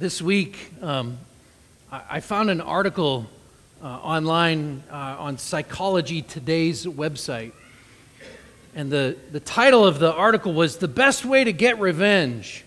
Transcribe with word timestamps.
This 0.00 0.22
week, 0.22 0.72
um, 0.80 1.18
I, 1.92 2.20
found 2.20 2.48
an 2.48 2.62
article 2.62 3.26
uh, 3.82 3.86
online 3.86 4.82
uh, 4.90 4.94
on 5.18 5.36
Psychology 5.36 6.22
Today's 6.22 6.86
website. 6.86 7.52
And 8.74 8.90
the, 8.90 9.18
the 9.30 9.40
title 9.40 9.86
of 9.86 9.98
the 9.98 10.10
article 10.10 10.54
was 10.54 10.78
The 10.78 10.88
Best 10.88 11.26
Way 11.26 11.44
to 11.44 11.52
Get 11.52 11.78
Revenge. 11.78 12.64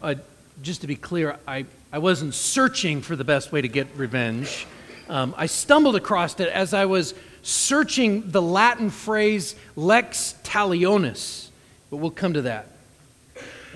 Uh, 0.00 0.14
just 0.62 0.80
to 0.80 0.86
be 0.86 0.96
clear, 0.96 1.36
I, 1.46 1.66
I 1.92 1.98
wasn't 1.98 2.32
searching 2.32 3.02
for 3.02 3.14
the 3.14 3.24
best 3.24 3.52
way 3.52 3.60
to 3.60 3.68
get 3.68 3.88
revenge. 3.94 4.66
Um, 5.10 5.34
I 5.36 5.44
stumbled 5.44 5.96
across 5.96 6.40
it 6.40 6.48
as 6.48 6.72
I 6.72 6.86
was 6.86 7.12
searching 7.42 8.30
the 8.30 8.40
Latin 8.40 8.88
phrase 8.88 9.54
lex 9.76 10.34
talionis, 10.44 11.48
but 11.90 11.98
we'll 11.98 12.10
come 12.10 12.32
to 12.32 12.42
that. 12.42 12.68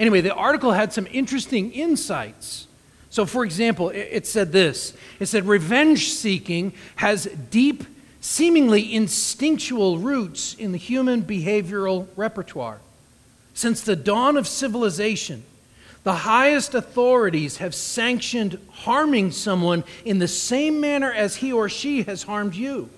Anyway, 0.03 0.21
the 0.21 0.35
article 0.35 0.73
had 0.73 0.93
some 0.93 1.07
interesting 1.13 1.71
insights. 1.71 2.67
So, 3.09 3.25
for 3.25 3.45
example, 3.45 3.91
it, 3.91 4.27
said 4.27 4.51
this 4.51 4.95
it 5.21 5.27
said, 5.27 5.47
revenge 5.47 6.11
seeking 6.11 6.73
has 6.97 7.27
deep, 7.51 7.85
seemingly 8.21 8.93
instinctual 8.93 9.99
roots 9.99 10.55
in 10.55 10.73
the 10.73 10.79
human 10.79 11.23
behavioral 11.23 12.09
repertoire. 12.17 12.81
Since 13.55 13.83
the 13.83 13.95
dawn 13.95 14.37
of 14.37 14.49
civilization, 14.49 15.45
the 16.03 16.15
highest 16.15 16.75
authorities 16.75 17.59
have 17.59 17.73
sanctioned 17.73 18.59
harming 18.73 19.31
someone 19.31 19.85
in 20.05 20.19
the 20.19 20.27
same 20.27 20.81
manner 20.81 21.13
as 21.13 21.37
he 21.37 21.53
or 21.53 21.69
she 21.69 22.03
has 22.03 22.25
harmed 22.25 22.57
you. 22.57 22.91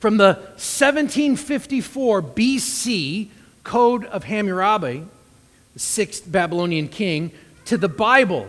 From 0.00 0.16
the 0.16 0.32
1754 0.56 2.20
BC 2.20 3.28
Code 3.62 4.06
of 4.06 4.24
Hammurabi, 4.24 5.04
the 5.74 5.80
sixth 5.80 6.30
Babylonian 6.30 6.88
king, 6.88 7.32
to 7.66 7.78
the 7.78 7.88
Bible, 7.88 8.48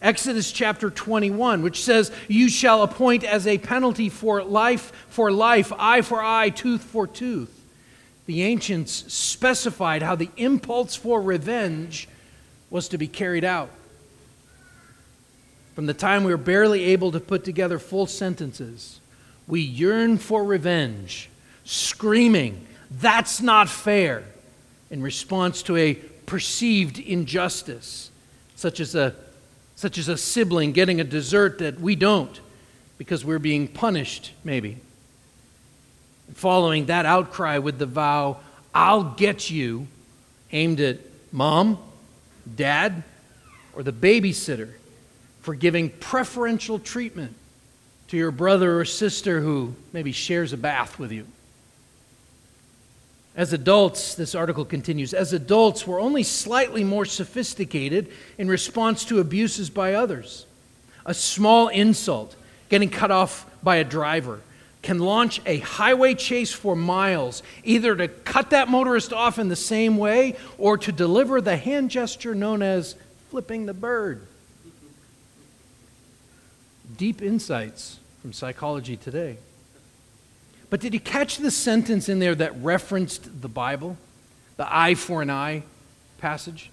Exodus 0.00 0.50
chapter 0.50 0.90
21, 0.90 1.62
which 1.62 1.82
says, 1.82 2.10
You 2.28 2.48
shall 2.48 2.82
appoint 2.82 3.24
as 3.24 3.46
a 3.46 3.58
penalty 3.58 4.08
for 4.08 4.42
life 4.42 4.92
for 5.08 5.30
life, 5.30 5.72
eye 5.78 6.02
for 6.02 6.22
eye, 6.22 6.50
tooth 6.50 6.82
for 6.82 7.06
tooth. 7.06 7.60
The 8.26 8.42
ancients 8.42 9.12
specified 9.12 10.02
how 10.02 10.14
the 10.14 10.30
impulse 10.36 10.94
for 10.94 11.20
revenge 11.20 12.08
was 12.70 12.88
to 12.88 12.98
be 12.98 13.06
carried 13.06 13.44
out. 13.44 13.70
From 15.74 15.86
the 15.86 15.94
time 15.94 16.24
we 16.24 16.32
were 16.32 16.38
barely 16.38 16.84
able 16.84 17.12
to 17.12 17.20
put 17.20 17.44
together 17.44 17.78
full 17.78 18.06
sentences, 18.06 19.00
we 19.46 19.60
yearn 19.60 20.18
for 20.18 20.44
revenge, 20.44 21.30
screaming, 21.64 22.66
That's 22.90 23.40
not 23.40 23.68
fair, 23.68 24.24
in 24.90 25.02
response 25.02 25.62
to 25.64 25.76
a 25.76 25.98
perceived 26.26 26.98
injustice, 26.98 28.10
such 28.56 28.80
as 28.80 28.94
a, 28.94 29.14
such 29.76 29.98
as 29.98 30.08
a 30.08 30.16
sibling 30.16 30.72
getting 30.72 31.00
a 31.00 31.04
dessert 31.04 31.58
that 31.58 31.80
we 31.80 31.96
don't 31.96 32.40
because 32.98 33.24
we're 33.24 33.38
being 33.38 33.68
punished, 33.68 34.32
maybe. 34.44 34.78
Following 36.34 36.86
that 36.86 37.04
outcry 37.04 37.58
with 37.58 37.78
the 37.78 37.86
vow, 37.86 38.38
I'll 38.74 39.04
get 39.04 39.50
you, 39.50 39.86
aimed 40.52 40.80
at 40.80 40.98
mom, 41.30 41.78
dad, 42.54 43.02
or 43.74 43.82
the 43.82 43.92
babysitter 43.92 44.70
for 45.42 45.54
giving 45.54 45.90
preferential 45.90 46.78
treatment 46.78 47.34
to 48.08 48.16
your 48.16 48.30
brother 48.30 48.78
or 48.78 48.84
sister 48.84 49.40
who 49.40 49.74
maybe 49.92 50.12
shares 50.12 50.52
a 50.52 50.56
bath 50.56 50.98
with 50.98 51.12
you. 51.12 51.26
As 53.34 53.52
adults, 53.52 54.14
this 54.14 54.34
article 54.34 54.64
continues, 54.64 55.14
as 55.14 55.32
adults, 55.32 55.86
we're 55.86 56.00
only 56.00 56.22
slightly 56.22 56.84
more 56.84 57.06
sophisticated 57.06 58.08
in 58.36 58.48
response 58.48 59.06
to 59.06 59.20
abuses 59.20 59.70
by 59.70 59.94
others. 59.94 60.44
A 61.06 61.14
small 61.14 61.68
insult, 61.68 62.36
getting 62.68 62.90
cut 62.90 63.10
off 63.10 63.46
by 63.62 63.76
a 63.76 63.84
driver, 63.84 64.40
can 64.82 64.98
launch 64.98 65.40
a 65.46 65.58
highway 65.58 66.14
chase 66.14 66.52
for 66.52 66.76
miles, 66.76 67.42
either 67.64 67.96
to 67.96 68.08
cut 68.08 68.50
that 68.50 68.68
motorist 68.68 69.12
off 69.12 69.38
in 69.38 69.48
the 69.48 69.56
same 69.56 69.96
way 69.96 70.36
or 70.58 70.76
to 70.76 70.92
deliver 70.92 71.40
the 71.40 71.56
hand 71.56 71.90
gesture 71.90 72.34
known 72.34 72.62
as 72.62 72.96
flipping 73.30 73.64
the 73.64 73.74
bird. 73.74 74.26
Deep 76.98 77.22
insights 77.22 77.98
from 78.20 78.32
Psychology 78.32 78.96
Today. 78.96 79.38
But 80.72 80.80
did 80.80 80.94
you 80.94 81.00
catch 81.00 81.36
the 81.36 81.50
sentence 81.50 82.08
in 82.08 82.18
there 82.18 82.34
that 82.34 82.56
referenced 82.62 83.42
the 83.42 83.48
Bible? 83.48 83.98
The 84.56 84.74
eye 84.74 84.94
for 84.94 85.20
an 85.20 85.28
eye 85.28 85.64
passage? 86.16 86.70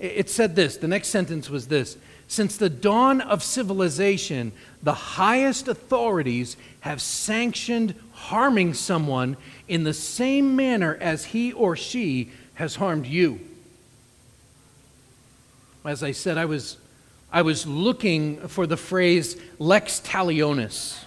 It 0.00 0.28
said 0.28 0.56
this. 0.56 0.78
The 0.78 0.88
next 0.88 1.10
sentence 1.10 1.48
was 1.48 1.68
this 1.68 1.96
since 2.26 2.56
the 2.56 2.68
dawn 2.68 3.20
of 3.20 3.44
civilization, 3.44 4.50
the 4.82 4.94
highest 4.94 5.68
authorities 5.68 6.56
have 6.80 7.00
sanctioned 7.00 7.94
harming 8.14 8.74
someone 8.74 9.36
in 9.68 9.84
the 9.84 9.94
same 9.94 10.56
manner 10.56 10.98
as 11.00 11.26
he 11.26 11.52
or 11.52 11.76
she 11.76 12.32
has 12.54 12.74
harmed 12.74 13.06
you. 13.06 13.38
As 15.84 16.02
I 16.02 16.10
said, 16.10 16.36
I 16.36 16.46
was, 16.46 16.78
I 17.32 17.42
was 17.42 17.64
looking 17.64 18.48
for 18.48 18.66
the 18.66 18.76
phrase 18.76 19.40
lex 19.60 20.00
talionis. 20.00 21.03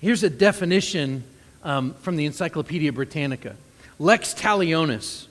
Here's 0.00 0.22
a 0.22 0.30
definition 0.30 1.24
um, 1.62 1.94
from 1.94 2.16
the 2.16 2.26
Encyclopedia 2.26 2.92
Britannica 2.92 3.56
lex 3.98 4.34
talionis. 4.34 5.26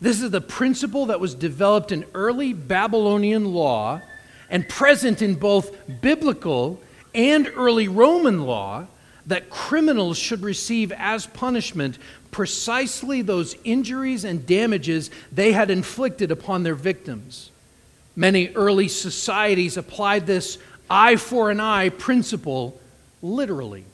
This 0.00 0.20
is 0.20 0.30
the 0.30 0.42
principle 0.42 1.06
that 1.06 1.20
was 1.20 1.34
developed 1.34 1.90
in 1.90 2.04
early 2.14 2.52
Babylonian 2.52 3.54
law 3.54 4.00
and 4.50 4.68
present 4.68 5.22
in 5.22 5.34
both 5.34 5.74
biblical 6.02 6.80
and 7.14 7.50
early 7.56 7.88
Roman 7.88 8.42
law 8.42 8.86
that 9.26 9.48
criminals 9.48 10.18
should 10.18 10.42
receive 10.42 10.92
as 10.92 11.26
punishment 11.26 11.98
precisely 12.30 13.22
those 13.22 13.56
injuries 13.64 14.24
and 14.24 14.46
damages 14.46 15.10
they 15.32 15.52
had 15.52 15.70
inflicted 15.70 16.30
upon 16.30 16.62
their 16.62 16.74
victims. 16.74 17.50
Many 18.16 18.52
early 18.54 18.88
societies 18.88 19.76
applied 19.76 20.26
this 20.26 20.58
eye 20.88 21.16
for 21.16 21.50
an 21.50 21.60
eye 21.60 21.88
principle 21.88 22.78
literally. 23.22 23.84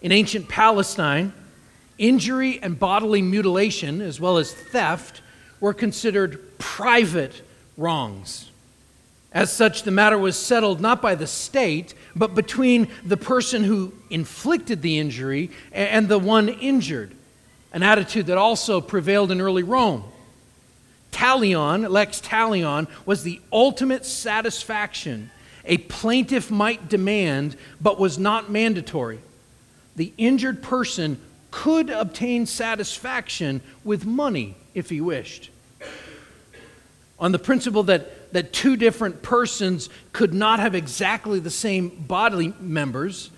In 0.00 0.12
ancient 0.12 0.48
Palestine, 0.48 1.32
injury 1.98 2.60
and 2.62 2.78
bodily 2.78 3.22
mutilation, 3.22 4.00
as 4.00 4.20
well 4.20 4.38
as 4.38 4.52
theft, 4.52 5.22
were 5.60 5.74
considered 5.74 6.58
private 6.58 7.42
wrongs. 7.76 8.50
As 9.32 9.52
such, 9.52 9.82
the 9.82 9.90
matter 9.90 10.16
was 10.16 10.38
settled 10.38 10.80
not 10.80 11.02
by 11.02 11.14
the 11.14 11.26
state, 11.26 11.94
but 12.16 12.34
between 12.34 12.88
the 13.04 13.16
person 13.16 13.64
who 13.64 13.92
inflicted 14.08 14.80
the 14.80 14.98
injury 14.98 15.50
and 15.72 16.08
the 16.08 16.18
one 16.18 16.48
injured, 16.48 17.14
an 17.72 17.82
attitude 17.82 18.26
that 18.26 18.38
also 18.38 18.80
prevailed 18.80 19.30
in 19.30 19.40
early 19.40 19.62
Rome. 19.62 20.04
Talion, 21.12 21.88
lex 21.90 22.20
talion, 22.20 22.86
was 23.04 23.22
the 23.22 23.40
ultimate 23.52 24.06
satisfaction 24.06 25.30
a 25.68 25.76
plaintiff 25.76 26.50
might 26.50 26.88
demand, 26.88 27.54
but 27.80 28.00
was 28.00 28.18
not 28.18 28.50
mandatory. 28.50 29.18
The 29.98 30.14
injured 30.16 30.62
person 30.62 31.20
could 31.50 31.90
obtain 31.90 32.46
satisfaction 32.46 33.60
with 33.84 34.06
money 34.06 34.56
if 34.72 34.88
he 34.88 35.00
wished. 35.00 35.50
On 37.18 37.32
the 37.32 37.38
principle 37.38 37.82
that 37.84 38.32
that 38.32 38.52
two 38.52 38.76
different 38.76 39.22
persons 39.22 39.88
could 40.12 40.34
not 40.34 40.60
have 40.60 40.74
exactly 40.74 41.40
the 41.40 41.50
same 41.50 41.88
bodily 41.88 42.52
members, 42.60 43.30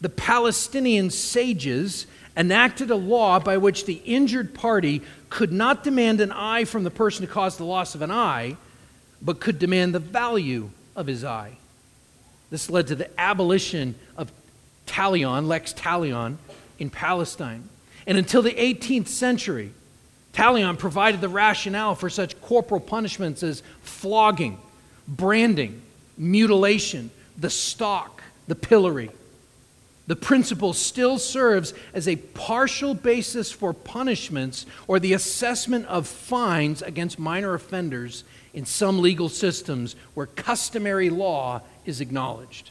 the 0.00 0.08
Palestinian 0.08 1.10
sages 1.10 2.06
enacted 2.36 2.90
a 2.90 2.96
law 2.96 3.38
by 3.38 3.56
which 3.56 3.86
the 3.86 4.00
injured 4.04 4.54
party 4.54 5.02
could 5.30 5.52
not 5.52 5.82
demand 5.82 6.20
an 6.20 6.32
eye 6.32 6.64
from 6.64 6.84
the 6.84 6.90
person 6.90 7.26
who 7.26 7.32
caused 7.32 7.58
the 7.58 7.64
loss 7.64 7.94
of 7.94 8.02
an 8.02 8.10
eye, 8.10 8.56
but 9.22 9.40
could 9.40 9.58
demand 9.58 9.94
the 9.94 9.98
value 9.98 10.70
of 10.94 11.06
his 11.06 11.24
eye. 11.24 11.56
This 12.50 12.70
led 12.70 12.86
to 12.88 12.94
the 12.94 13.10
abolition 13.20 13.96
of 14.16 14.30
talion, 14.86 15.46
lex 15.46 15.72
talion, 15.72 16.36
in 16.78 16.90
Palestine. 16.90 17.68
And 18.06 18.16
until 18.16 18.42
the 18.42 18.52
18th 18.52 19.08
century, 19.08 19.72
Talion 20.36 20.78
provided 20.78 21.22
the 21.22 21.30
rationale 21.30 21.94
for 21.94 22.10
such 22.10 22.38
corporal 22.42 22.80
punishments 22.80 23.42
as 23.42 23.62
flogging, 23.80 24.58
branding, 25.08 25.80
mutilation, 26.18 27.10
the 27.38 27.48
stock, 27.48 28.22
the 28.46 28.54
pillory. 28.54 29.10
The 30.08 30.14
principle 30.14 30.74
still 30.74 31.18
serves 31.18 31.72
as 31.94 32.06
a 32.06 32.16
partial 32.16 32.94
basis 32.94 33.50
for 33.50 33.72
punishments 33.72 34.66
or 34.86 35.00
the 35.00 35.14
assessment 35.14 35.86
of 35.86 36.06
fines 36.06 36.82
against 36.82 37.18
minor 37.18 37.54
offenders 37.54 38.22
in 38.52 38.66
some 38.66 39.00
legal 39.00 39.30
systems 39.30 39.96
where 40.12 40.26
customary 40.26 41.08
law 41.08 41.62
is 41.86 42.02
acknowledged. 42.02 42.70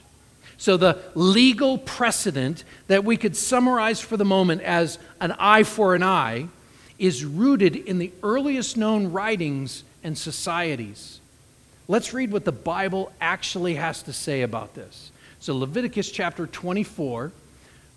So, 0.57 0.77
the 0.77 1.01
legal 1.15 1.77
precedent 1.77 2.63
that 2.87 3.03
we 3.03 3.17
could 3.17 3.35
summarize 3.35 3.99
for 3.99 4.17
the 4.17 4.25
moment 4.25 4.61
as 4.61 4.97
an 5.19 5.33
eye 5.33 5.63
for 5.63 5.95
an 5.95 6.03
eye 6.03 6.47
is 6.97 7.25
rooted 7.25 7.75
in 7.75 7.97
the 7.97 8.11
earliest 8.23 8.77
known 8.77 9.11
writings 9.11 9.83
and 10.03 10.17
societies. 10.17 11.19
Let's 11.87 12.13
read 12.13 12.31
what 12.31 12.45
the 12.45 12.51
Bible 12.51 13.11
actually 13.19 13.75
has 13.75 14.01
to 14.03 14.13
say 14.13 14.41
about 14.41 14.75
this. 14.75 15.11
So, 15.39 15.55
Leviticus 15.55 16.09
chapter 16.09 16.47
24, 16.47 17.31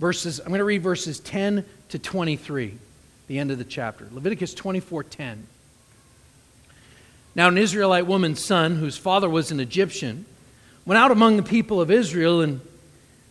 verses, 0.00 0.40
I'm 0.40 0.48
going 0.48 0.58
to 0.58 0.64
read 0.64 0.82
verses 0.82 1.20
10 1.20 1.64
to 1.90 1.98
23, 1.98 2.74
the 3.28 3.38
end 3.38 3.50
of 3.50 3.58
the 3.58 3.64
chapter. 3.64 4.08
Leviticus 4.12 4.52
24 4.52 5.04
10. 5.04 5.46
Now, 7.34 7.48
an 7.48 7.56
Israelite 7.56 8.06
woman's 8.06 8.40
son, 8.40 8.76
whose 8.76 8.96
father 8.96 9.30
was 9.30 9.52
an 9.52 9.60
Egyptian, 9.60 10.26
went 10.88 10.98
out 10.98 11.10
among 11.10 11.36
the 11.36 11.42
people 11.42 11.82
of 11.82 11.90
Israel, 11.90 12.40
and 12.40 12.62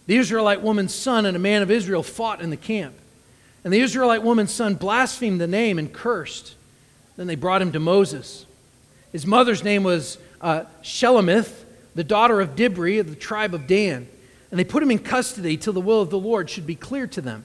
the 0.06 0.16
Israelite 0.16 0.62
woman's 0.62 0.94
son 0.94 1.26
and 1.26 1.36
a 1.36 1.40
man 1.40 1.64
of 1.64 1.72
Israel 1.72 2.04
fought 2.04 2.40
in 2.40 2.52
the 2.52 2.56
camp. 2.56 2.94
And 3.64 3.74
the 3.74 3.80
Israelite 3.80 4.22
woman's 4.22 4.54
son 4.54 4.76
blasphemed 4.76 5.42
the 5.42 5.48
name 5.48 5.80
and 5.80 5.92
cursed. 5.92 6.54
Then 7.16 7.26
they 7.26 7.34
brought 7.34 7.64
him 7.64 7.72
to 7.72 7.80
Moses. 7.80 8.46
His 9.12 9.26
mother's 9.26 9.64
name 9.64 9.82
was 9.82 10.20
uh, 10.40 10.66
Shelomith, 10.84 11.64
the 11.96 12.04
daughter 12.04 12.42
of 12.42 12.56
Dibri 12.56 13.00
of 13.00 13.10
the 13.10 13.16
tribe 13.16 13.56
of 13.56 13.66
Dan. 13.66 14.08
And 14.52 14.60
they 14.60 14.64
put 14.64 14.84
him 14.84 14.92
in 14.92 15.00
custody 15.00 15.58
till 15.58 15.74
the 15.74 15.82
will 15.82 16.04
of 16.04 16.12
the 16.12 16.20
Lord 16.20 16.52
should 16.52 16.68
be 16.68 16.76
clear 16.76 17.08
to 17.08 17.22
them. 17.22 17.44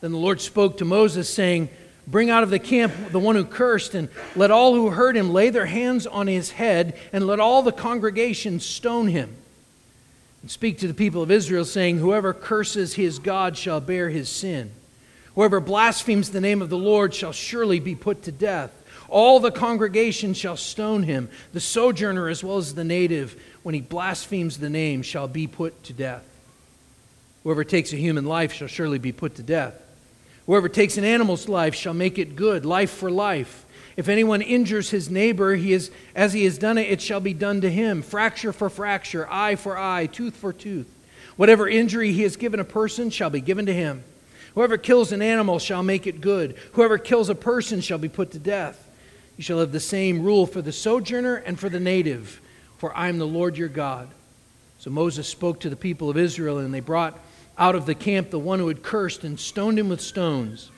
Then 0.00 0.10
the 0.10 0.18
Lord 0.18 0.40
spoke 0.40 0.78
to 0.78 0.84
Moses, 0.84 1.32
saying, 1.32 1.68
Bring 2.06 2.30
out 2.30 2.42
of 2.42 2.50
the 2.50 2.58
camp 2.58 2.92
the 3.10 3.20
one 3.20 3.36
who 3.36 3.44
cursed, 3.44 3.94
and 3.94 4.08
let 4.34 4.50
all 4.50 4.74
who 4.74 4.90
heard 4.90 5.16
him 5.16 5.32
lay 5.32 5.50
their 5.50 5.66
hands 5.66 6.06
on 6.06 6.26
his 6.26 6.50
head, 6.50 6.98
and 7.12 7.26
let 7.26 7.40
all 7.40 7.62
the 7.62 7.72
congregation 7.72 8.58
stone 8.58 9.06
him. 9.06 9.36
And 10.42 10.50
speak 10.50 10.78
to 10.78 10.88
the 10.88 10.94
people 10.94 11.22
of 11.22 11.30
Israel, 11.30 11.64
saying, 11.64 11.98
Whoever 11.98 12.34
curses 12.34 12.94
his 12.94 13.20
God 13.20 13.56
shall 13.56 13.80
bear 13.80 14.10
his 14.10 14.28
sin. 14.28 14.72
Whoever 15.36 15.60
blasphemes 15.60 16.30
the 16.30 16.40
name 16.40 16.60
of 16.60 16.68
the 16.68 16.76
Lord 16.76 17.14
shall 17.14 17.32
surely 17.32 17.78
be 17.78 17.94
put 17.94 18.24
to 18.24 18.32
death. 18.32 18.70
All 19.08 19.40
the 19.40 19.52
congregation 19.52 20.34
shall 20.34 20.56
stone 20.56 21.04
him, 21.04 21.28
the 21.52 21.60
sojourner 21.60 22.28
as 22.28 22.42
well 22.42 22.56
as 22.56 22.74
the 22.74 22.84
native, 22.84 23.40
when 23.62 23.74
he 23.74 23.80
blasphemes 23.80 24.58
the 24.58 24.70
name, 24.70 25.02
shall 25.02 25.28
be 25.28 25.46
put 25.46 25.84
to 25.84 25.92
death. 25.92 26.24
Whoever 27.44 27.62
takes 27.62 27.92
a 27.92 27.96
human 27.96 28.24
life 28.24 28.52
shall 28.52 28.68
surely 28.68 28.98
be 28.98 29.12
put 29.12 29.36
to 29.36 29.42
death. 29.42 29.74
Whoever 30.46 30.68
takes 30.68 30.96
an 30.96 31.04
animal's 31.04 31.48
life 31.48 31.74
shall 31.74 31.94
make 31.94 32.18
it 32.18 32.36
good, 32.36 32.64
life 32.64 32.90
for 32.90 33.10
life. 33.10 33.64
If 33.96 34.08
anyone 34.08 34.42
injures 34.42 34.90
his 34.90 35.10
neighbor, 35.10 35.54
he 35.54 35.72
is, 35.72 35.90
as 36.14 36.32
he 36.32 36.44
has 36.44 36.58
done 36.58 36.78
it, 36.78 36.90
it 36.90 37.00
shall 37.00 37.20
be 37.20 37.34
done 37.34 37.60
to 37.60 37.70
him. 37.70 38.02
Fracture 38.02 38.52
for 38.52 38.70
fracture, 38.70 39.28
eye 39.30 39.56
for 39.56 39.76
eye, 39.76 40.06
tooth 40.06 40.34
for 40.36 40.52
tooth. 40.52 40.90
Whatever 41.36 41.68
injury 41.68 42.12
he 42.12 42.22
has 42.22 42.36
given 42.36 42.60
a 42.60 42.64
person 42.64 43.10
shall 43.10 43.30
be 43.30 43.40
given 43.40 43.66
to 43.66 43.74
him. 43.74 44.02
Whoever 44.54 44.76
kills 44.76 45.12
an 45.12 45.22
animal 45.22 45.58
shall 45.58 45.82
make 45.82 46.06
it 46.06 46.20
good. 46.20 46.56
Whoever 46.72 46.98
kills 46.98 47.28
a 47.28 47.34
person 47.34 47.80
shall 47.80 47.98
be 47.98 48.08
put 48.08 48.32
to 48.32 48.38
death. 48.38 48.88
You 49.36 49.44
shall 49.44 49.60
have 49.60 49.72
the 49.72 49.80
same 49.80 50.22
rule 50.22 50.46
for 50.46 50.60
the 50.60 50.72
sojourner 50.72 51.36
and 51.36 51.58
for 51.58 51.68
the 51.68 51.80
native, 51.80 52.40
for 52.78 52.94
I 52.96 53.08
am 53.08 53.18
the 53.18 53.26
Lord 53.26 53.56
your 53.56 53.68
God. 53.68 54.08
So 54.78 54.90
Moses 54.90 55.28
spoke 55.28 55.60
to 55.60 55.70
the 55.70 55.76
people 55.76 56.10
of 56.10 56.18
Israel, 56.18 56.58
and 56.58 56.72
they 56.72 56.80
brought 56.80 57.18
out 57.58 57.74
of 57.74 57.86
the 57.86 57.94
camp 57.94 58.30
the 58.30 58.38
one 58.38 58.58
who 58.58 58.68
had 58.68 58.82
cursed 58.82 59.24
and 59.24 59.38
stoned 59.38 59.78
him 59.78 59.88
with 59.88 60.00
stones. 60.00 60.70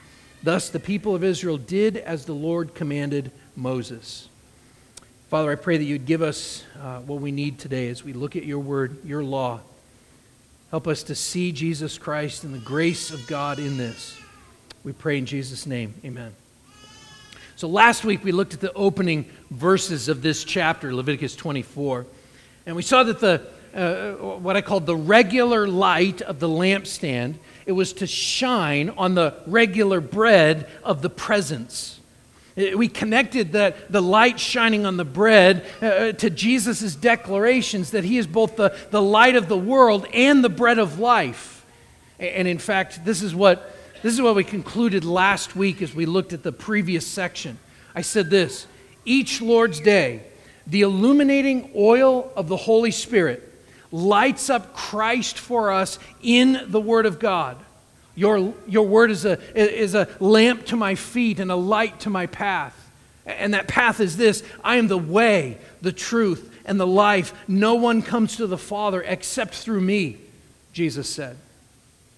Thus 0.42 0.68
the 0.68 0.80
people 0.80 1.14
of 1.14 1.24
Israel 1.24 1.56
did 1.56 1.96
as 1.96 2.26
the 2.26 2.34
Lord 2.34 2.74
commanded 2.74 3.30
Moses. 3.56 4.28
Father, 5.30 5.50
I 5.50 5.54
pray 5.54 5.78
that 5.78 5.84
you'd 5.84 6.06
give 6.06 6.22
us 6.22 6.64
uh, 6.80 7.00
what 7.00 7.20
we 7.20 7.32
need 7.32 7.58
today 7.58 7.88
as 7.88 8.04
we 8.04 8.12
look 8.12 8.36
at 8.36 8.44
your 8.44 8.58
word, 8.58 9.04
your 9.04 9.24
law. 9.24 9.60
Help 10.70 10.86
us 10.86 11.02
to 11.04 11.14
see 11.14 11.52
Jesus 11.52 11.98
Christ 11.98 12.44
and 12.44 12.52
the 12.52 12.58
grace 12.58 13.10
of 13.10 13.26
God 13.26 13.58
in 13.58 13.76
this. 13.76 14.18
We 14.82 14.92
pray 14.92 15.18
in 15.18 15.26
Jesus' 15.26 15.66
name. 15.66 15.94
Amen. 16.04 16.34
So 17.56 17.68
last 17.68 18.04
week 18.04 18.22
we 18.24 18.32
looked 18.32 18.52
at 18.52 18.60
the 18.60 18.72
opening 18.74 19.30
verses 19.50 20.08
of 20.08 20.20
this 20.20 20.44
chapter, 20.44 20.94
Leviticus 20.94 21.36
24, 21.36 22.04
and 22.66 22.76
we 22.76 22.82
saw 22.82 23.04
that 23.04 23.20
the 23.20 23.46
uh, 23.74 24.12
what 24.12 24.56
I 24.56 24.60
call 24.60 24.80
the 24.80 24.96
regular 24.96 25.66
light 25.66 26.22
of 26.22 26.38
the 26.38 26.48
lampstand, 26.48 27.36
it 27.66 27.72
was 27.72 27.92
to 27.94 28.06
shine 28.06 28.90
on 28.90 29.14
the 29.14 29.34
regular 29.46 30.00
bread 30.00 30.68
of 30.82 31.02
the 31.02 31.10
presence. 31.10 32.00
Uh, 32.56 32.76
we 32.76 32.88
connected 32.88 33.52
that 33.52 33.90
the 33.90 34.00
light 34.00 34.38
shining 34.38 34.86
on 34.86 34.96
the 34.96 35.04
bread 35.04 35.66
uh, 35.82 36.12
to 36.12 36.30
Jesus' 36.30 36.94
declarations 36.94 37.90
that 37.90 38.04
he 38.04 38.18
is 38.18 38.26
both 38.26 38.56
the, 38.56 38.76
the 38.90 39.02
light 39.02 39.34
of 39.34 39.48
the 39.48 39.58
world 39.58 40.06
and 40.12 40.44
the 40.44 40.48
bread 40.48 40.78
of 40.78 40.98
life. 40.98 41.66
And 42.20 42.46
in 42.46 42.58
fact, 42.58 43.04
this 43.04 43.22
is 43.22 43.34
what 43.34 43.70
this 44.02 44.12
is 44.12 44.20
what 44.20 44.34
we 44.34 44.44
concluded 44.44 45.02
last 45.02 45.56
week 45.56 45.80
as 45.80 45.94
we 45.94 46.04
looked 46.04 46.34
at 46.34 46.42
the 46.42 46.52
previous 46.52 47.06
section. 47.06 47.58
I 47.94 48.02
said 48.02 48.28
this 48.28 48.66
each 49.04 49.40
Lord's 49.40 49.80
Day, 49.80 50.22
the 50.66 50.82
illuminating 50.82 51.72
oil 51.74 52.30
of 52.36 52.48
the 52.48 52.56
Holy 52.56 52.90
Spirit 52.90 53.53
lights 53.94 54.50
up 54.50 54.74
Christ 54.74 55.38
for 55.38 55.70
us 55.70 56.00
in 56.20 56.64
the 56.66 56.80
Word 56.80 57.06
of 57.06 57.20
God. 57.20 57.56
Your, 58.16 58.52
your 58.66 58.88
Word 58.88 59.12
is 59.12 59.24
a, 59.24 59.38
is 59.56 59.94
a 59.94 60.08
lamp 60.18 60.66
to 60.66 60.76
my 60.76 60.96
feet 60.96 61.38
and 61.38 61.50
a 61.50 61.56
light 61.56 62.00
to 62.00 62.10
my 62.10 62.26
path. 62.26 62.76
And 63.24 63.54
that 63.54 63.68
path 63.68 64.00
is 64.00 64.16
this 64.16 64.42
I 64.64 64.76
am 64.76 64.88
the 64.88 64.98
way, 64.98 65.58
the 65.80 65.92
truth, 65.92 66.52
and 66.64 66.78
the 66.78 66.86
life. 66.86 67.32
No 67.46 67.76
one 67.76 68.02
comes 68.02 68.36
to 68.36 68.48
the 68.48 68.58
Father 68.58 69.00
except 69.00 69.54
through 69.54 69.80
me, 69.80 70.18
Jesus 70.72 71.08
said. 71.08 71.36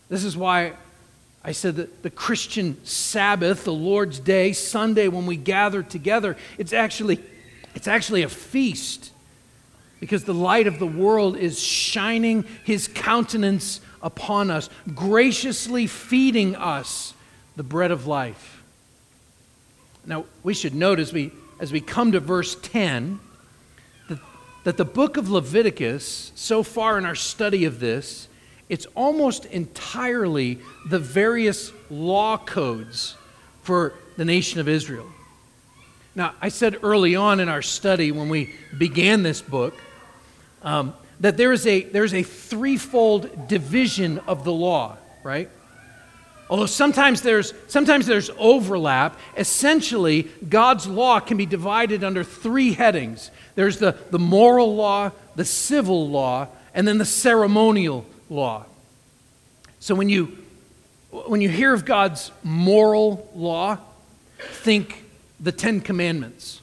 This 0.08 0.24
is 0.24 0.34
why 0.34 0.72
I 1.44 1.52
said 1.52 1.76
that 1.76 2.02
the 2.02 2.10
Christian 2.10 2.82
Sabbath, 2.86 3.64
the 3.64 3.72
Lord's 3.72 4.18
Day, 4.18 4.54
Sunday, 4.54 5.08
when 5.08 5.26
we 5.26 5.36
gather 5.36 5.82
together, 5.82 6.38
it's 6.56 6.72
actually, 6.72 7.20
it's 7.74 7.86
actually 7.86 8.22
a 8.22 8.30
feast 8.30 9.12
because 10.00 10.24
the 10.24 10.34
light 10.34 10.66
of 10.66 10.78
the 10.78 10.86
world 10.86 11.36
is 11.36 11.60
shining 11.60 12.44
his 12.64 12.88
countenance 12.88 13.80
upon 14.02 14.50
us, 14.50 14.68
graciously 14.94 15.86
feeding 15.86 16.54
us 16.54 17.14
the 17.56 17.62
bread 17.62 17.90
of 17.90 18.06
life. 18.06 18.62
Now, 20.04 20.26
we 20.42 20.54
should 20.54 20.74
note 20.74 21.00
as 21.00 21.12
we, 21.12 21.32
as 21.58 21.72
we 21.72 21.80
come 21.80 22.12
to 22.12 22.20
verse 22.20 22.54
10 22.56 23.18
that, 24.08 24.18
that 24.64 24.76
the 24.76 24.84
book 24.84 25.16
of 25.16 25.30
Leviticus, 25.30 26.30
so 26.34 26.62
far 26.62 26.98
in 26.98 27.04
our 27.04 27.14
study 27.14 27.64
of 27.64 27.80
this, 27.80 28.28
it's 28.68 28.86
almost 28.94 29.46
entirely 29.46 30.58
the 30.88 30.98
various 30.98 31.72
law 31.90 32.36
codes 32.36 33.16
for 33.62 33.94
the 34.16 34.24
nation 34.24 34.60
of 34.60 34.68
Israel. 34.68 35.06
Now, 36.14 36.34
I 36.40 36.48
said 36.48 36.78
early 36.82 37.16
on 37.16 37.40
in 37.40 37.48
our 37.48 37.62
study 37.62 38.12
when 38.12 38.28
we 38.28 38.54
began 38.78 39.22
this 39.22 39.42
book 39.42 39.74
um, 40.66 40.92
that 41.20 41.38
there 41.38 41.52
is 41.52 41.66
a, 41.66 41.84
there's 41.84 42.12
a 42.12 42.22
threefold 42.22 43.48
division 43.48 44.18
of 44.26 44.44
the 44.44 44.52
law, 44.52 44.98
right? 45.22 45.48
Although 46.50 46.66
sometimes 46.66 47.22
there's, 47.22 47.54
sometimes 47.66 48.06
there's 48.06 48.30
overlap, 48.36 49.18
essentially, 49.36 50.24
God's 50.46 50.86
law 50.86 51.18
can 51.20 51.38
be 51.38 51.46
divided 51.46 52.04
under 52.04 52.22
three 52.22 52.74
headings 52.74 53.30
there's 53.56 53.78
the, 53.78 53.96
the 54.10 54.18
moral 54.18 54.76
law, 54.76 55.10
the 55.34 55.44
civil 55.44 56.08
law, 56.08 56.48
and 56.74 56.86
then 56.86 56.98
the 56.98 57.06
ceremonial 57.06 58.06
law. 58.30 58.66
So 59.80 59.94
when 59.94 60.08
you, 60.08 60.36
when 61.10 61.40
you 61.40 61.48
hear 61.48 61.72
of 61.72 61.84
God's 61.84 62.30
moral 62.44 63.30
law, 63.34 63.78
think 64.38 65.04
the 65.40 65.52
Ten 65.52 65.80
Commandments, 65.80 66.60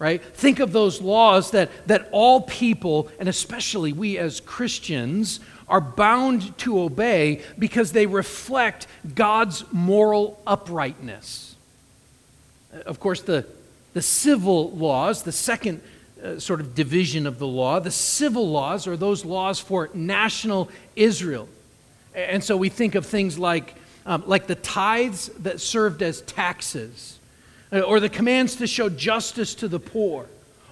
right? 0.00 0.24
Think 0.24 0.58
of 0.60 0.72
those 0.72 1.00
laws 1.02 1.50
that, 1.50 1.70
that 1.86 2.08
all 2.10 2.40
people, 2.40 3.08
and 3.20 3.28
especially 3.28 3.92
we 3.92 4.18
as 4.18 4.40
Christians, 4.40 5.40
are 5.68 5.80
bound 5.80 6.56
to 6.58 6.80
obey 6.80 7.42
because 7.58 7.92
they 7.92 8.06
reflect 8.06 8.88
God's 9.14 9.62
moral 9.70 10.42
uprightness. 10.46 11.54
Of 12.86 12.98
course, 12.98 13.20
the, 13.20 13.46
the 13.92 14.00
civil 14.00 14.70
laws, 14.72 15.22
the 15.22 15.32
second 15.32 15.82
uh, 16.24 16.38
sort 16.40 16.60
of 16.60 16.74
division 16.74 17.26
of 17.26 17.38
the 17.38 17.46
law. 17.46 17.78
The 17.78 17.90
civil 17.90 18.50
laws 18.50 18.86
are 18.86 18.96
those 18.96 19.26
laws 19.26 19.60
for 19.60 19.90
national 19.92 20.70
Israel. 20.96 21.46
And 22.14 22.42
so 22.42 22.56
we 22.56 22.70
think 22.70 22.94
of 22.94 23.04
things 23.04 23.38
like, 23.38 23.74
um, 24.06 24.24
like 24.26 24.46
the 24.46 24.54
tithes 24.54 25.28
that 25.40 25.60
served 25.60 26.02
as 26.02 26.22
taxes, 26.22 27.19
or 27.72 28.00
the 28.00 28.08
commands 28.08 28.56
to 28.56 28.66
show 28.66 28.88
justice 28.88 29.54
to 29.56 29.68
the 29.68 29.80
poor, 29.80 30.26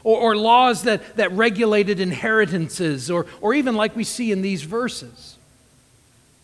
or, 0.04 0.18
or 0.18 0.36
laws 0.36 0.84
that, 0.84 1.16
that 1.16 1.32
regulated 1.32 2.00
inheritances, 2.00 3.10
or, 3.10 3.26
or 3.40 3.54
even 3.54 3.74
like 3.74 3.94
we 3.94 4.04
see 4.04 4.32
in 4.32 4.42
these 4.42 4.62
verses. 4.62 5.36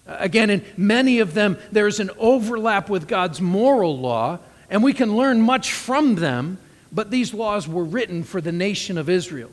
Again, 0.06 0.50
in 0.50 0.64
many 0.76 1.20
of 1.20 1.34
them, 1.34 1.56
there's 1.72 1.98
an 1.98 2.10
overlap 2.18 2.88
with 2.90 3.08
God's 3.08 3.40
moral 3.40 3.98
law, 3.98 4.38
and 4.68 4.82
we 4.82 4.92
can 4.92 5.16
learn 5.16 5.40
much 5.40 5.72
from 5.72 6.16
them 6.16 6.58
but 6.94 7.10
these 7.10 7.34
laws 7.34 7.66
were 7.66 7.84
written 7.84 8.22
for 8.22 8.40
the 8.40 8.52
nation 8.52 8.96
of 8.96 9.10
Israel. 9.10 9.50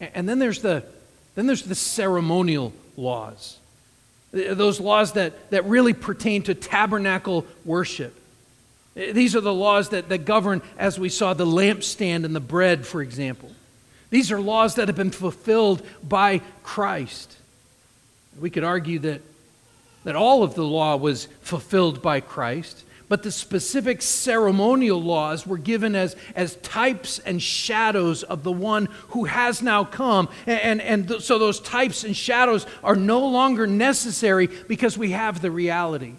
And 0.00 0.28
then 0.28 0.38
there's 0.38 0.62
the, 0.62 0.84
then 1.34 1.46
there's 1.46 1.64
the 1.64 1.74
ceremonial 1.74 2.72
laws, 2.96 3.58
those 4.30 4.78
laws 4.78 5.12
that, 5.12 5.50
that 5.50 5.64
really 5.64 5.92
pertain 5.92 6.42
to 6.44 6.54
tabernacle 6.54 7.44
worship. 7.64 8.14
These 8.94 9.34
are 9.34 9.40
the 9.40 9.52
laws 9.52 9.88
that, 9.88 10.08
that 10.08 10.24
govern, 10.24 10.62
as 10.78 10.98
we 10.98 11.08
saw, 11.08 11.34
the 11.34 11.46
lampstand 11.46 12.24
and 12.24 12.34
the 12.34 12.40
bread, 12.40 12.86
for 12.86 13.02
example. 13.02 13.50
These 14.10 14.30
are 14.30 14.40
laws 14.40 14.76
that 14.76 14.86
have 14.86 14.96
been 14.96 15.10
fulfilled 15.10 15.82
by 16.02 16.40
Christ. 16.62 17.36
We 18.38 18.50
could 18.50 18.62
argue 18.62 19.00
that, 19.00 19.22
that 20.04 20.14
all 20.14 20.44
of 20.44 20.54
the 20.54 20.64
law 20.64 20.96
was 20.96 21.26
fulfilled 21.42 22.02
by 22.02 22.20
Christ, 22.20 22.84
but 23.08 23.24
the 23.24 23.32
specific 23.32 24.00
ceremonial 24.00 25.02
laws 25.02 25.44
were 25.44 25.58
given 25.58 25.96
as, 25.96 26.14
as 26.36 26.54
types 26.56 27.18
and 27.18 27.42
shadows 27.42 28.22
of 28.22 28.44
the 28.44 28.52
one 28.52 28.86
who 29.08 29.24
has 29.24 29.60
now 29.60 29.82
come. 29.82 30.28
And, 30.46 30.60
and, 30.60 30.80
and 30.80 31.08
th- 31.08 31.22
so 31.22 31.38
those 31.38 31.58
types 31.58 32.04
and 32.04 32.16
shadows 32.16 32.66
are 32.84 32.96
no 32.96 33.26
longer 33.26 33.66
necessary 33.66 34.46
because 34.46 34.96
we 34.96 35.10
have 35.10 35.42
the 35.42 35.50
reality. 35.50 36.14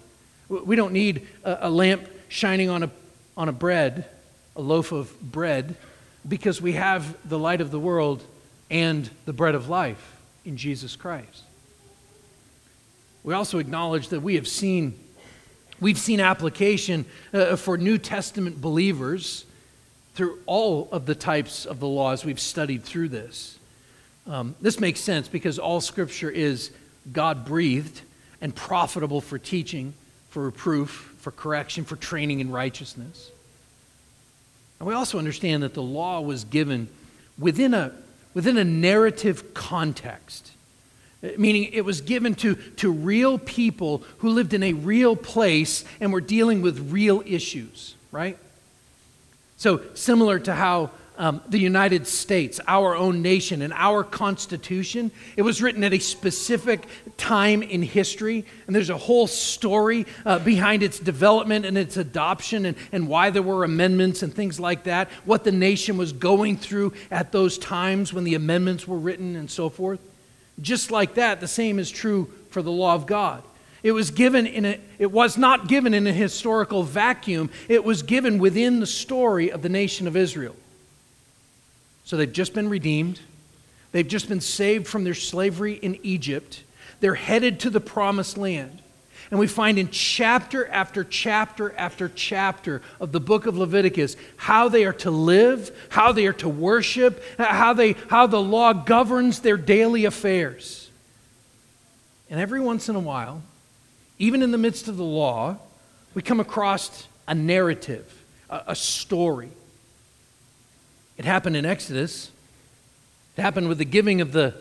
We 0.49 0.75
don't 0.75 0.93
need 0.93 1.25
a, 1.45 1.67
a 1.67 1.69
lamp 1.69 2.09
shining 2.27 2.69
on 2.69 2.83
a, 2.83 2.91
on 3.37 3.49
a 3.49 3.51
bread, 3.51 4.05
a 4.55 4.61
loaf 4.61 4.91
of 4.91 5.19
bread, 5.21 5.75
because 6.27 6.61
we 6.61 6.73
have 6.73 7.15
the 7.27 7.37
light 7.37 7.61
of 7.61 7.71
the 7.71 7.79
world 7.79 8.23
and 8.69 9.09
the 9.25 9.33
bread 9.33 9.55
of 9.55 9.69
life 9.69 10.17
in 10.43 10.57
Jesus 10.57 10.95
Christ. 10.95 11.43
We 13.23 13.33
also 13.33 13.57
acknowledge 13.57 14.09
that 14.09 14.21
we 14.21 14.35
have 14.35 14.47
seen 14.47 14.99
we've 15.79 15.97
seen 15.97 16.19
application 16.19 17.05
uh, 17.33 17.55
for 17.55 17.77
New 17.77 17.97
Testament 17.97 18.61
believers 18.61 19.45
through 20.13 20.39
all 20.45 20.87
of 20.91 21.05
the 21.05 21.15
types 21.15 21.65
of 21.65 21.79
the 21.79 21.87
laws 21.87 22.23
we've 22.23 22.39
studied 22.39 22.83
through 22.83 23.09
this. 23.09 23.59
Um, 24.27 24.55
this 24.61 24.79
makes 24.79 25.01
sense 25.01 25.27
because 25.27 25.59
all 25.59 25.81
Scripture 25.81 26.29
is 26.29 26.71
God 27.11 27.45
breathed 27.45 28.01
and 28.41 28.55
profitable 28.55 29.21
for 29.21 29.37
teaching, 29.37 29.93
for 30.29 30.43
reproof, 30.45 31.14
for 31.25 31.31
correction, 31.31 31.83
for 31.85 31.95
training 31.95 32.39
in 32.39 32.51
righteousness. 32.51 33.31
And 34.77 34.87
we 34.87 34.93
also 34.93 35.17
understand 35.17 35.63
that 35.63 35.73
the 35.73 35.81
law 35.81 36.21
was 36.21 36.43
given 36.43 36.87
within 37.39 37.73
a, 37.73 37.93
within 38.35 38.59
a 38.59 38.63
narrative 38.63 39.55
context, 39.55 40.51
meaning 41.35 41.63
it 41.73 41.83
was 41.83 42.01
given 42.01 42.35
to, 42.35 42.53
to 42.53 42.91
real 42.91 43.39
people 43.39 44.03
who 44.19 44.29
lived 44.29 44.53
in 44.53 44.61
a 44.61 44.73
real 44.73 45.15
place 45.15 45.83
and 45.99 46.13
were 46.13 46.21
dealing 46.21 46.61
with 46.61 46.91
real 46.91 47.23
issues, 47.25 47.95
right? 48.11 48.37
So, 49.57 49.81
similar 49.95 50.37
to 50.37 50.53
how 50.53 50.91
um, 51.17 51.41
the 51.47 51.59
United 51.59 52.07
States, 52.07 52.59
our 52.67 52.95
own 52.95 53.21
nation, 53.21 53.61
and 53.61 53.73
our 53.73 54.03
Constitution. 54.03 55.11
It 55.35 55.41
was 55.41 55.61
written 55.61 55.83
at 55.83 55.93
a 55.93 55.99
specific 55.99 56.85
time 57.17 57.63
in 57.63 57.81
history, 57.81 58.45
and 58.67 58.75
there's 58.75 58.89
a 58.89 58.97
whole 58.97 59.27
story 59.27 60.05
uh, 60.25 60.39
behind 60.39 60.83
its 60.83 60.99
development 60.99 61.65
and 61.65 61.77
its 61.77 61.97
adoption, 61.97 62.65
and, 62.65 62.77
and 62.91 63.07
why 63.07 63.29
there 63.29 63.41
were 63.41 63.63
amendments 63.63 64.23
and 64.23 64.33
things 64.33 64.59
like 64.59 64.83
that, 64.83 65.09
what 65.25 65.43
the 65.43 65.51
nation 65.51 65.97
was 65.97 66.13
going 66.13 66.57
through 66.57 66.93
at 67.11 67.31
those 67.31 67.57
times 67.57 68.13
when 68.13 68.23
the 68.23 68.35
amendments 68.35 68.87
were 68.87 68.99
written, 68.99 69.35
and 69.35 69.49
so 69.49 69.69
forth. 69.69 69.99
Just 70.61 70.91
like 70.91 71.15
that, 71.15 71.41
the 71.41 71.47
same 71.47 71.79
is 71.79 71.91
true 71.91 72.31
for 72.49 72.61
the 72.61 72.71
law 72.71 72.95
of 72.95 73.05
God. 73.05 73.43
It 73.83 73.91
was 73.91 74.09
given 74.09 74.47
in 74.47 74.65
a, 74.65 74.79
it 74.97 75.11
was 75.11 75.37
not 75.37 75.67
given 75.67 75.93
in 75.93 76.07
a 76.07 76.11
historical 76.11 76.81
vacuum. 76.81 77.51
It 77.69 77.83
was 77.83 78.01
given 78.01 78.39
within 78.39 78.79
the 78.79 78.87
story 78.87 79.51
of 79.51 79.61
the 79.61 79.69
nation 79.69 80.07
of 80.07 80.17
Israel. 80.17 80.55
So 82.05 82.17
they've 82.17 82.31
just 82.31 82.53
been 82.53 82.69
redeemed. 82.69 83.19
They've 83.91 84.07
just 84.07 84.29
been 84.29 84.41
saved 84.41 84.87
from 84.87 85.03
their 85.03 85.15
slavery 85.15 85.73
in 85.73 85.97
Egypt. 86.03 86.63
They're 86.99 87.15
headed 87.15 87.59
to 87.61 87.69
the 87.69 87.81
promised 87.81 88.37
land. 88.37 88.81
And 89.31 89.39
we 89.39 89.47
find 89.47 89.79
in 89.79 89.89
chapter 89.89 90.67
after 90.67 91.03
chapter 91.03 91.73
after 91.75 92.09
chapter 92.09 92.83
of 92.99 93.11
the 93.11 93.19
book 93.19 93.47
of 93.47 93.57
Leviticus 93.57 94.17
how 94.37 94.69
they 94.69 94.85
are 94.85 94.93
to 94.93 95.09
live, 95.09 95.75
how 95.89 96.11
they 96.11 96.27
are 96.27 96.33
to 96.33 96.47
worship, 96.47 97.23
how, 97.39 97.73
they, 97.73 97.93
how 98.07 98.27
the 98.27 98.41
law 98.41 98.71
governs 98.71 99.39
their 99.39 99.57
daily 99.57 100.05
affairs. 100.05 100.91
And 102.29 102.39
every 102.39 102.59
once 102.59 102.87
in 102.87 102.95
a 102.95 102.99
while, 102.99 103.41
even 104.19 104.43
in 104.43 104.51
the 104.51 104.59
midst 104.59 104.87
of 104.87 104.97
the 104.97 105.03
law, 105.03 105.57
we 106.13 106.21
come 106.21 106.39
across 106.39 107.07
a 107.27 107.33
narrative, 107.33 108.05
a, 108.47 108.61
a 108.67 108.75
story 108.75 109.49
it 111.17 111.25
happened 111.25 111.55
in 111.55 111.65
Exodus. 111.65 112.31
It 113.37 113.41
happened 113.41 113.67
with 113.67 113.77
the 113.77 113.85
giving 113.85 114.21
of 114.21 114.31
the, 114.31 114.53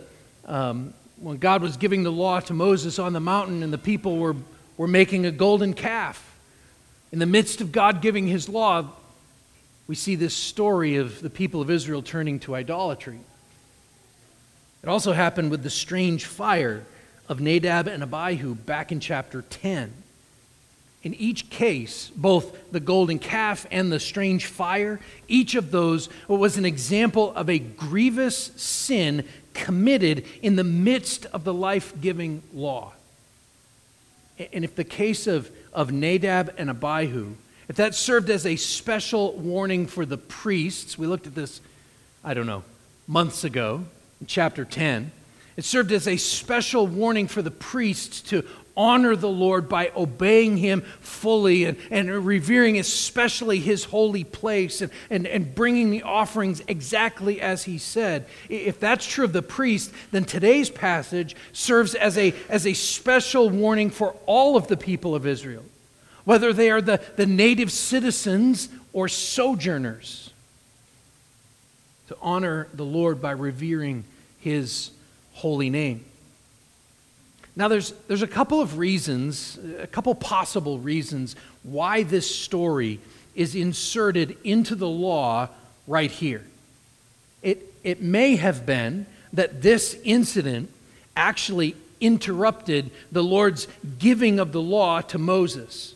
um, 0.46 0.94
when 1.20 1.36
God 1.38 1.62
was 1.62 1.76
giving 1.76 2.02
the 2.02 2.12
law 2.12 2.40
to 2.40 2.54
Moses 2.54 2.98
on 2.98 3.12
the 3.12 3.20
mountain 3.20 3.62
and 3.62 3.72
the 3.72 3.78
people 3.78 4.18
were, 4.18 4.36
were 4.76 4.88
making 4.88 5.26
a 5.26 5.30
golden 5.30 5.74
calf. 5.74 6.32
In 7.12 7.18
the 7.18 7.26
midst 7.26 7.60
of 7.60 7.72
God 7.72 8.02
giving 8.02 8.26
his 8.26 8.48
law, 8.48 8.90
we 9.86 9.94
see 9.94 10.14
this 10.14 10.34
story 10.34 10.96
of 10.96 11.20
the 11.20 11.30
people 11.30 11.60
of 11.60 11.70
Israel 11.70 12.02
turning 12.02 12.40
to 12.40 12.54
idolatry. 12.54 13.20
It 14.82 14.88
also 14.88 15.12
happened 15.12 15.50
with 15.50 15.62
the 15.62 15.70
strange 15.70 16.24
fire 16.24 16.84
of 17.28 17.40
Nadab 17.40 17.86
and 17.86 18.02
Abihu 18.02 18.54
back 18.54 18.92
in 18.92 19.00
chapter 19.00 19.42
10. 19.42 19.92
In 21.04 21.12
each 21.14 21.50
case, 21.50 22.10
both 22.16 22.72
the 22.72 22.80
golden 22.80 23.18
calf 23.18 23.66
and 23.70 23.92
the 23.92 24.00
strange 24.00 24.46
fire, 24.46 24.98
each 25.28 25.54
of 25.54 25.70
those 25.70 26.08
was 26.26 26.56
an 26.56 26.64
example 26.64 27.32
of 27.34 27.50
a 27.50 27.58
grievous 27.58 28.50
sin 28.56 29.24
committed 29.52 30.24
in 30.42 30.56
the 30.56 30.64
midst 30.64 31.26
of 31.26 31.44
the 31.44 31.52
life 31.52 31.92
giving 32.00 32.42
law. 32.54 32.94
And 34.52 34.64
if 34.64 34.74
the 34.74 34.84
case 34.84 35.26
of, 35.26 35.50
of 35.74 35.92
Nadab 35.92 36.54
and 36.56 36.70
Abihu, 36.70 37.34
if 37.68 37.76
that 37.76 37.94
served 37.94 38.30
as 38.30 38.46
a 38.46 38.56
special 38.56 39.34
warning 39.34 39.86
for 39.86 40.06
the 40.06 40.18
priests, 40.18 40.98
we 40.98 41.06
looked 41.06 41.26
at 41.26 41.34
this, 41.34 41.60
I 42.24 42.32
don't 42.32 42.46
know, 42.46 42.64
months 43.06 43.44
ago 43.44 43.84
in 44.20 44.26
chapter 44.26 44.64
10. 44.64 45.12
It 45.56 45.64
served 45.64 45.92
as 45.92 46.08
a 46.08 46.16
special 46.16 46.86
warning 46.86 47.28
for 47.28 47.42
the 47.42 47.50
priests 47.50 48.20
to 48.22 48.44
honor 48.76 49.16
the 49.16 49.28
Lord 49.28 49.68
by 49.68 49.92
obeying 49.96 50.56
Him 50.56 50.82
fully 51.00 51.64
and, 51.64 51.78
and 51.90 52.10
revering 52.24 52.78
especially 52.78 53.60
His 53.60 53.84
holy 53.84 54.24
place 54.24 54.80
and, 54.80 54.90
and, 55.10 55.26
and 55.26 55.54
bringing 55.54 55.90
the 55.90 56.02
offerings 56.02 56.62
exactly 56.66 57.40
as 57.40 57.64
He 57.64 57.78
said. 57.78 58.26
If 58.48 58.80
that's 58.80 59.06
true 59.06 59.24
of 59.24 59.32
the 59.32 59.42
priest, 59.42 59.92
then 60.10 60.24
today's 60.24 60.70
passage 60.70 61.36
serves 61.52 61.94
as 61.94 62.18
a, 62.18 62.34
as 62.48 62.66
a 62.66 62.74
special 62.74 63.50
warning 63.50 63.90
for 63.90 64.16
all 64.26 64.56
of 64.56 64.68
the 64.68 64.76
people 64.76 65.14
of 65.14 65.26
Israel, 65.26 65.64
whether 66.24 66.52
they 66.52 66.70
are 66.70 66.82
the, 66.82 67.00
the 67.16 67.26
native 67.26 67.70
citizens 67.70 68.68
or 68.92 69.08
sojourners, 69.08 70.30
to 72.08 72.16
honor 72.20 72.68
the 72.74 72.84
Lord 72.84 73.20
by 73.22 73.30
revering 73.30 74.04
His 74.40 74.90
holy 75.32 75.70
name. 75.70 76.04
Now, 77.56 77.68
there's, 77.68 77.92
there's 78.08 78.22
a 78.22 78.26
couple 78.26 78.60
of 78.60 78.78
reasons, 78.78 79.58
a 79.78 79.86
couple 79.86 80.14
possible 80.14 80.78
reasons 80.78 81.36
why 81.62 82.02
this 82.02 82.28
story 82.28 82.98
is 83.34 83.54
inserted 83.54 84.36
into 84.42 84.74
the 84.74 84.88
law 84.88 85.48
right 85.86 86.10
here. 86.10 86.42
It, 87.42 87.72
it 87.84 88.02
may 88.02 88.36
have 88.36 88.66
been 88.66 89.06
that 89.32 89.62
this 89.62 89.96
incident 90.04 90.70
actually 91.16 91.76
interrupted 92.00 92.90
the 93.12 93.22
Lord's 93.22 93.68
giving 93.98 94.40
of 94.40 94.52
the 94.52 94.60
law 94.60 95.00
to 95.02 95.18
Moses. 95.18 95.94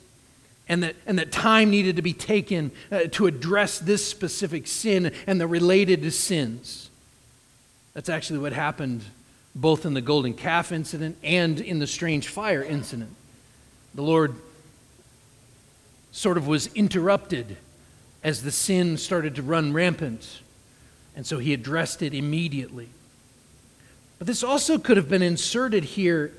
And 0.68 0.82
that, 0.82 0.96
and 1.06 1.18
that 1.18 1.32
time 1.32 1.70
needed 1.70 1.96
to 1.96 2.02
be 2.02 2.12
taken 2.12 2.70
uh, 2.92 3.04
to 3.12 3.26
address 3.26 3.78
this 3.78 4.06
specific 4.06 4.66
sin 4.66 5.12
and 5.26 5.40
the 5.40 5.46
related 5.46 6.12
sins. 6.12 6.90
That's 7.94 8.08
actually 8.08 8.38
what 8.38 8.52
happened 8.52 9.02
both 9.60 9.84
in 9.84 9.92
the 9.92 10.00
golden 10.00 10.34
calf 10.34 10.70
incident 10.70 11.16
and 11.24 11.60
in 11.60 11.80
the 11.80 11.86
strange 11.86 12.28
fire 12.28 12.62
incident. 12.62 13.10
The 13.94 14.02
Lord 14.02 14.36
sort 16.12 16.36
of 16.36 16.46
was 16.46 16.68
interrupted 16.74 17.56
as 18.22 18.42
the 18.42 18.52
sin 18.52 18.96
started 18.96 19.34
to 19.34 19.42
run 19.42 19.72
rampant, 19.72 20.42
and 21.16 21.26
so 21.26 21.38
he 21.38 21.52
addressed 21.52 22.02
it 22.02 22.14
immediately. 22.14 22.88
But 24.18 24.28
this 24.28 24.44
also 24.44 24.78
could 24.78 24.96
have 24.96 25.08
been 25.08 25.22
inserted 25.22 25.84
here 25.84 26.32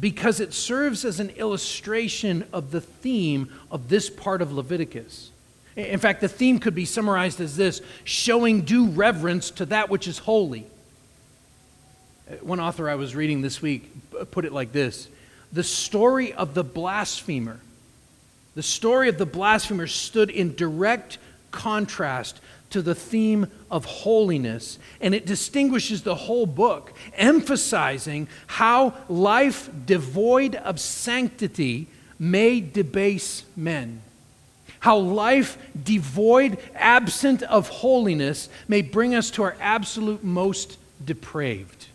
because 0.00 0.38
it 0.38 0.52
serves 0.52 1.04
as 1.04 1.18
an 1.18 1.30
illustration 1.30 2.44
of 2.52 2.72
the 2.72 2.80
theme 2.80 3.50
of 3.70 3.88
this 3.88 4.10
part 4.10 4.42
of 4.42 4.52
Leviticus. 4.52 5.30
In 5.76 5.98
fact, 5.98 6.20
the 6.20 6.28
theme 6.28 6.58
could 6.58 6.74
be 6.74 6.84
summarized 6.84 7.40
as 7.40 7.56
this 7.56 7.80
showing 8.04 8.62
due 8.62 8.88
reverence 8.88 9.50
to 9.52 9.66
that 9.66 9.88
which 9.88 10.08
is 10.08 10.18
holy. 10.18 10.66
One 12.40 12.60
author 12.60 12.88
I 12.88 12.96
was 12.96 13.14
reading 13.14 13.42
this 13.42 13.62
week 13.62 13.90
put 14.30 14.44
it 14.44 14.52
like 14.52 14.72
this 14.72 15.08
The 15.52 15.62
story 15.62 16.32
of 16.32 16.54
the 16.54 16.64
blasphemer, 16.64 17.60
the 18.54 18.62
story 18.62 19.08
of 19.08 19.18
the 19.18 19.26
blasphemer 19.26 19.86
stood 19.86 20.30
in 20.30 20.54
direct 20.54 21.18
contrast 21.50 22.40
to 22.70 22.82
the 22.82 22.94
theme 22.94 23.46
of 23.70 23.84
holiness, 23.84 24.78
and 25.00 25.14
it 25.14 25.24
distinguishes 25.24 26.02
the 26.02 26.14
whole 26.14 26.46
book, 26.46 26.92
emphasizing 27.14 28.28
how 28.46 28.94
life 29.08 29.70
devoid 29.86 30.56
of 30.56 30.80
sanctity 30.80 31.86
may 32.18 32.60
debase 32.60 33.44
men 33.56 34.02
how 34.80 34.98
life 34.98 35.58
devoid, 35.82 36.58
absent 36.76 37.42
of 37.42 37.68
holiness, 37.68 38.48
may 38.68 38.82
bring 38.82 39.16
us 39.16 39.32
to 39.32 39.42
our 39.42 39.56
absolute 39.60 40.22
most 40.22 40.78
depraved. 41.04 41.88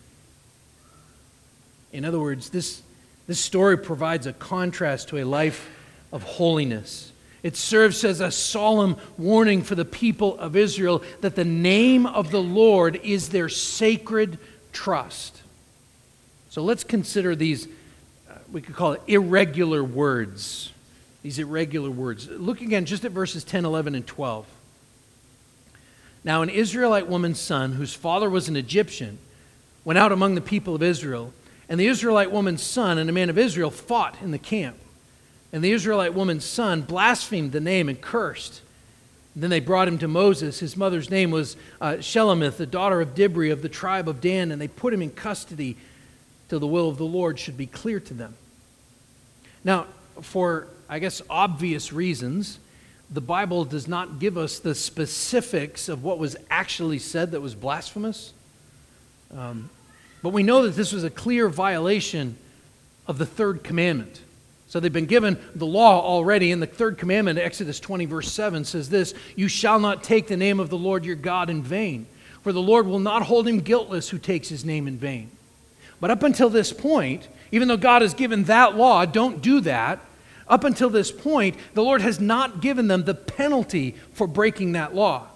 In 1.92 2.04
other 2.04 2.18
words, 2.18 2.50
this, 2.50 2.82
this 3.26 3.38
story 3.38 3.76
provides 3.78 4.26
a 4.26 4.32
contrast 4.32 5.08
to 5.08 5.18
a 5.18 5.24
life 5.24 5.68
of 6.12 6.22
holiness. 6.22 7.12
It 7.42 7.56
serves 7.56 8.04
as 8.04 8.20
a 8.20 8.30
solemn 8.30 8.96
warning 9.18 9.62
for 9.62 9.74
the 9.74 9.84
people 9.84 10.38
of 10.38 10.56
Israel 10.56 11.02
that 11.20 11.34
the 11.34 11.44
name 11.44 12.06
of 12.06 12.30
the 12.30 12.42
Lord 12.42 13.00
is 13.02 13.28
their 13.30 13.48
sacred 13.48 14.38
trust. 14.72 15.42
So 16.50 16.62
let's 16.62 16.84
consider 16.84 17.34
these, 17.34 17.66
uh, 18.30 18.34
we 18.52 18.60
could 18.60 18.76
call 18.76 18.92
it 18.92 19.02
irregular 19.06 19.82
words. 19.82 20.70
These 21.22 21.38
irregular 21.38 21.90
words. 21.90 22.28
Look 22.28 22.60
again 22.60 22.84
just 22.84 23.04
at 23.04 23.12
verses 23.12 23.42
10, 23.44 23.64
11, 23.64 23.94
and 23.94 24.06
12. 24.06 24.46
Now, 26.24 26.42
an 26.42 26.48
Israelite 26.48 27.08
woman's 27.08 27.40
son, 27.40 27.72
whose 27.72 27.94
father 27.94 28.30
was 28.30 28.48
an 28.48 28.56
Egyptian, 28.56 29.18
went 29.84 29.98
out 29.98 30.12
among 30.12 30.36
the 30.36 30.40
people 30.40 30.76
of 30.76 30.82
Israel, 30.82 31.32
and 31.72 31.80
the 31.80 31.86
Israelite 31.86 32.30
woman's 32.30 32.62
son 32.62 32.98
and 32.98 33.08
a 33.08 33.14
man 33.14 33.30
of 33.30 33.38
Israel 33.38 33.70
fought 33.70 34.20
in 34.20 34.30
the 34.30 34.38
camp. 34.38 34.76
And 35.54 35.64
the 35.64 35.72
Israelite 35.72 36.12
woman's 36.12 36.44
son 36.44 36.82
blasphemed 36.82 37.52
the 37.52 37.60
name 37.60 37.88
and 37.88 37.98
cursed. 37.98 38.60
And 39.32 39.42
then 39.42 39.48
they 39.48 39.58
brought 39.58 39.88
him 39.88 39.96
to 40.00 40.06
Moses. 40.06 40.60
His 40.60 40.76
mother's 40.76 41.08
name 41.08 41.30
was 41.30 41.56
uh, 41.80 41.96
the 41.96 42.68
daughter 42.70 43.00
of 43.00 43.14
Dibri 43.14 43.50
of 43.50 43.62
the 43.62 43.70
tribe 43.70 44.06
of 44.06 44.20
Dan, 44.20 44.52
and 44.52 44.60
they 44.60 44.68
put 44.68 44.92
him 44.92 45.00
in 45.00 45.12
custody 45.12 45.78
till 46.50 46.60
the 46.60 46.66
will 46.66 46.90
of 46.90 46.98
the 46.98 47.06
Lord 47.06 47.38
should 47.38 47.56
be 47.56 47.64
clear 47.64 48.00
to 48.00 48.12
them. 48.12 48.34
Now, 49.64 49.86
for, 50.20 50.68
I 50.90 50.98
guess, 50.98 51.22
obvious 51.30 51.90
reasons, 51.90 52.58
the 53.10 53.22
Bible 53.22 53.64
does 53.64 53.88
not 53.88 54.18
give 54.18 54.36
us 54.36 54.58
the 54.58 54.74
specifics 54.74 55.88
of 55.88 56.04
what 56.04 56.18
was 56.18 56.36
actually 56.50 56.98
said 56.98 57.30
that 57.30 57.40
was 57.40 57.54
blasphemous. 57.54 58.34
Um, 59.34 59.70
but 60.22 60.30
we 60.30 60.42
know 60.42 60.62
that 60.62 60.76
this 60.76 60.92
was 60.92 61.04
a 61.04 61.10
clear 61.10 61.48
violation 61.48 62.36
of 63.06 63.18
the 63.18 63.26
third 63.26 63.64
commandment. 63.64 64.20
So 64.68 64.80
they've 64.80 64.92
been 64.92 65.04
given 65.04 65.38
the 65.54 65.66
law 65.66 66.00
already. 66.00 66.50
And 66.50 66.62
the 66.62 66.66
third 66.66 66.96
commandment, 66.96 67.38
Exodus 67.38 67.78
20, 67.78 68.06
verse 68.06 68.32
7, 68.32 68.64
says 68.64 68.88
this 68.88 69.12
You 69.36 69.48
shall 69.48 69.78
not 69.78 70.02
take 70.02 70.28
the 70.28 70.36
name 70.36 70.60
of 70.60 70.70
the 70.70 70.78
Lord 70.78 71.04
your 71.04 71.16
God 71.16 71.50
in 71.50 71.62
vain, 71.62 72.06
for 72.42 72.52
the 72.52 72.62
Lord 72.62 72.86
will 72.86 72.98
not 72.98 73.24
hold 73.24 73.46
him 73.46 73.60
guiltless 73.60 74.08
who 74.08 74.18
takes 74.18 74.48
his 74.48 74.64
name 74.64 74.88
in 74.88 74.96
vain. 74.96 75.30
But 76.00 76.10
up 76.10 76.22
until 76.22 76.48
this 76.48 76.72
point, 76.72 77.28
even 77.50 77.68
though 77.68 77.76
God 77.76 78.00
has 78.02 78.14
given 78.14 78.44
that 78.44 78.76
law, 78.76 79.04
don't 79.04 79.42
do 79.42 79.60
that. 79.60 80.00
Up 80.48 80.64
until 80.64 80.90
this 80.90 81.12
point, 81.12 81.56
the 81.74 81.82
Lord 81.82 82.00
has 82.00 82.18
not 82.18 82.60
given 82.60 82.88
them 82.88 83.04
the 83.04 83.14
penalty 83.14 83.94
for 84.14 84.26
breaking 84.26 84.72
that 84.72 84.94
law. 84.94 85.26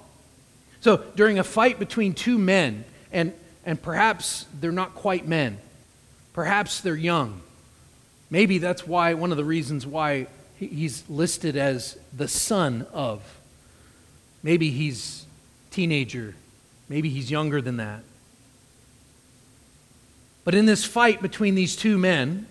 So 0.80 1.04
during 1.14 1.38
a 1.38 1.44
fight 1.44 1.78
between 1.78 2.14
two 2.14 2.38
men, 2.38 2.84
and, 3.12 3.32
and 3.66 3.80
perhaps 3.80 4.46
they're 4.58 4.72
not 4.72 4.94
quite 4.94 5.28
men, 5.28 5.58
perhaps 6.32 6.80
they're 6.80 6.96
young, 6.96 7.42
Maybe 8.30 8.58
that's 8.58 8.86
why 8.86 9.14
one 9.14 9.30
of 9.30 9.36
the 9.36 9.44
reasons 9.44 9.86
why 9.86 10.26
he's 10.56 11.04
listed 11.08 11.56
as 11.56 11.98
the 12.12 12.28
son 12.28 12.86
of. 12.92 13.22
Maybe 14.42 14.70
he's 14.70 15.24
teenager. 15.70 16.34
Maybe 16.88 17.08
he's 17.08 17.30
younger 17.30 17.60
than 17.60 17.76
that. 17.76 18.02
But 20.44 20.54
in 20.54 20.66
this 20.66 20.84
fight 20.84 21.22
between 21.22 21.54
these 21.54 21.76
two 21.76 21.98
men, 21.98 22.46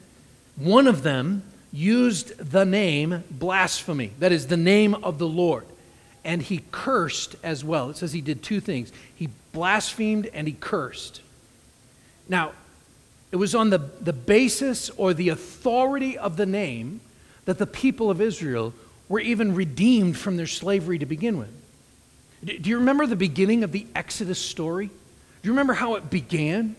one 0.56 0.88
of 0.88 1.04
them 1.04 1.44
used 1.72 2.38
the 2.38 2.66
name 2.66 3.24
blasphemy. 3.30 4.12
That 4.20 4.32
is 4.32 4.48
the 4.48 4.58
name 4.58 4.96
of 4.96 5.18
the 5.18 5.28
Lord. 5.28 5.66
And 6.26 6.42
he 6.42 6.64
cursed 6.72 7.38
as 7.44 7.64
well. 7.64 7.90
It 7.92 7.98
says 7.98 8.12
he 8.12 8.20
did 8.20 8.44
two 8.44 8.60
things 8.60 8.92
he 9.16 9.30
blasphemed 9.54 10.28
and 10.34 10.48
he 10.48 10.54
cursed. 10.54 11.22
Now, 12.28 12.52
it 13.32 13.38
was 13.38 13.56
on 13.56 13.70
the, 13.70 13.78
the 13.78 14.14
basis 14.14 14.90
or 14.90 15.14
the 15.14 15.30
authority 15.30 16.18
of 16.18 16.36
the 16.36 16.46
name 16.46 17.00
that 17.46 17.58
the 17.58 17.68
people 17.68 18.10
of 18.10 18.20
Israel 18.20 18.74
were 19.08 19.20
even 19.20 19.54
redeemed 19.54 20.18
from 20.18 20.36
their 20.36 20.48
slavery 20.48 20.98
to 21.00 21.06
begin 21.06 21.38
with. 21.38 21.54
Do 22.44 22.70
you 22.70 22.78
remember 22.78 23.06
the 23.06 23.16
beginning 23.16 23.64
of 23.64 23.72
the 23.72 23.88
Exodus 23.96 24.40
story? 24.40 24.88
Do 24.88 24.94
you 25.44 25.52
remember 25.52 25.74
how 25.74 25.96
it 25.96 26.10
began? 26.10 26.76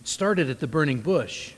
It 0.00 0.08
started 0.08 0.50
at 0.50 0.60
the 0.60 0.66
burning 0.66 1.00
bush. 1.00 1.52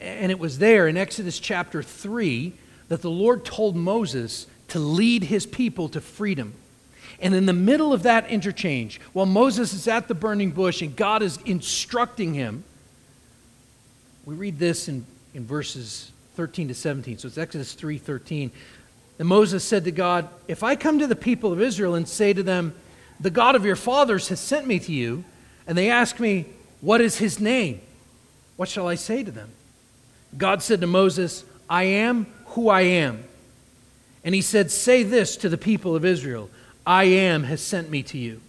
And 0.00 0.30
it 0.30 0.38
was 0.38 0.58
there 0.58 0.86
in 0.86 0.96
Exodus 0.96 1.40
chapter 1.40 1.82
3 1.82 2.52
that 2.88 3.02
the 3.02 3.10
Lord 3.10 3.44
told 3.44 3.76
Moses 3.76 4.46
to 4.68 4.78
lead 4.78 5.24
his 5.24 5.46
people 5.46 5.88
to 5.90 6.00
freedom. 6.00 6.54
And 7.20 7.34
in 7.34 7.46
the 7.46 7.52
middle 7.52 7.92
of 7.92 8.04
that 8.04 8.30
interchange, 8.30 9.00
while 9.12 9.26
Moses 9.26 9.72
is 9.72 9.88
at 9.88 10.08
the 10.08 10.14
burning 10.14 10.50
bush 10.50 10.82
and 10.82 10.94
God 10.94 11.22
is 11.22 11.38
instructing 11.44 12.34
him, 12.34 12.64
we 14.24 14.34
read 14.34 14.58
this 14.58 14.88
in, 14.88 15.04
in 15.34 15.46
verses 15.46 16.12
13 16.36 16.68
to 16.68 16.74
17. 16.74 17.18
So 17.18 17.28
it's 17.28 17.38
Exodus 17.38 17.72
3 17.72 17.98
13. 17.98 18.50
And 19.18 19.26
Moses 19.26 19.64
said 19.64 19.84
to 19.84 19.90
God, 19.90 20.28
If 20.46 20.62
I 20.62 20.76
come 20.76 21.00
to 21.00 21.06
the 21.06 21.16
people 21.16 21.52
of 21.52 21.60
Israel 21.60 21.94
and 21.94 22.08
say 22.08 22.32
to 22.32 22.42
them, 22.42 22.74
The 23.18 23.30
God 23.30 23.56
of 23.56 23.64
your 23.64 23.74
fathers 23.74 24.28
has 24.28 24.38
sent 24.38 24.66
me 24.66 24.78
to 24.78 24.92
you, 24.92 25.24
and 25.66 25.76
they 25.76 25.90
ask 25.90 26.20
me, 26.20 26.46
What 26.80 27.00
is 27.00 27.18
his 27.18 27.40
name? 27.40 27.80
What 28.56 28.68
shall 28.68 28.86
I 28.86 28.94
say 28.94 29.24
to 29.24 29.30
them? 29.30 29.50
God 30.36 30.62
said 30.62 30.80
to 30.82 30.86
Moses, 30.86 31.44
I 31.68 31.84
am 31.84 32.26
who 32.58 32.70
I 32.70 32.80
am. 32.80 33.22
And 34.24 34.34
he 34.34 34.42
said, 34.42 34.72
Say 34.72 35.04
this 35.04 35.36
to 35.36 35.48
the 35.48 35.56
people 35.56 35.94
of 35.94 36.04
Israel 36.04 36.50
I 36.84 37.04
am 37.04 37.44
has 37.44 37.60
sent 37.60 37.88
me 37.88 38.02
to 38.02 38.18
you. 38.18 38.40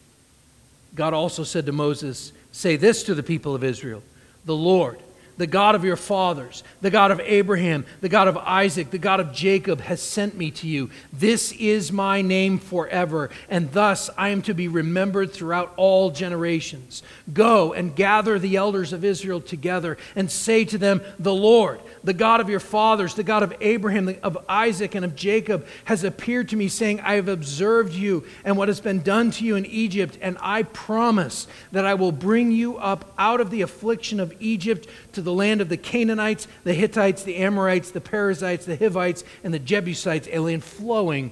God 0.96 1.14
also 1.14 1.44
said 1.44 1.68
to 1.68 1.72
Moses, 1.72 2.32
Say 2.52 2.76
this 2.76 3.04
to 3.04 3.14
the 3.14 3.22
people 3.22 3.54
of 3.54 3.64
Israel 3.64 4.02
The 4.46 4.56
Lord, 4.56 5.00
the 5.40 5.48
God 5.48 5.74
of 5.74 5.86
your 5.86 5.96
fathers, 5.96 6.66
the 6.82 6.90
God 6.92 7.12
of 7.12 7.22
Abraham, 7.22 7.86
the 8.02 8.10
God 8.10 8.28
of 8.28 8.36
Isaac, 8.36 8.92
the 8.92 8.98
God 8.98 9.22
of 9.22 9.32
Jacob, 9.32 9.80
has 9.80 10.02
sent 10.02 10.36
me 10.36 10.52
to 10.52 10.68
you. 10.68 10.90
This 11.14 11.54
is 11.54 11.94
my 11.94 12.22
name 12.22 12.60
forever, 12.60 13.30
and 13.50 13.72
thus 13.72 14.10
I 14.18 14.30
am 14.30 14.42
to 14.44 14.54
be 14.54 14.68
remembered 14.68 15.32
throughout 15.32 15.72
all 15.78 16.12
generations. 16.12 17.04
Go 17.32 17.72
and 17.72 17.96
gather 17.96 18.38
the 18.38 18.58
elders 18.58 18.92
of 18.92 19.06
Israel 19.06 19.40
together 19.40 19.98
and 20.14 20.30
say 20.30 20.66
to 20.66 20.78
them, 20.78 21.02
The 21.18 21.34
Lord, 21.34 21.80
the 22.04 22.14
God 22.14 22.42
of 22.42 22.50
your 22.50 22.60
fathers, 22.60 23.14
the 23.14 23.24
God 23.24 23.42
of 23.42 23.54
Abraham, 23.62 24.14
of 24.22 24.38
Isaac, 24.50 24.94
and 24.94 25.06
of 25.06 25.16
Jacob, 25.16 25.66
has 25.86 26.04
appeared 26.04 26.50
to 26.50 26.58
me, 26.58 26.68
saying, 26.68 27.00
I 27.00 27.14
have 27.14 27.30
observed 27.30 27.94
you 27.94 28.26
and 28.44 28.58
what 28.58 28.68
has 28.68 28.82
been 28.82 29.04
done 29.04 29.32
to 29.32 29.46
you 29.46 29.56
in 29.56 29.66
Egypt, 29.66 30.18
and 30.22 30.38
I 30.42 30.64
promise 30.64 31.48
that 31.72 31.86
I 31.86 31.94
will 31.94 32.12
bring 32.12 32.52
you 32.52 32.78
up 32.78 33.14
out 33.18 33.40
of 33.40 33.52
the 33.52 33.62
affliction 33.62 34.20
of 34.20 34.34
Egypt 34.42 34.90
to 35.14 35.22
the 35.22 35.29
land 35.34 35.62
of 35.62 35.70
the 35.70 35.78
Canaanites, 35.78 36.48
the 36.64 36.74
Hittites, 36.74 37.24
the 37.24 37.38
Amorites, 37.38 37.92
the 37.92 38.02
Perizzites, 38.02 38.66
the 38.66 38.76
Hivites, 38.76 39.24
and 39.44 39.54
the 39.54 39.60
Jebusites, 39.60 40.28
a 40.32 40.40
land 40.40 40.64
flowing 40.64 41.32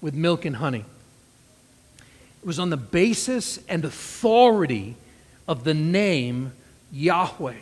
with 0.00 0.14
milk 0.14 0.44
and 0.44 0.56
honey. 0.56 0.84
It 2.42 2.46
was 2.46 2.58
on 2.58 2.70
the 2.70 2.76
basis 2.76 3.58
and 3.68 3.84
authority 3.84 4.96
of 5.46 5.64
the 5.64 5.74
name 5.74 6.52
Yahweh 6.92 7.54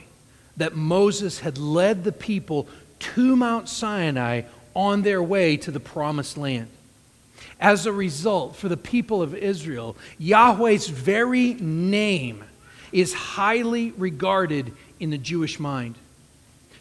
that 0.56 0.74
Moses 0.74 1.40
had 1.40 1.58
led 1.58 2.04
the 2.04 2.12
people 2.12 2.68
to 2.98 3.36
Mount 3.36 3.68
Sinai 3.68 4.42
on 4.74 5.02
their 5.02 5.22
way 5.22 5.56
to 5.56 5.70
the 5.70 5.80
promised 5.80 6.36
land. 6.36 6.68
As 7.60 7.86
a 7.86 7.92
result, 7.92 8.56
for 8.56 8.68
the 8.68 8.76
people 8.76 9.22
of 9.22 9.34
Israel, 9.34 9.96
Yahweh's 10.18 10.88
very 10.88 11.54
name 11.54 12.44
is 12.92 13.14
highly 13.14 13.92
regarded 13.92 14.72
in 15.00 15.10
the 15.10 15.18
Jewish 15.18 15.58
mind. 15.58 15.96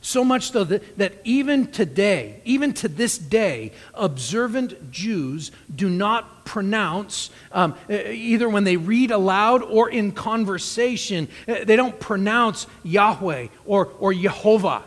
So 0.01 0.23
much 0.23 0.51
so 0.51 0.63
that, 0.65 0.97
that 0.99 1.13
even 1.23 1.65
today, 1.71 2.39
even 2.45 2.73
to 2.73 2.87
this 2.87 3.17
day, 3.17 3.71
observant 3.95 4.91
Jews 4.91 5.51
do 5.73 5.89
not 5.89 6.45
pronounce, 6.45 7.31
um, 7.51 7.75
either 7.89 8.47
when 8.47 8.65
they 8.65 8.77
read 8.77 9.09
aloud 9.09 9.63
or 9.63 9.89
in 9.89 10.11
conversation, 10.11 11.27
uh, 11.47 11.63
they 11.63 11.75
don't 11.75 11.99
pronounce 11.99 12.67
Yahweh 12.83 13.47
or, 13.65 13.89
or 13.99 14.13
Jehovah. 14.13 14.83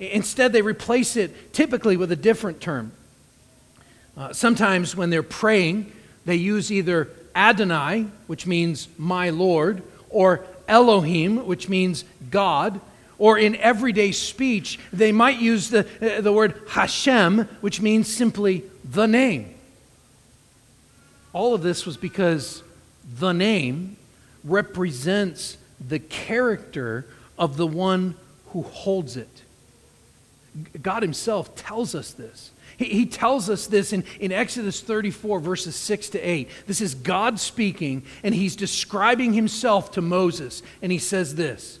Instead, 0.00 0.54
they 0.54 0.62
replace 0.62 1.16
it 1.16 1.52
typically 1.52 1.98
with 1.98 2.10
a 2.10 2.16
different 2.16 2.62
term. 2.62 2.92
Uh, 4.16 4.32
sometimes 4.32 4.96
when 4.96 5.10
they're 5.10 5.22
praying, 5.22 5.92
they 6.24 6.36
use 6.36 6.72
either 6.72 7.10
Adonai, 7.34 8.06
which 8.26 8.46
means 8.46 8.88
my 8.96 9.28
Lord, 9.28 9.82
or 10.08 10.46
Elohim, 10.66 11.46
which 11.46 11.68
means 11.68 12.04
God 12.30 12.80
or 13.18 13.38
in 13.38 13.56
everyday 13.56 14.12
speech, 14.12 14.78
they 14.92 15.12
might 15.12 15.38
use 15.38 15.70
the, 15.70 15.86
uh, 16.00 16.20
the 16.20 16.32
word 16.32 16.60
Hashem, 16.68 17.44
which 17.60 17.80
means 17.80 18.12
simply 18.12 18.64
the 18.84 19.06
name. 19.06 19.54
All 21.32 21.54
of 21.54 21.62
this 21.62 21.86
was 21.86 21.96
because 21.96 22.62
the 23.18 23.32
name 23.32 23.96
represents 24.42 25.56
the 25.86 25.98
character 25.98 27.06
of 27.38 27.56
the 27.56 27.66
one 27.66 28.14
who 28.48 28.62
holds 28.62 29.16
it. 29.16 29.42
God 30.80 31.02
Himself 31.02 31.56
tells 31.56 31.94
us 31.94 32.12
this. 32.12 32.50
He, 32.76 32.86
he 32.86 33.06
tells 33.06 33.50
us 33.50 33.66
this 33.66 33.92
in, 33.92 34.04
in 34.20 34.32
Exodus 34.32 34.80
34, 34.80 35.40
verses 35.40 35.74
6 35.76 36.10
to 36.10 36.20
8. 36.20 36.48
This 36.66 36.80
is 36.80 36.94
God 36.94 37.40
speaking, 37.40 38.04
and 38.22 38.34
He's 38.34 38.54
describing 38.54 39.32
Himself 39.32 39.92
to 39.92 40.00
Moses. 40.00 40.62
And 40.82 40.92
He 40.92 40.98
says 40.98 41.34
this 41.34 41.80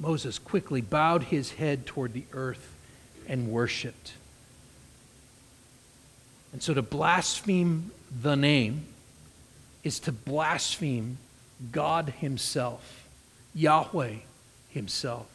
Moses 0.00 0.38
quickly 0.38 0.80
bowed 0.80 1.24
his 1.24 1.52
head 1.52 1.86
toward 1.86 2.14
the 2.14 2.24
earth 2.32 2.72
and 3.28 3.50
worshiped. 3.52 4.14
And 6.52 6.62
so 6.62 6.74
to 6.74 6.82
blaspheme 6.82 7.92
the 8.22 8.34
name 8.34 8.86
is 9.84 10.00
to 10.00 10.12
blaspheme 10.12 11.18
God 11.72 12.14
Himself, 12.18 13.06
Yahweh 13.54 14.16
Himself. 14.70 15.26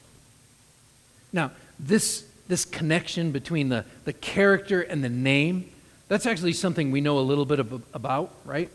Now, 1.32 1.51
this, 1.80 2.25
this 2.47 2.65
connection 2.65 3.32
between 3.32 3.69
the, 3.69 3.86
the 4.06 4.13
character 4.13 4.82
and 4.82 5.04
the 5.04 5.10
name, 5.10 5.69
that's 6.08 6.25
actually 6.25 6.54
something 6.54 6.91
we 6.91 7.01
know 7.01 7.19
a 7.19 7.21
little 7.21 7.45
bit 7.45 7.60
of, 7.60 7.84
about, 7.93 8.32
right? 8.43 8.69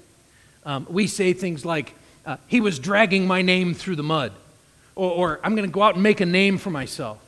Um, 0.65 0.87
we 0.89 1.07
say 1.07 1.33
things 1.33 1.65
like, 1.65 1.95
uh, 2.27 2.37
He 2.47 2.61
was 2.61 2.79
dragging 2.79 3.27
my 3.27 3.43
name 3.43 3.75
through 3.75 3.97
the 3.97 4.03
mud, 4.03 4.33
or, 5.01 5.11
or 5.11 5.41
I'm 5.43 5.55
going 5.55 5.67
to 5.67 5.73
go 5.73 5.83
out 5.83 5.95
and 5.95 6.03
make 6.03 6.21
a 6.21 6.27
name 6.27 6.59
for 6.59 6.69
myself. 6.69 7.19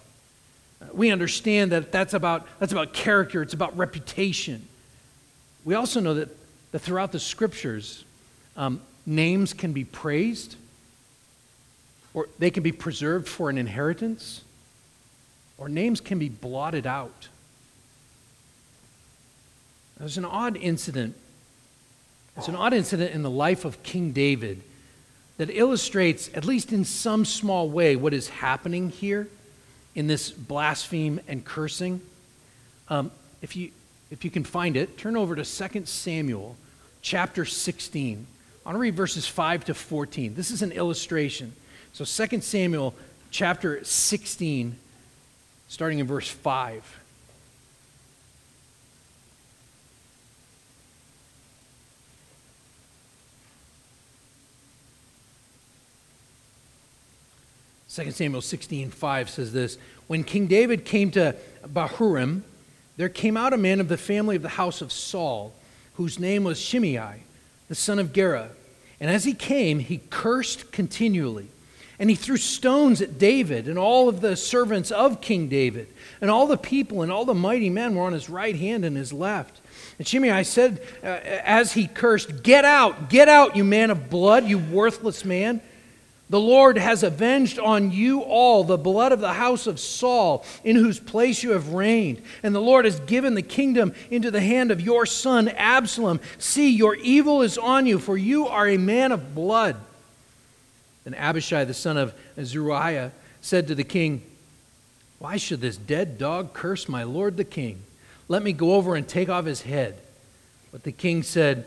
We 0.92 1.10
understand 1.10 1.72
that 1.72 1.90
that's 1.90 2.12
about, 2.12 2.46
that's 2.58 2.72
about 2.72 2.92
character, 2.92 3.40
it's 3.40 3.54
about 3.54 3.74
reputation. 3.78 4.68
We 5.64 5.74
also 5.74 6.00
know 6.00 6.14
that, 6.14 6.28
that 6.72 6.80
throughout 6.80 7.12
the 7.12 7.20
scriptures, 7.20 8.04
um, 8.58 8.82
names 9.06 9.54
can 9.54 9.72
be 9.72 9.84
praised 9.84 10.56
or 12.12 12.28
they 12.38 12.50
can 12.50 12.62
be 12.62 12.72
preserved 12.72 13.26
for 13.26 13.48
an 13.48 13.56
inheritance, 13.56 14.42
or 15.56 15.70
names 15.70 15.98
can 15.98 16.18
be 16.18 16.28
blotted 16.28 16.86
out. 16.86 17.28
There's 19.98 20.18
an 20.18 20.26
odd 20.26 20.58
incident. 20.58 21.14
It's 22.36 22.48
an 22.48 22.54
odd 22.54 22.74
incident 22.74 23.14
in 23.14 23.22
the 23.22 23.30
life 23.30 23.64
of 23.64 23.82
King 23.82 24.12
David 24.12 24.62
that 25.38 25.50
illustrates, 25.50 26.30
at 26.34 26.44
least 26.44 26.72
in 26.72 26.84
some 26.84 27.24
small 27.24 27.68
way, 27.68 27.96
what 27.96 28.12
is 28.12 28.28
happening 28.28 28.90
here 28.90 29.28
in 29.94 30.06
this 30.06 30.30
blaspheme 30.30 31.20
and 31.28 31.44
cursing. 31.44 32.00
Um, 32.88 33.10
if 33.40 33.56
you 33.56 33.70
if 34.10 34.26
you 34.26 34.30
can 34.30 34.44
find 34.44 34.76
it, 34.76 34.98
turn 34.98 35.16
over 35.16 35.34
to 35.34 35.42
2 35.42 35.86
Samuel 35.86 36.56
chapter 37.00 37.46
16. 37.46 38.26
I 38.64 38.68
want 38.68 38.76
to 38.76 38.78
read 38.78 38.94
verses 38.94 39.26
5 39.26 39.64
to 39.64 39.74
14. 39.74 40.34
This 40.34 40.50
is 40.50 40.60
an 40.60 40.70
illustration. 40.70 41.54
So 41.94 42.04
2 42.04 42.42
Samuel 42.42 42.94
chapter 43.30 43.82
16, 43.82 44.76
starting 45.68 45.98
in 45.98 46.06
verse 46.06 46.28
5. 46.28 47.01
Second 57.92 58.14
Samuel 58.14 58.40
16, 58.40 58.88
5 58.88 59.28
says 59.28 59.52
this 59.52 59.76
When 60.06 60.24
King 60.24 60.46
David 60.46 60.86
came 60.86 61.10
to 61.10 61.36
Bahurim, 61.62 62.40
there 62.96 63.10
came 63.10 63.36
out 63.36 63.52
a 63.52 63.58
man 63.58 63.80
of 63.80 63.88
the 63.88 63.98
family 63.98 64.34
of 64.34 64.40
the 64.40 64.48
house 64.48 64.80
of 64.80 64.90
Saul, 64.90 65.52
whose 65.96 66.18
name 66.18 66.42
was 66.42 66.58
Shimei, 66.58 67.24
the 67.68 67.74
son 67.74 67.98
of 67.98 68.14
Gera. 68.14 68.48
And 68.98 69.10
as 69.10 69.24
he 69.24 69.34
came, 69.34 69.78
he 69.78 69.98
cursed 70.08 70.72
continually. 70.72 71.48
And 71.98 72.08
he 72.08 72.16
threw 72.16 72.38
stones 72.38 73.02
at 73.02 73.18
David 73.18 73.68
and 73.68 73.78
all 73.78 74.08
of 74.08 74.22
the 74.22 74.36
servants 74.36 74.90
of 74.90 75.20
King 75.20 75.48
David. 75.48 75.86
And 76.22 76.30
all 76.30 76.46
the 76.46 76.56
people 76.56 77.02
and 77.02 77.12
all 77.12 77.26
the 77.26 77.34
mighty 77.34 77.68
men 77.68 77.94
were 77.94 78.04
on 78.04 78.14
his 78.14 78.30
right 78.30 78.56
hand 78.56 78.86
and 78.86 78.96
his 78.96 79.12
left. 79.12 79.60
And 79.98 80.08
Shimei 80.08 80.44
said, 80.44 80.80
uh, 81.04 81.08
as 81.08 81.74
he 81.74 81.88
cursed, 81.88 82.42
Get 82.42 82.64
out, 82.64 83.10
get 83.10 83.28
out, 83.28 83.54
you 83.54 83.64
man 83.64 83.90
of 83.90 84.08
blood, 84.08 84.46
you 84.46 84.56
worthless 84.56 85.26
man. 85.26 85.60
The 86.32 86.40
Lord 86.40 86.78
has 86.78 87.02
avenged 87.02 87.58
on 87.58 87.90
you 87.90 88.22
all 88.22 88.64
the 88.64 88.78
blood 88.78 89.12
of 89.12 89.20
the 89.20 89.34
house 89.34 89.66
of 89.66 89.78
Saul, 89.78 90.46
in 90.64 90.76
whose 90.76 90.98
place 90.98 91.42
you 91.42 91.50
have 91.50 91.74
reigned. 91.74 92.22
And 92.42 92.54
the 92.54 92.60
Lord 92.60 92.86
has 92.86 92.98
given 93.00 93.34
the 93.34 93.42
kingdom 93.42 93.92
into 94.10 94.30
the 94.30 94.40
hand 94.40 94.70
of 94.70 94.80
your 94.80 95.04
son 95.04 95.48
Absalom. 95.48 96.20
See, 96.38 96.70
your 96.70 96.94
evil 96.94 97.42
is 97.42 97.58
on 97.58 97.84
you, 97.84 97.98
for 97.98 98.16
you 98.16 98.48
are 98.48 98.66
a 98.66 98.78
man 98.78 99.12
of 99.12 99.34
blood. 99.34 99.76
Then 101.04 101.12
Abishai, 101.12 101.64
the 101.64 101.74
son 101.74 101.98
of 101.98 102.14
Zeruiah, 102.42 103.12
said 103.42 103.68
to 103.68 103.74
the 103.74 103.84
king, 103.84 104.22
Why 105.18 105.36
should 105.36 105.60
this 105.60 105.76
dead 105.76 106.16
dog 106.16 106.54
curse 106.54 106.88
my 106.88 107.02
lord 107.02 107.36
the 107.36 107.44
king? 107.44 107.82
Let 108.28 108.42
me 108.42 108.54
go 108.54 108.72
over 108.72 108.96
and 108.96 109.06
take 109.06 109.28
off 109.28 109.44
his 109.44 109.60
head. 109.60 109.98
But 110.70 110.84
the 110.84 110.92
king 110.92 111.24
said, 111.24 111.66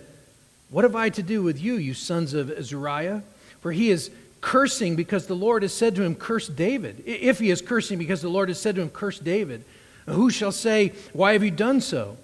What 0.71 0.85
have 0.85 0.95
I 0.95 1.09
to 1.09 1.21
do 1.21 1.43
with 1.43 1.61
you, 1.61 1.75
you 1.75 1.93
sons 1.93 2.33
of 2.33 2.51
Zeruiah? 2.65 3.21
For 3.61 3.71
he 3.71 3.91
is 3.91 4.09
cursing 4.45 4.95
because 4.95 5.25
the 5.25 5.35
Lord 5.35 5.63
has 5.63 5.73
said 5.73 5.95
to 5.95 6.03
him, 6.03 6.13
Curse 6.13 6.49
David. 6.49 7.01
If 7.07 7.39
he 7.39 7.49
is 7.49 7.63
cursing 7.63 7.97
because 7.97 8.21
the 8.21 8.29
Lord 8.29 8.49
has 8.49 8.59
said 8.61 8.75
to 8.75 8.81
him, 8.81 8.91
Curse 8.91 9.17
David, 9.17 9.63
who 10.05 10.29
shall 10.29 10.51
say, 10.51 10.93
Why 11.13 11.33
have 11.33 11.43
you 11.43 11.49
done 11.49 11.81
so? 11.81 12.15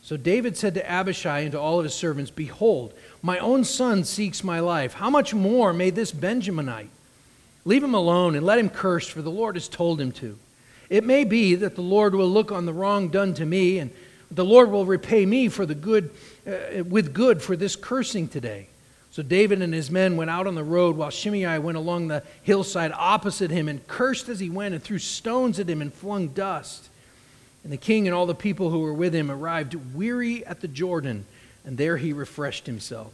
So 0.00 0.16
David 0.16 0.56
said 0.56 0.72
to 0.74 0.90
Abishai 0.90 1.40
and 1.40 1.52
to 1.52 1.60
all 1.60 1.78
of 1.78 1.84
his 1.84 1.92
servants, 1.92 2.30
Behold, 2.30 2.94
my 3.20 3.38
own 3.38 3.62
son 3.62 4.04
seeks 4.04 4.42
my 4.42 4.58
life. 4.58 4.94
How 4.94 5.10
much 5.10 5.34
more 5.34 5.74
may 5.74 5.90
this 5.90 6.12
Benjaminite? 6.12 6.88
Leave 7.66 7.84
him 7.84 7.94
alone 7.94 8.36
and 8.36 8.46
let 8.46 8.58
him 8.58 8.70
curse, 8.70 9.06
for 9.06 9.20
the 9.20 9.30
Lord 9.30 9.54
has 9.56 9.68
told 9.68 10.00
him 10.00 10.12
to. 10.12 10.38
It 10.88 11.04
may 11.04 11.24
be 11.24 11.56
that 11.56 11.74
the 11.74 11.82
Lord 11.82 12.14
will 12.14 12.30
look 12.30 12.52
on 12.52 12.64
the 12.64 12.72
wrong 12.72 13.08
done 13.08 13.34
to 13.34 13.44
me, 13.44 13.80
and 13.80 13.90
the 14.30 14.46
Lord 14.46 14.70
will 14.70 14.86
repay 14.86 15.26
me 15.26 15.48
for 15.48 15.66
the 15.66 15.74
good, 15.74 16.08
uh, 16.46 16.84
with 16.84 17.12
good 17.12 17.42
for 17.42 17.54
this 17.54 17.76
cursing 17.76 18.28
today. 18.28 18.68
So 19.16 19.22
David 19.22 19.62
and 19.62 19.72
his 19.72 19.90
men 19.90 20.18
went 20.18 20.28
out 20.28 20.46
on 20.46 20.56
the 20.56 20.62
road 20.62 20.94
while 20.94 21.08
Shimei 21.08 21.58
went 21.58 21.78
along 21.78 22.08
the 22.08 22.22
hillside 22.42 22.92
opposite 22.92 23.50
him 23.50 23.66
and 23.66 23.86
cursed 23.86 24.28
as 24.28 24.40
he 24.40 24.50
went 24.50 24.74
and 24.74 24.84
threw 24.84 24.98
stones 24.98 25.58
at 25.58 25.70
him 25.70 25.80
and 25.80 25.90
flung 25.90 26.28
dust. 26.28 26.90
And 27.64 27.72
the 27.72 27.78
king 27.78 28.06
and 28.06 28.14
all 28.14 28.26
the 28.26 28.34
people 28.34 28.68
who 28.68 28.80
were 28.80 28.92
with 28.92 29.14
him 29.14 29.30
arrived 29.30 29.74
weary 29.94 30.44
at 30.44 30.60
the 30.60 30.68
Jordan, 30.68 31.24
and 31.64 31.78
there 31.78 31.96
he 31.96 32.12
refreshed 32.12 32.66
himself. 32.66 33.10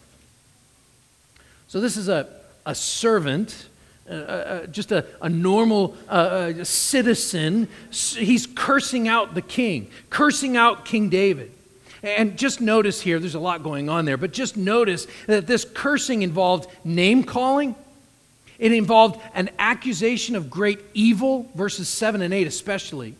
So 1.68 1.80
this 1.80 1.96
is 1.96 2.08
a, 2.08 2.26
a 2.66 2.74
servant. 2.74 3.68
Uh, 4.10 4.14
uh, 4.14 4.66
just 4.66 4.90
a, 4.90 5.06
a 5.20 5.28
normal 5.28 5.96
uh, 6.08 6.10
uh 6.10 6.64
citizen. 6.64 7.68
He's 7.92 8.48
cursing 8.48 9.06
out 9.06 9.36
the 9.36 9.40
king, 9.40 9.88
cursing 10.10 10.56
out 10.56 10.84
King 10.84 11.10
David. 11.10 11.52
And 12.02 12.36
just 12.36 12.60
notice 12.60 13.00
here, 13.00 13.20
there's 13.20 13.36
a 13.36 13.40
lot 13.40 13.62
going 13.62 13.88
on 13.88 14.04
there, 14.04 14.16
but 14.16 14.32
just 14.32 14.56
notice 14.56 15.06
that 15.26 15.46
this 15.46 15.64
cursing 15.64 16.22
involved 16.22 16.68
name 16.84 17.22
calling. 17.22 17.76
It 18.58 18.72
involved 18.72 19.20
an 19.34 19.50
accusation 19.58 20.34
of 20.34 20.50
great 20.50 20.80
evil, 20.94 21.48
verses 21.54 21.88
7 21.88 22.20
and 22.22 22.34
8 22.34 22.46
especially. 22.46 23.14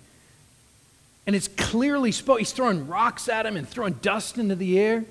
And 1.27 1.37
it's 1.37 1.49
clearly 1.49 2.11
spoken. 2.11 2.41
He's 2.41 2.53
throwing 2.53 2.89
rocks 2.89 3.29
at 3.29 3.47
him 3.47 3.57
and 3.57 3.69
throwing 3.69 3.95
dust 3.95 4.39
into 4.39 4.57
the 4.57 4.79
air. 4.79 5.05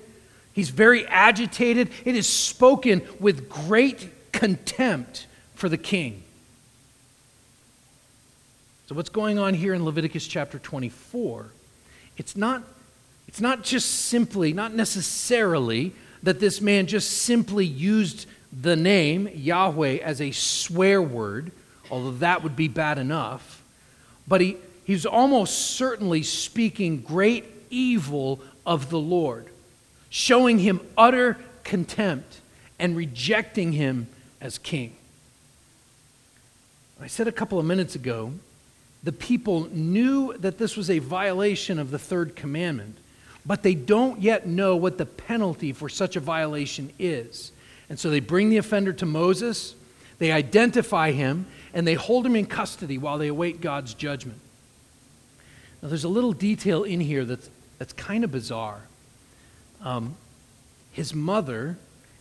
He's 0.52 0.68
very 0.68 1.06
agitated. 1.06 1.90
It 2.04 2.14
is 2.14 2.28
spoken 2.28 3.02
with 3.18 3.48
great 3.48 4.10
contempt 4.32 5.26
for 5.54 5.70
the 5.70 5.78
king. 5.78 6.22
So, 8.88 8.94
what's 8.94 9.08
going 9.08 9.38
on 9.38 9.54
here 9.54 9.72
in 9.72 9.84
Leviticus 9.84 10.26
chapter 10.26 10.58
24? 10.58 11.46
It's 12.18 12.36
not 12.36 12.62
it's 13.32 13.40
not 13.40 13.62
just 13.62 13.88
simply, 13.88 14.52
not 14.52 14.74
necessarily, 14.74 15.94
that 16.22 16.38
this 16.38 16.60
man 16.60 16.86
just 16.86 17.10
simply 17.10 17.64
used 17.64 18.26
the 18.52 18.76
name 18.76 19.26
Yahweh 19.32 20.00
as 20.02 20.20
a 20.20 20.32
swear 20.32 21.00
word, 21.00 21.50
although 21.90 22.10
that 22.18 22.42
would 22.42 22.56
be 22.56 22.68
bad 22.68 22.98
enough. 22.98 23.62
But 24.28 24.42
he, 24.42 24.58
he's 24.84 25.06
almost 25.06 25.76
certainly 25.76 26.22
speaking 26.22 27.00
great 27.00 27.46
evil 27.70 28.38
of 28.66 28.90
the 28.90 28.98
Lord, 28.98 29.46
showing 30.10 30.58
him 30.58 30.82
utter 30.98 31.38
contempt 31.64 32.42
and 32.78 32.94
rejecting 32.94 33.72
him 33.72 34.08
as 34.42 34.58
king. 34.58 34.94
I 37.00 37.06
said 37.06 37.28
a 37.28 37.32
couple 37.32 37.58
of 37.58 37.64
minutes 37.64 37.94
ago 37.94 38.34
the 39.02 39.10
people 39.10 39.70
knew 39.72 40.36
that 40.36 40.58
this 40.58 40.76
was 40.76 40.90
a 40.90 40.98
violation 40.98 41.78
of 41.78 41.90
the 41.90 41.98
third 41.98 42.36
commandment, 42.36 42.98
but 43.44 43.62
they 43.62 43.74
don't 43.74 44.20
yet 44.20 44.46
know 44.46 44.76
what 44.76 44.98
the 44.98 45.06
penalty 45.06 45.72
for 45.72 45.88
such 45.88 46.16
a 46.16 46.20
violation 46.20 46.92
is. 46.98 47.52
And 47.88 47.98
so 47.98 48.10
they 48.10 48.20
bring 48.20 48.50
the 48.50 48.56
offender 48.58 48.92
to 48.94 49.06
Moses, 49.06 49.74
they 50.18 50.32
identify 50.32 51.12
him, 51.12 51.46
and 51.74 51.86
they 51.86 51.94
hold 51.94 52.24
him 52.24 52.36
in 52.36 52.46
custody 52.46 52.98
while 52.98 53.18
they 53.18 53.28
await 53.28 53.60
God's 53.60 53.94
judgment. 53.94 54.38
Now, 55.82 55.88
there's 55.88 56.04
a 56.04 56.08
little 56.08 56.32
detail 56.32 56.84
in 56.84 57.00
here 57.00 57.24
that's, 57.24 57.50
that's 57.78 57.92
kind 57.92 58.22
of 58.22 58.30
bizarre. 58.30 58.82
Um, 59.80 60.14
his 60.92 61.12
mother 61.12 61.76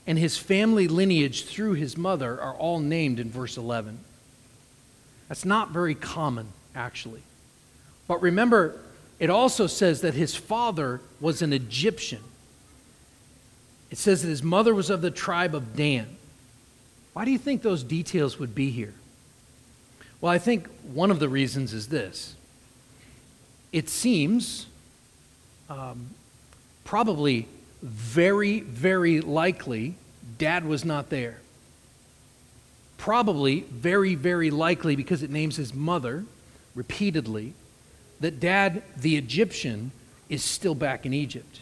and 0.08 0.18
his 0.18 0.38
family 0.38 0.88
lineage 0.88 1.46
through 1.46 1.74
his 1.74 1.96
mother 1.96 2.42
are 2.42 2.56
all 2.56 2.80
named 2.80 3.20
in 3.20 3.30
verse 3.30 3.58
11. 3.58 4.00
That's 5.28 5.46
not 5.46 5.70
very 5.70 5.94
common, 5.94 6.48
actually. 6.76 7.22
But 8.08 8.22
remember, 8.22 8.80
it 9.22 9.30
also 9.30 9.68
says 9.68 10.02
that 10.02 10.16
his 10.16 10.36
father 10.36 11.00
was 11.20 11.44
an 11.44 11.54
Egyptian. 11.54 12.24
It 13.92 14.00
says 14.00 14.24
that 14.24 14.30
his 14.30 14.42
mother 14.42 14.74
was 14.74 14.90
of 14.90 15.02
the 15.02 15.12
tribe 15.12 15.54
of 15.54 15.76
Dan. 15.76 16.18
Why 17.14 17.24
do 17.24 17.30
you 17.30 17.38
think 17.38 17.62
those 17.62 17.84
details 17.84 18.40
would 18.40 18.56
be 18.56 18.72
here? 18.72 18.96
Well, 20.22 20.32
I 20.34 20.40
think 20.40 20.68
one 20.82 21.12
of 21.12 21.20
the 21.20 21.30
reasons 21.30 21.72
is 21.72 21.90
this. 21.90 22.36
It 23.72 23.90
seems 23.90 24.66
um, 25.70 26.10
probably 26.84 27.48
very, 27.84 28.62
very 28.62 29.22
likely 29.22 29.94
dad 30.40 30.66
was 30.66 30.84
not 30.84 31.12
there. 31.12 31.38
Probably 32.98 33.66
very, 33.70 34.16
very 34.16 34.50
likely 34.50 34.96
because 34.96 35.22
it 35.22 35.30
names 35.30 35.58
his 35.58 35.76
mother 35.76 36.26
repeatedly 36.74 37.54
that 38.22 38.40
dad, 38.40 38.84
the 38.96 39.18
Egyptian, 39.18 39.92
is 40.30 40.44
still 40.44 40.76
back 40.76 41.06
in 41.06 41.14
Egypt. 41.14 41.60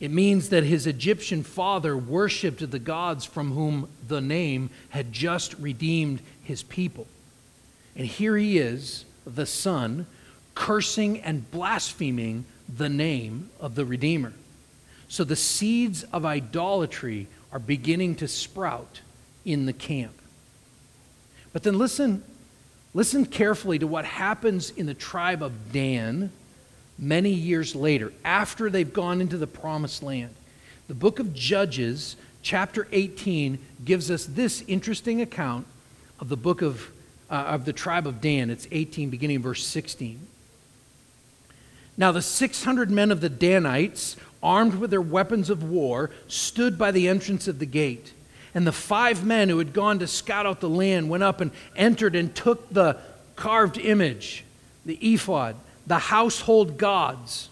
It 0.00 0.10
means 0.10 0.48
that 0.50 0.64
his 0.64 0.86
Egyptian 0.86 1.42
father 1.42 1.96
worshiped 1.96 2.70
the 2.70 2.78
gods 2.78 3.24
from 3.24 3.52
whom 3.52 3.88
the 4.06 4.20
name 4.20 4.70
had 4.90 5.12
just 5.12 5.54
redeemed 5.54 6.20
his 6.42 6.62
people. 6.62 7.06
And 7.96 8.06
here 8.06 8.36
he 8.36 8.58
is, 8.58 9.04
the 9.26 9.46
son, 9.46 10.06
cursing 10.54 11.20
and 11.20 11.50
blaspheming 11.50 12.44
the 12.68 12.88
name 12.88 13.50
of 13.60 13.74
the 13.74 13.84
Redeemer. 13.84 14.32
So 15.08 15.24
the 15.24 15.36
seeds 15.36 16.04
of 16.04 16.24
idolatry 16.24 17.26
are 17.50 17.58
beginning 17.58 18.16
to 18.16 18.28
sprout 18.28 19.00
in 19.44 19.66
the 19.66 19.72
camp. 19.72 20.14
But 21.52 21.62
then 21.62 21.78
listen, 21.78 22.22
listen 22.94 23.24
carefully 23.26 23.78
to 23.78 23.86
what 23.86 24.04
happens 24.04 24.70
in 24.70 24.86
the 24.86 24.94
tribe 24.94 25.42
of 25.42 25.72
Dan 25.72 26.30
many 26.98 27.30
years 27.30 27.74
later, 27.74 28.12
after 28.24 28.70
they've 28.70 28.92
gone 28.92 29.20
into 29.20 29.36
the 29.36 29.46
promised 29.46 30.02
land. 30.02 30.34
The 30.88 30.94
book 30.94 31.18
of 31.18 31.32
Judges, 31.32 32.16
chapter 32.42 32.88
18, 32.90 33.58
gives 33.84 34.10
us 34.10 34.24
this 34.24 34.64
interesting 34.66 35.20
account 35.20 35.66
of 36.18 36.28
the 36.28 36.36
book 36.36 36.62
of, 36.62 36.90
uh, 37.30 37.34
of 37.34 37.64
the 37.64 37.72
tribe 37.72 38.06
of 38.06 38.20
Dan. 38.20 38.50
It's 38.50 38.66
18, 38.72 39.10
beginning 39.10 39.42
verse 39.42 39.64
16. 39.64 40.18
Now, 41.96 42.12
the 42.12 42.22
600 42.22 42.90
men 42.90 43.12
of 43.12 43.20
the 43.20 43.28
Danites 43.28 44.16
armed 44.42 44.74
with 44.74 44.90
their 44.90 45.02
weapons 45.02 45.50
of 45.50 45.62
war, 45.62 46.10
stood 46.28 46.78
by 46.78 46.90
the 46.90 47.08
entrance 47.08 47.48
of 47.48 47.58
the 47.58 47.66
gate. 47.66 48.12
And 48.54 48.66
the 48.66 48.72
five 48.72 49.24
men 49.24 49.48
who 49.48 49.58
had 49.58 49.72
gone 49.72 49.98
to 49.98 50.06
scout 50.06 50.46
out 50.46 50.60
the 50.60 50.68
land 50.68 51.08
went 51.08 51.22
up 51.22 51.40
and 51.40 51.50
entered 51.76 52.16
and 52.16 52.34
took 52.34 52.72
the 52.72 52.96
carved 53.36 53.78
image, 53.78 54.44
the 54.84 54.94
ephod, 54.96 55.56
the 55.86 55.98
household 55.98 56.76
gods, 56.76 57.48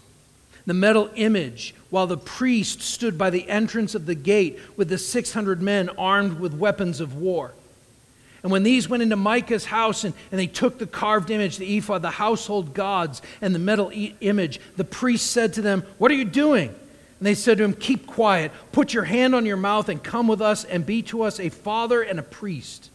the 0.65 0.73
metal 0.73 1.09
image, 1.15 1.73
while 1.89 2.07
the 2.07 2.17
priest 2.17 2.81
stood 2.81 3.17
by 3.17 3.29
the 3.29 3.47
entrance 3.49 3.95
of 3.95 4.05
the 4.05 4.15
gate 4.15 4.59
with 4.75 4.89
the 4.89 4.97
600 4.97 5.61
men 5.61 5.89
armed 5.97 6.39
with 6.39 6.53
weapons 6.53 6.99
of 6.99 7.15
war. 7.15 7.53
And 8.43 8.51
when 8.51 8.63
these 8.63 8.87
went 8.87 9.03
into 9.03 9.15
Micah's 9.15 9.65
house 9.65 10.03
and, 10.03 10.13
and 10.31 10.39
they 10.39 10.47
took 10.47 10.77
the 10.77 10.87
carved 10.87 11.31
image, 11.31 11.57
the 11.57 11.77
ephod, 11.77 12.01
the 12.01 12.11
household 12.11 12.73
gods, 12.73 13.21
and 13.41 13.53
the 13.55 13.59
metal 13.59 13.91
e- 13.93 14.15
image, 14.21 14.59
the 14.75 14.83
priest 14.83 15.31
said 15.31 15.53
to 15.53 15.61
them, 15.61 15.83
What 15.97 16.11
are 16.11 16.15
you 16.15 16.25
doing? 16.25 16.73
And 17.19 17.25
they 17.25 17.35
said 17.35 17.57
to 17.57 17.63
him, 17.63 17.73
Keep 17.73 18.07
quiet, 18.07 18.51
put 18.71 18.93
your 18.93 19.03
hand 19.03 19.33
on 19.33 19.45
your 19.45 19.57
mouth, 19.57 19.89
and 19.89 20.03
come 20.03 20.27
with 20.27 20.41
us 20.41 20.63
and 20.63 20.85
be 20.85 21.01
to 21.03 21.23
us 21.23 21.39
a 21.39 21.49
father 21.49 22.01
and 22.01 22.19
a 22.19 22.23
priest. 22.23 22.89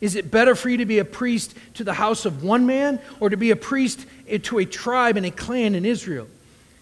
Is 0.00 0.16
it 0.16 0.30
better 0.30 0.54
for 0.54 0.68
you 0.68 0.76
to 0.78 0.86
be 0.86 0.98
a 0.98 1.04
priest 1.04 1.54
to 1.74 1.84
the 1.84 1.94
house 1.94 2.24
of 2.24 2.42
one 2.42 2.66
man, 2.66 3.00
or 3.20 3.30
to 3.30 3.36
be 3.36 3.50
a 3.50 3.56
priest 3.56 4.06
to 4.42 4.58
a 4.58 4.64
tribe 4.64 5.16
and 5.16 5.26
a 5.26 5.30
clan 5.30 5.74
in 5.74 5.84
Israel? 5.84 6.28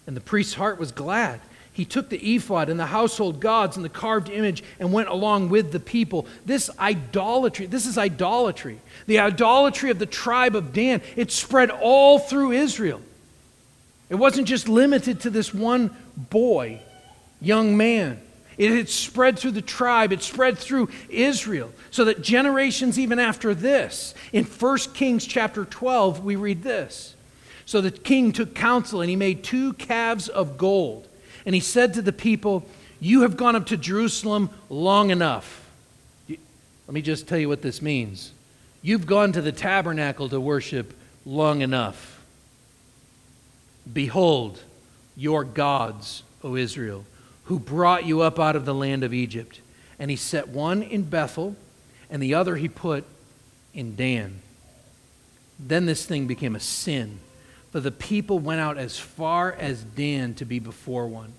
And 0.05 0.15
the 0.15 0.21
priest's 0.21 0.55
heart 0.55 0.79
was 0.79 0.91
glad 0.91 1.39
he 1.73 1.85
took 1.85 2.09
the 2.09 2.35
ephod 2.35 2.69
and 2.69 2.79
the 2.79 2.85
household 2.85 3.39
gods 3.39 3.75
and 3.75 3.83
the 3.83 3.89
carved 3.89 4.29
image 4.29 4.63
and 4.79 4.93
went 4.93 5.09
along 5.09 5.49
with 5.49 5.71
the 5.71 5.79
people. 5.79 6.27
This 6.45 6.69
idolatry, 6.77 7.65
this 7.65 7.87
is 7.87 7.97
idolatry. 7.97 8.79
The 9.07 9.19
idolatry 9.19 9.89
of 9.89 9.97
the 9.97 10.05
tribe 10.05 10.55
of 10.55 10.71
Dan, 10.71 11.01
it 11.15 11.31
spread 11.31 11.71
all 11.71 12.19
through 12.19 12.51
Israel. 12.51 13.01
It 14.09 14.15
wasn't 14.15 14.47
just 14.47 14.69
limited 14.69 15.21
to 15.21 15.31
this 15.31 15.51
one 15.51 15.95
boy, 16.17 16.81
young 17.41 17.77
man. 17.77 18.19
It 18.57 18.71
had 18.71 18.87
spread 18.87 19.39
through 19.39 19.51
the 19.51 19.61
tribe, 19.63 20.13
it 20.13 20.21
spread 20.21 20.59
through 20.59 20.89
Israel, 21.09 21.71
so 21.89 22.05
that 22.05 22.21
generations 22.21 22.99
even 22.99 23.17
after 23.17 23.55
this, 23.55 24.13
in 24.31 24.43
1 24.43 24.77
Kings 24.93 25.25
chapter 25.25 25.65
12, 25.65 26.23
we 26.23 26.35
read 26.35 26.61
this. 26.61 27.15
So 27.65 27.81
the 27.81 27.91
king 27.91 28.31
took 28.31 28.53
counsel 28.53 29.01
and 29.01 29.09
he 29.09 29.15
made 29.15 29.43
two 29.43 29.73
calves 29.73 30.27
of 30.27 30.57
gold 30.57 31.07
and 31.45 31.55
he 31.55 31.61
said 31.61 31.93
to 31.95 32.01
the 32.01 32.13
people, 32.13 32.65
You 32.99 33.21
have 33.21 33.37
gone 33.37 33.55
up 33.55 33.67
to 33.67 33.77
Jerusalem 33.77 34.49
long 34.69 35.09
enough. 35.09 35.61
Let 36.27 36.93
me 36.93 37.01
just 37.01 37.27
tell 37.27 37.37
you 37.37 37.49
what 37.49 37.61
this 37.61 37.81
means. 37.81 38.31
You've 38.81 39.05
gone 39.05 39.31
to 39.33 39.41
the 39.41 39.51
tabernacle 39.51 40.29
to 40.29 40.39
worship 40.39 40.93
long 41.25 41.61
enough. 41.61 42.21
Behold, 43.91 44.61
your 45.15 45.43
gods, 45.43 46.23
O 46.43 46.55
Israel, 46.55 47.05
who 47.45 47.59
brought 47.59 48.05
you 48.05 48.21
up 48.21 48.39
out 48.39 48.55
of 48.55 48.65
the 48.65 48.73
land 48.73 49.03
of 49.03 49.13
Egypt. 49.13 49.59
And 49.99 50.09
he 50.09 50.17
set 50.17 50.49
one 50.49 50.81
in 50.81 51.03
Bethel, 51.03 51.55
and 52.09 52.21
the 52.21 52.33
other 52.33 52.55
he 52.55 52.67
put 52.67 53.05
in 53.73 53.95
Dan. 53.95 54.41
Then 55.59 55.85
this 55.85 56.05
thing 56.05 56.27
became 56.27 56.55
a 56.55 56.59
sin 56.59 57.19
but 57.73 57.81
the 57.81 57.91
people 57.91 58.39
went 58.39 58.61
out 58.61 58.77
as 58.77 58.97
far 58.97 59.51
as 59.51 59.83
Dan 59.83 60.35
to 60.35 60.45
be 60.45 60.59
before 60.59 61.07
one. 61.07 61.33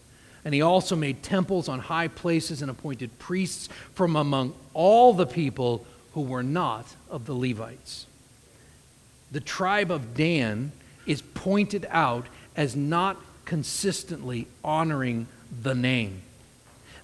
And 0.44 0.52
he 0.52 0.60
also 0.60 0.96
made 0.96 1.22
temples 1.22 1.68
on 1.68 1.78
high 1.78 2.08
places 2.08 2.60
and 2.60 2.70
appointed 2.70 3.18
priests 3.18 3.68
from 3.94 4.16
among 4.16 4.52
all 4.74 5.14
the 5.14 5.26
people 5.26 5.86
who 6.12 6.20
were 6.20 6.42
not 6.42 6.86
of 7.08 7.24
the 7.24 7.32
Levites. 7.32 8.06
The 9.30 9.40
tribe 9.40 9.92
of 9.92 10.14
Dan 10.14 10.72
is 11.06 11.22
pointed 11.22 11.86
out 11.88 12.26
as 12.56 12.74
not 12.74 13.16
consistently 13.44 14.46
honoring 14.62 15.26
the 15.62 15.74
name. 15.74 16.22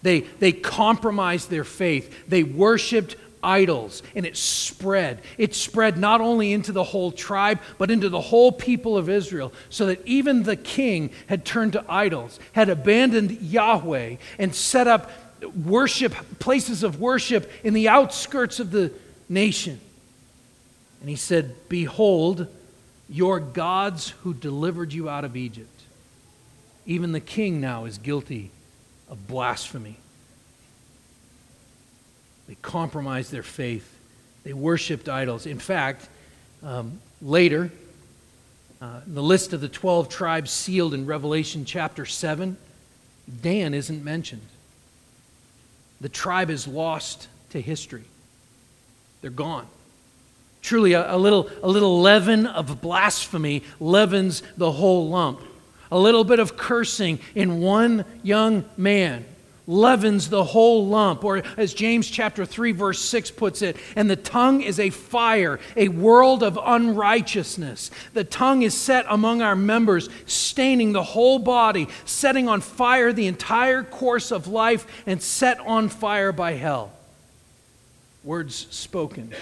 They, 0.03 0.20
they 0.20 0.53
compromised 0.53 1.50
their 1.50 1.64
faith. 1.64 2.29
They 2.29 2.42
worshiped 2.42 3.16
idols, 3.42 4.03
and 4.14 4.26
it 4.26 4.37
spread. 4.37 5.20
It 5.38 5.55
spread 5.55 5.98
not 5.98 6.20
only 6.20 6.53
into 6.53 6.72
the 6.72 6.85
whole 6.85 7.12
tribe, 7.12 7.61
but 7.79 7.90
into 7.90 8.09
the 8.09 8.20
whole 8.20 8.53
people 8.53 8.96
of 8.96 9.09
Israel, 9.09 9.53
so 9.68 9.87
that 9.87 10.07
even 10.07 10.42
the 10.42 10.57
king 10.57 11.11
had 11.26 11.44
turned 11.44 11.74
to 11.74 11.85
idols, 11.88 12.38
had 12.53 12.68
abandoned 12.68 13.40
Yahweh, 13.40 14.16
and 14.38 14.55
set 14.55 14.87
up 14.87 15.11
worship, 15.64 16.14
places 16.38 16.83
of 16.83 17.00
worship 17.00 17.50
in 17.64 17.74
the 17.74 17.88
outskirts 17.88 18.61
of 18.61 18.70
the 18.70 18.92
nation. 19.29 19.81
And 21.00 21.09
he 21.09 21.16
said, 21.16 21.55
Behold, 21.68 22.46
your 23.09 23.40
gods 23.40 24.11
who 24.22 24.35
delivered 24.35 24.92
you 24.92 25.09
out 25.09 25.24
of 25.24 25.37
Egypt. 25.37 25.80
Even 26.90 27.12
the 27.12 27.20
king 27.20 27.61
now 27.61 27.85
is 27.85 27.98
guilty 27.98 28.50
of 29.09 29.29
blasphemy. 29.29 29.96
They 32.48 32.57
compromised 32.62 33.31
their 33.31 33.44
faith. 33.44 33.88
They 34.42 34.53
worshiped 34.53 35.09
idols. 35.09 35.46
In 35.46 35.61
fact, 35.61 36.09
um, 36.64 36.98
later, 37.22 37.70
uh, 38.83 39.03
the 39.07 39.22
list 39.22 39.53
of 39.53 39.61
the 39.61 39.68
12 39.68 40.09
tribes 40.09 40.50
sealed 40.50 40.92
in 40.92 41.07
Revelation 41.07 41.64
chapter 41.64 42.05
7, 42.05 42.57
Dan 43.40 43.72
isn't 43.72 44.03
mentioned. 44.03 44.48
The 46.00 46.09
tribe 46.09 46.50
is 46.50 46.66
lost 46.66 47.29
to 47.50 47.61
history, 47.61 48.03
they're 49.22 49.31
gone. 49.31 49.68
Truly, 50.61 50.94
a, 50.94 51.14
a, 51.14 51.18
little, 51.18 51.48
a 51.62 51.68
little 51.68 52.00
leaven 52.00 52.46
of 52.46 52.81
blasphemy 52.81 53.62
leavens 53.79 54.42
the 54.57 54.72
whole 54.72 55.09
lump. 55.09 55.40
A 55.90 55.98
little 55.98 56.24
bit 56.24 56.38
of 56.38 56.57
cursing 56.57 57.18
in 57.35 57.61
one 57.61 58.05
young 58.22 58.64
man 58.76 59.24
leavens 59.66 60.29
the 60.29 60.44
whole 60.44 60.87
lump. 60.87 61.24
Or 61.24 61.42
as 61.57 61.72
James 61.72 62.09
chapter 62.09 62.44
3 62.44 62.72
verse 62.72 63.00
6 63.00 63.31
puts 63.31 63.62
it, 63.62 63.76
and 63.96 64.11
the 64.11 64.16
tongue 64.16 64.61
is 64.61 64.81
a 64.81 64.90
fire, 64.90 65.61
a 65.76 65.88
world 65.88 66.42
of 66.42 66.59
unrighteousness. 66.62 67.90
The 68.12 68.24
tongue 68.24 68.62
is 68.62 68.74
set 68.74 69.07
among 69.09 69.42
our 69.42 69.57
members, 69.57 70.09
staining 70.26 70.92
the 70.92 71.03
whole 71.03 71.38
body, 71.38 71.88
setting 72.05 72.48
on 72.48 72.61
fire 72.61 73.12
the 73.12 73.29
entire 73.29 73.83
course 73.83 74.33
of 74.33 74.48
life, 74.48 74.87
and 75.07 75.22
set 75.22 75.61
on 75.61 75.88
fire 75.88 76.33
by 76.33 76.53
hell. 76.53 76.92
Words 78.24 78.66
spoken 78.70 79.33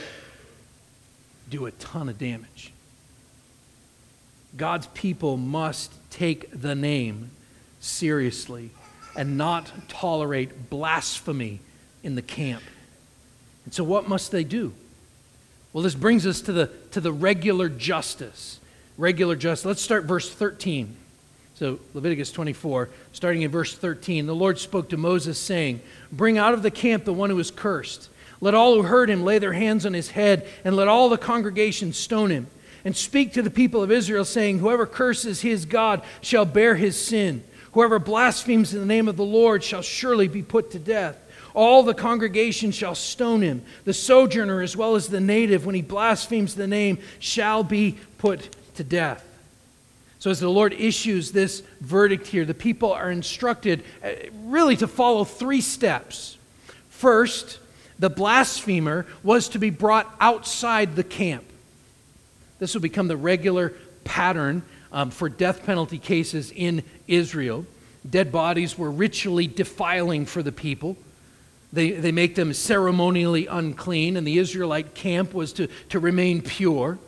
do 1.50 1.66
a 1.66 1.70
ton 1.72 2.08
of 2.08 2.18
damage. 2.18 2.72
God's 4.56 4.86
people 4.88 5.36
must 5.36 5.92
take 6.10 6.50
the 6.50 6.74
name 6.74 7.30
seriously 7.80 8.70
and 9.16 9.36
not 9.36 9.70
tolerate 9.88 10.70
blasphemy 10.70 11.60
in 12.02 12.14
the 12.14 12.22
camp. 12.22 12.62
And 13.64 13.74
so, 13.74 13.84
what 13.84 14.08
must 14.08 14.30
they 14.30 14.44
do? 14.44 14.72
Well, 15.72 15.82
this 15.82 15.94
brings 15.94 16.26
us 16.26 16.40
to 16.42 16.52
the, 16.52 16.70
to 16.92 17.00
the 17.00 17.12
regular 17.12 17.68
justice. 17.68 18.60
Regular 18.96 19.36
justice. 19.36 19.66
Let's 19.66 19.82
start 19.82 20.04
verse 20.04 20.30
13. 20.30 20.96
So, 21.54 21.80
Leviticus 21.92 22.30
24, 22.30 22.88
starting 23.12 23.42
in 23.42 23.50
verse 23.50 23.76
13. 23.76 24.26
The 24.26 24.34
Lord 24.34 24.58
spoke 24.58 24.88
to 24.90 24.96
Moses, 24.96 25.38
saying, 25.38 25.80
Bring 26.12 26.38
out 26.38 26.54
of 26.54 26.62
the 26.62 26.70
camp 26.70 27.04
the 27.04 27.12
one 27.12 27.30
who 27.30 27.38
is 27.38 27.50
cursed. 27.50 28.08
Let 28.40 28.54
all 28.54 28.76
who 28.76 28.82
heard 28.82 29.10
him 29.10 29.24
lay 29.24 29.40
their 29.40 29.52
hands 29.52 29.84
on 29.84 29.92
his 29.92 30.10
head, 30.10 30.46
and 30.64 30.76
let 30.76 30.86
all 30.86 31.08
the 31.08 31.18
congregation 31.18 31.92
stone 31.92 32.30
him. 32.30 32.46
And 32.84 32.96
speak 32.96 33.32
to 33.32 33.42
the 33.42 33.50
people 33.50 33.82
of 33.82 33.90
Israel, 33.90 34.24
saying, 34.24 34.60
Whoever 34.60 34.86
curses 34.86 35.40
his 35.40 35.64
God 35.64 36.02
shall 36.20 36.44
bear 36.44 36.76
his 36.76 37.00
sin. 37.00 37.42
Whoever 37.72 37.98
blasphemes 37.98 38.72
in 38.72 38.80
the 38.80 38.86
name 38.86 39.08
of 39.08 39.16
the 39.16 39.24
Lord 39.24 39.62
shall 39.62 39.82
surely 39.82 40.28
be 40.28 40.42
put 40.42 40.70
to 40.72 40.78
death. 40.78 41.18
All 41.54 41.82
the 41.82 41.94
congregation 41.94 42.70
shall 42.70 42.94
stone 42.94 43.42
him. 43.42 43.62
The 43.84 43.92
sojourner 43.92 44.62
as 44.62 44.76
well 44.76 44.94
as 44.94 45.08
the 45.08 45.20
native, 45.20 45.66
when 45.66 45.74
he 45.74 45.82
blasphemes 45.82 46.54
the 46.54 46.66
name, 46.66 46.98
shall 47.18 47.64
be 47.64 47.98
put 48.18 48.54
to 48.76 48.84
death. 48.84 49.24
So, 50.20 50.30
as 50.30 50.40
the 50.40 50.48
Lord 50.48 50.72
issues 50.72 51.30
this 51.30 51.62
verdict 51.80 52.26
here, 52.26 52.44
the 52.44 52.54
people 52.54 52.92
are 52.92 53.10
instructed 53.10 53.84
uh, 54.02 54.10
really 54.44 54.76
to 54.76 54.88
follow 54.88 55.24
three 55.24 55.60
steps. 55.60 56.36
First, 56.88 57.60
the 57.98 58.10
blasphemer 58.10 59.06
was 59.22 59.48
to 59.50 59.58
be 59.58 59.70
brought 59.70 60.12
outside 60.20 60.96
the 60.96 61.04
camp. 61.04 61.44
This 62.58 62.74
will 62.74 62.80
become 62.80 63.08
the 63.08 63.16
regular 63.16 63.74
pattern 64.04 64.62
um, 64.92 65.10
for 65.10 65.28
death 65.28 65.64
penalty 65.64 65.98
cases 65.98 66.52
in 66.54 66.82
Israel. 67.06 67.66
Dead 68.08 68.32
bodies 68.32 68.78
were 68.78 68.90
ritually 68.90 69.46
defiling 69.46 70.26
for 70.26 70.42
the 70.42 70.52
people. 70.52 70.96
They, 71.72 71.90
they 71.90 72.12
make 72.12 72.34
them 72.34 72.54
ceremonially 72.54 73.46
unclean, 73.46 74.16
and 74.16 74.26
the 74.26 74.38
Israelite 74.38 74.94
camp 74.94 75.34
was 75.34 75.52
to, 75.54 75.68
to 75.90 75.98
remain 75.98 76.40
pure. 76.40 76.98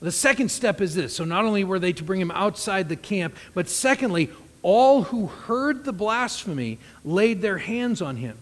The 0.00 0.12
second 0.12 0.50
step 0.50 0.80
is 0.80 0.94
this 0.94 1.16
so 1.16 1.24
not 1.24 1.44
only 1.44 1.64
were 1.64 1.78
they 1.78 1.92
to 1.94 2.04
bring 2.04 2.20
him 2.20 2.30
outside 2.30 2.88
the 2.88 2.96
camp, 2.96 3.36
but 3.54 3.68
secondly, 3.68 4.30
all 4.62 5.02
who 5.02 5.26
heard 5.26 5.84
the 5.84 5.92
blasphemy 5.92 6.78
laid 7.04 7.42
their 7.42 7.58
hands 7.58 8.00
on 8.00 8.16
him. 8.16 8.38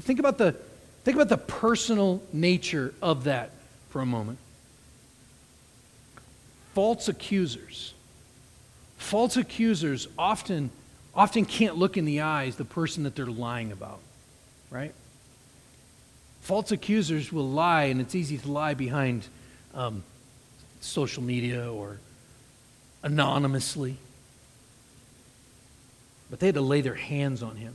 Think 0.00 0.18
about 0.18 0.38
the, 0.38 0.52
think 1.04 1.16
about 1.16 1.28
the 1.28 1.36
personal 1.36 2.22
nature 2.32 2.94
of 3.02 3.24
that 3.24 3.50
for 3.90 4.00
a 4.00 4.06
moment. 4.06 4.38
False 6.78 7.08
accusers. 7.08 7.92
False 8.98 9.36
accusers 9.36 10.06
often, 10.16 10.70
often 11.12 11.44
can't 11.44 11.76
look 11.76 11.96
in 11.96 12.04
the 12.04 12.20
eyes 12.20 12.54
the 12.54 12.64
person 12.64 13.02
that 13.02 13.16
they're 13.16 13.26
lying 13.26 13.72
about, 13.72 13.98
right? 14.70 14.94
False 16.40 16.70
accusers 16.70 17.32
will 17.32 17.48
lie, 17.48 17.86
and 17.86 18.00
it's 18.00 18.14
easy 18.14 18.38
to 18.38 18.48
lie 18.48 18.74
behind 18.74 19.26
um, 19.74 20.04
social 20.80 21.20
media 21.20 21.68
or 21.68 21.98
anonymously. 23.02 23.96
But 26.30 26.38
they 26.38 26.46
had 26.46 26.54
to 26.54 26.60
lay 26.60 26.80
their 26.80 26.94
hands 26.94 27.42
on 27.42 27.56
him. 27.56 27.74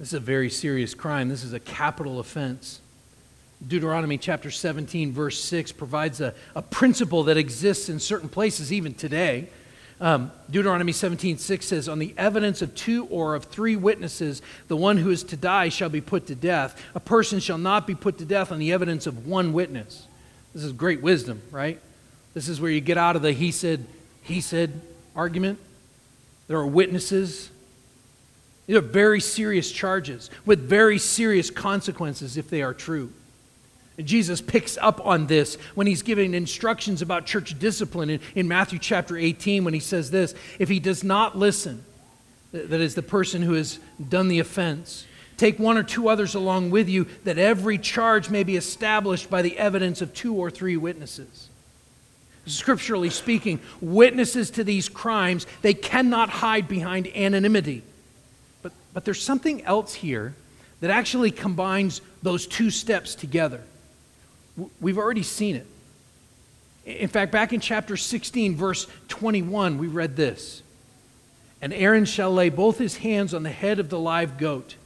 This 0.00 0.08
is 0.08 0.14
a 0.14 0.18
very 0.18 0.50
serious 0.50 0.92
crime. 0.92 1.28
This 1.28 1.44
is 1.44 1.52
a 1.52 1.60
capital 1.60 2.18
offense. 2.18 2.80
Deuteronomy 3.66 4.18
chapter 4.18 4.50
17, 4.50 5.12
verse 5.12 5.42
6 5.42 5.72
provides 5.72 6.20
a, 6.20 6.34
a 6.54 6.62
principle 6.62 7.24
that 7.24 7.36
exists 7.36 7.88
in 7.88 8.00
certain 8.00 8.28
places 8.28 8.72
even 8.72 8.94
today. 8.94 9.48
Um, 10.00 10.32
Deuteronomy 10.50 10.92
17, 10.92 11.38
6 11.38 11.66
says, 11.66 11.88
On 11.88 11.98
the 11.98 12.12
evidence 12.18 12.60
of 12.60 12.74
two 12.74 13.06
or 13.06 13.34
of 13.34 13.44
three 13.44 13.76
witnesses, 13.76 14.42
the 14.68 14.76
one 14.76 14.96
who 14.96 15.10
is 15.10 15.22
to 15.24 15.36
die 15.36 15.68
shall 15.68 15.88
be 15.88 16.00
put 16.00 16.26
to 16.26 16.34
death. 16.34 16.82
A 16.94 17.00
person 17.00 17.38
shall 17.38 17.58
not 17.58 17.86
be 17.86 17.94
put 17.94 18.18
to 18.18 18.24
death 18.24 18.50
on 18.50 18.58
the 18.58 18.72
evidence 18.72 19.06
of 19.06 19.26
one 19.26 19.52
witness. 19.52 20.06
This 20.54 20.64
is 20.64 20.72
great 20.72 21.00
wisdom, 21.00 21.40
right? 21.50 21.80
This 22.34 22.48
is 22.48 22.60
where 22.60 22.70
you 22.70 22.80
get 22.80 22.98
out 22.98 23.14
of 23.14 23.22
the 23.22 23.32
he 23.32 23.52
said, 23.52 23.86
he 24.22 24.40
said 24.40 24.80
argument. 25.14 25.58
There 26.48 26.58
are 26.58 26.66
witnesses 26.66 27.50
these 28.66 28.76
are 28.76 28.80
very 28.80 29.20
serious 29.20 29.70
charges 29.70 30.30
with 30.46 30.60
very 30.60 30.98
serious 30.98 31.50
consequences 31.50 32.36
if 32.36 32.48
they 32.48 32.62
are 32.62 32.72
true. 32.72 33.12
And 33.98 34.06
Jesus 34.06 34.40
picks 34.40 34.78
up 34.78 35.04
on 35.04 35.26
this 35.26 35.56
when 35.74 35.86
he's 35.86 36.02
giving 36.02 36.34
instructions 36.34 37.02
about 37.02 37.26
church 37.26 37.58
discipline 37.58 38.10
in, 38.10 38.20
in 38.34 38.48
Matthew 38.48 38.78
chapter 38.78 39.16
18 39.16 39.64
when 39.64 39.74
he 39.74 39.80
says 39.80 40.10
this 40.10 40.34
If 40.58 40.68
he 40.68 40.80
does 40.80 41.04
not 41.04 41.36
listen, 41.36 41.84
that 42.52 42.80
is 42.80 42.94
the 42.94 43.02
person 43.02 43.42
who 43.42 43.54
has 43.54 43.78
done 44.08 44.28
the 44.28 44.38
offense, 44.38 45.06
take 45.36 45.58
one 45.58 45.76
or 45.76 45.82
two 45.82 46.08
others 46.08 46.34
along 46.34 46.70
with 46.70 46.88
you, 46.88 47.06
that 47.24 47.38
every 47.38 47.78
charge 47.78 48.30
may 48.30 48.44
be 48.44 48.56
established 48.56 49.28
by 49.28 49.42
the 49.42 49.58
evidence 49.58 50.00
of 50.00 50.14
two 50.14 50.34
or 50.34 50.50
three 50.50 50.76
witnesses. 50.76 51.48
Scripturally 52.46 53.10
speaking, 53.10 53.60
witnesses 53.80 54.50
to 54.50 54.64
these 54.64 54.88
crimes, 54.88 55.46
they 55.60 55.74
cannot 55.74 56.28
hide 56.28 56.66
behind 56.66 57.06
anonymity. 57.08 57.82
But 58.92 59.04
there's 59.04 59.22
something 59.22 59.64
else 59.64 59.94
here 59.94 60.34
that 60.80 60.90
actually 60.90 61.30
combines 61.30 62.00
those 62.22 62.46
two 62.46 62.70
steps 62.70 63.14
together. 63.14 63.62
We've 64.80 64.98
already 64.98 65.22
seen 65.22 65.56
it. 65.56 65.66
In 66.84 67.08
fact, 67.08 67.32
back 67.32 67.52
in 67.52 67.60
chapter 67.60 67.96
16, 67.96 68.56
verse 68.56 68.86
21, 69.08 69.78
we 69.78 69.86
read 69.86 70.16
this 70.16 70.62
And 71.60 71.72
Aaron 71.72 72.04
shall 72.04 72.32
lay 72.32 72.48
both 72.48 72.78
his 72.78 72.98
hands 72.98 73.34
on 73.34 73.42
the 73.42 73.50
head 73.50 73.78
of 73.78 73.88
the 73.88 73.98
live 73.98 74.36
goat 74.36 74.76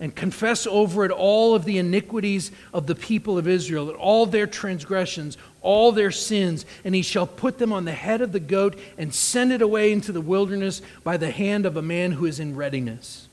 and 0.00 0.14
confess 0.14 0.66
over 0.66 1.04
it 1.04 1.10
all 1.10 1.54
of 1.54 1.64
the 1.64 1.78
iniquities 1.78 2.50
of 2.72 2.86
the 2.86 2.94
people 2.94 3.38
of 3.38 3.46
Israel, 3.46 3.90
all 3.90 4.26
their 4.26 4.46
transgressions, 4.46 5.36
all 5.62 5.92
their 5.92 6.10
sins, 6.10 6.66
and 6.84 6.94
he 6.94 7.02
shall 7.02 7.26
put 7.26 7.58
them 7.58 7.72
on 7.72 7.84
the 7.84 7.92
head 7.92 8.20
of 8.20 8.32
the 8.32 8.40
goat 8.40 8.78
and 8.98 9.14
send 9.14 9.52
it 9.52 9.62
away 9.62 9.92
into 9.92 10.10
the 10.12 10.20
wilderness 10.20 10.82
by 11.04 11.16
the 11.16 11.30
hand 11.30 11.64
of 11.64 11.76
a 11.76 11.82
man 11.82 12.12
who 12.12 12.26
is 12.26 12.40
in 12.40 12.56
readiness. 12.56 13.28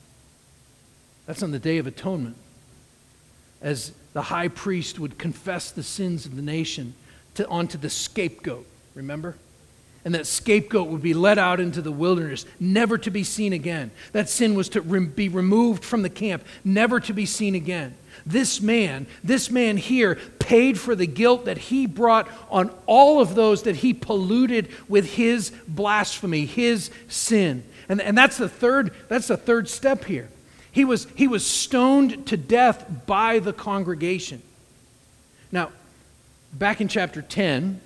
That's 1.26 1.42
on 1.42 1.50
the 1.50 1.58
Day 1.58 1.78
of 1.78 1.86
Atonement. 1.86 2.36
As 3.60 3.92
the 4.12 4.22
high 4.22 4.48
priest 4.48 4.98
would 4.98 5.18
confess 5.18 5.70
the 5.70 5.82
sins 5.82 6.26
of 6.26 6.36
the 6.36 6.42
nation 6.42 6.94
to, 7.34 7.46
onto 7.48 7.78
the 7.78 7.90
scapegoat, 7.90 8.66
remember? 8.94 9.36
And 10.04 10.14
that 10.14 10.26
scapegoat 10.26 10.88
would 10.88 11.02
be 11.02 11.14
led 11.14 11.38
out 11.38 11.60
into 11.60 11.80
the 11.80 11.92
wilderness, 11.92 12.44
never 12.58 12.98
to 12.98 13.10
be 13.10 13.22
seen 13.22 13.52
again. 13.52 13.92
That 14.10 14.28
sin 14.28 14.54
was 14.54 14.68
to 14.70 14.80
re- 14.80 15.06
be 15.06 15.28
removed 15.28 15.84
from 15.84 16.02
the 16.02 16.10
camp, 16.10 16.44
never 16.64 16.98
to 17.00 17.12
be 17.12 17.24
seen 17.24 17.54
again. 17.54 17.94
This 18.26 18.60
man, 18.60 19.06
this 19.22 19.50
man 19.50 19.76
here, 19.76 20.16
paid 20.38 20.78
for 20.78 20.94
the 20.94 21.06
guilt 21.06 21.44
that 21.44 21.56
he 21.56 21.86
brought 21.86 22.28
on 22.50 22.70
all 22.86 23.20
of 23.20 23.34
those 23.34 23.62
that 23.62 23.76
he 23.76 23.94
polluted 23.94 24.68
with 24.88 25.12
his 25.12 25.52
blasphemy, 25.68 26.46
his 26.46 26.90
sin. 27.08 27.62
And, 27.88 28.00
and 28.00 28.18
that's, 28.18 28.36
the 28.36 28.48
third, 28.48 28.92
that's 29.08 29.28
the 29.28 29.36
third 29.36 29.68
step 29.68 30.04
here. 30.04 30.28
He 30.72 30.86
was, 30.86 31.06
he 31.14 31.28
was 31.28 31.46
stoned 31.46 32.26
to 32.26 32.36
death 32.36 33.06
by 33.06 33.38
the 33.38 33.52
congregation. 33.52 34.42
Now, 35.52 35.70
back 36.52 36.80
in 36.80 36.88
chapter 36.88 37.20
10, 37.20 37.80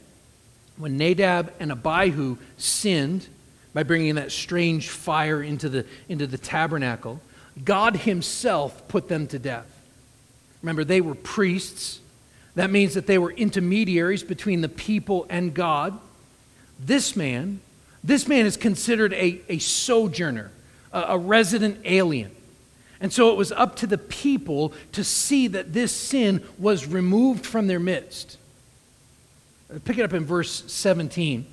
when 0.76 0.96
Nadab 0.96 1.52
and 1.58 1.72
Abihu 1.72 2.36
sinned 2.56 3.26
by 3.74 3.82
bringing 3.82 4.14
that 4.14 4.30
strange 4.30 4.88
fire 4.88 5.42
into 5.42 5.68
the, 5.68 5.84
into 6.08 6.28
the 6.28 6.38
tabernacle, 6.38 7.20
God 7.64 7.96
Himself 7.96 8.86
put 8.86 9.08
them 9.08 9.26
to 9.28 9.38
death. 9.38 9.66
Remember, 10.62 10.84
they 10.84 11.00
were 11.00 11.16
priests. 11.16 12.00
That 12.54 12.70
means 12.70 12.94
that 12.94 13.08
they 13.08 13.18
were 13.18 13.32
intermediaries 13.32 14.22
between 14.22 14.60
the 14.60 14.68
people 14.68 15.26
and 15.28 15.52
God. 15.52 15.98
This 16.78 17.16
man, 17.16 17.60
this 18.04 18.28
man 18.28 18.46
is 18.46 18.56
considered 18.56 19.12
a, 19.14 19.40
a 19.48 19.58
sojourner, 19.58 20.52
a, 20.92 21.00
a 21.00 21.18
resident 21.18 21.80
alien. 21.84 22.35
And 23.00 23.12
so 23.12 23.30
it 23.30 23.36
was 23.36 23.52
up 23.52 23.76
to 23.76 23.86
the 23.86 23.98
people 23.98 24.72
to 24.92 25.04
see 25.04 25.48
that 25.48 25.72
this 25.72 25.92
sin 25.92 26.42
was 26.58 26.86
removed 26.86 27.44
from 27.44 27.66
their 27.66 27.80
midst. 27.80 28.38
Pick 29.84 29.98
it 29.98 30.02
up 30.02 30.12
in 30.12 30.24
verse 30.24 30.64
17. 30.72 31.46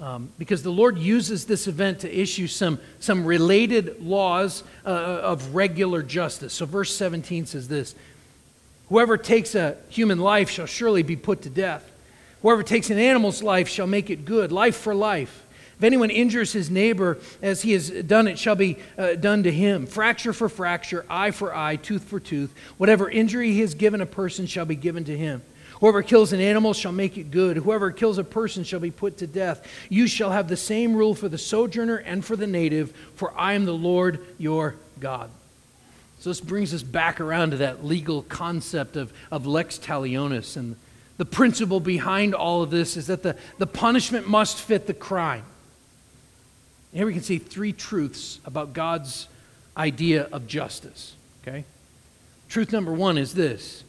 Um, 0.00 0.32
because 0.38 0.62
the 0.62 0.72
Lord 0.72 0.98
uses 0.98 1.44
this 1.44 1.66
event 1.66 2.00
to 2.00 2.10
issue 2.20 2.46
some, 2.46 2.80
some 3.00 3.24
related 3.24 4.02
laws 4.02 4.64
uh, 4.84 4.88
of 4.88 5.54
regular 5.54 6.02
justice. 6.02 6.54
So, 6.54 6.64
verse 6.64 6.94
17 6.96 7.44
says 7.44 7.68
this 7.68 7.94
Whoever 8.88 9.18
takes 9.18 9.54
a 9.54 9.76
human 9.90 10.18
life 10.18 10.48
shall 10.48 10.66
surely 10.66 11.02
be 11.02 11.16
put 11.16 11.42
to 11.42 11.50
death. 11.50 11.90
Whoever 12.40 12.62
takes 12.62 12.88
an 12.88 12.98
animal's 12.98 13.42
life 13.42 13.68
shall 13.68 13.86
make 13.86 14.08
it 14.08 14.24
good, 14.24 14.50
life 14.52 14.76
for 14.76 14.94
life. 14.94 15.44
If 15.80 15.84
anyone 15.84 16.10
injures 16.10 16.52
his 16.52 16.68
neighbor 16.68 17.16
as 17.40 17.62
he 17.62 17.72
has 17.72 17.88
done, 17.88 18.28
it 18.28 18.38
shall 18.38 18.54
be 18.54 18.76
uh, 18.98 19.14
done 19.14 19.44
to 19.44 19.50
him. 19.50 19.86
Fracture 19.86 20.34
for 20.34 20.50
fracture, 20.50 21.06
eye 21.08 21.30
for 21.30 21.54
eye, 21.56 21.76
tooth 21.76 22.04
for 22.04 22.20
tooth. 22.20 22.52
Whatever 22.76 23.08
injury 23.08 23.52
he 23.52 23.60
has 23.60 23.72
given 23.72 24.02
a 24.02 24.06
person 24.06 24.46
shall 24.46 24.66
be 24.66 24.76
given 24.76 25.04
to 25.04 25.16
him. 25.16 25.40
Whoever 25.80 26.02
kills 26.02 26.34
an 26.34 26.40
animal 26.42 26.74
shall 26.74 26.92
make 26.92 27.16
it 27.16 27.30
good. 27.30 27.56
Whoever 27.56 27.92
kills 27.92 28.18
a 28.18 28.24
person 28.24 28.62
shall 28.62 28.78
be 28.80 28.90
put 28.90 29.16
to 29.16 29.26
death. 29.26 29.66
You 29.88 30.06
shall 30.06 30.32
have 30.32 30.48
the 30.48 30.56
same 30.58 30.94
rule 30.94 31.14
for 31.14 31.30
the 31.30 31.38
sojourner 31.38 31.96
and 31.96 32.22
for 32.22 32.36
the 32.36 32.46
native, 32.46 32.94
for 33.14 33.32
I 33.34 33.54
am 33.54 33.64
the 33.64 33.72
Lord 33.72 34.20
your 34.36 34.74
God. 35.00 35.30
So 36.18 36.28
this 36.28 36.42
brings 36.42 36.74
us 36.74 36.82
back 36.82 37.22
around 37.22 37.52
to 37.52 37.56
that 37.56 37.86
legal 37.86 38.20
concept 38.20 38.96
of, 38.96 39.14
of 39.30 39.46
lex 39.46 39.78
talionis. 39.78 40.58
And 40.58 40.76
the 41.16 41.24
principle 41.24 41.80
behind 41.80 42.34
all 42.34 42.62
of 42.62 42.68
this 42.68 42.98
is 42.98 43.06
that 43.06 43.22
the, 43.22 43.34
the 43.56 43.66
punishment 43.66 44.28
must 44.28 44.58
fit 44.58 44.86
the 44.86 44.92
crime. 44.92 45.44
Here 46.92 47.06
we 47.06 47.12
can 47.12 47.22
see 47.22 47.38
three 47.38 47.72
truths 47.72 48.40
about 48.44 48.72
God's 48.72 49.28
idea 49.76 50.28
of 50.32 50.46
justice. 50.46 51.14
Okay? 51.42 51.64
Truth 52.48 52.72
number 52.72 52.92
one 52.92 53.16
is 53.16 53.34
this 53.34 53.84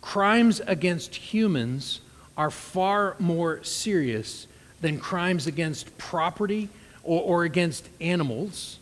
crimes 0.00 0.60
against 0.66 1.14
humans 1.14 2.00
are 2.36 2.50
far 2.50 3.16
more 3.18 3.62
serious 3.62 4.46
than 4.80 4.98
crimes 4.98 5.46
against 5.46 5.96
property 5.98 6.68
or, 7.02 7.22
or 7.22 7.44
against 7.44 7.88
animals 8.00 8.78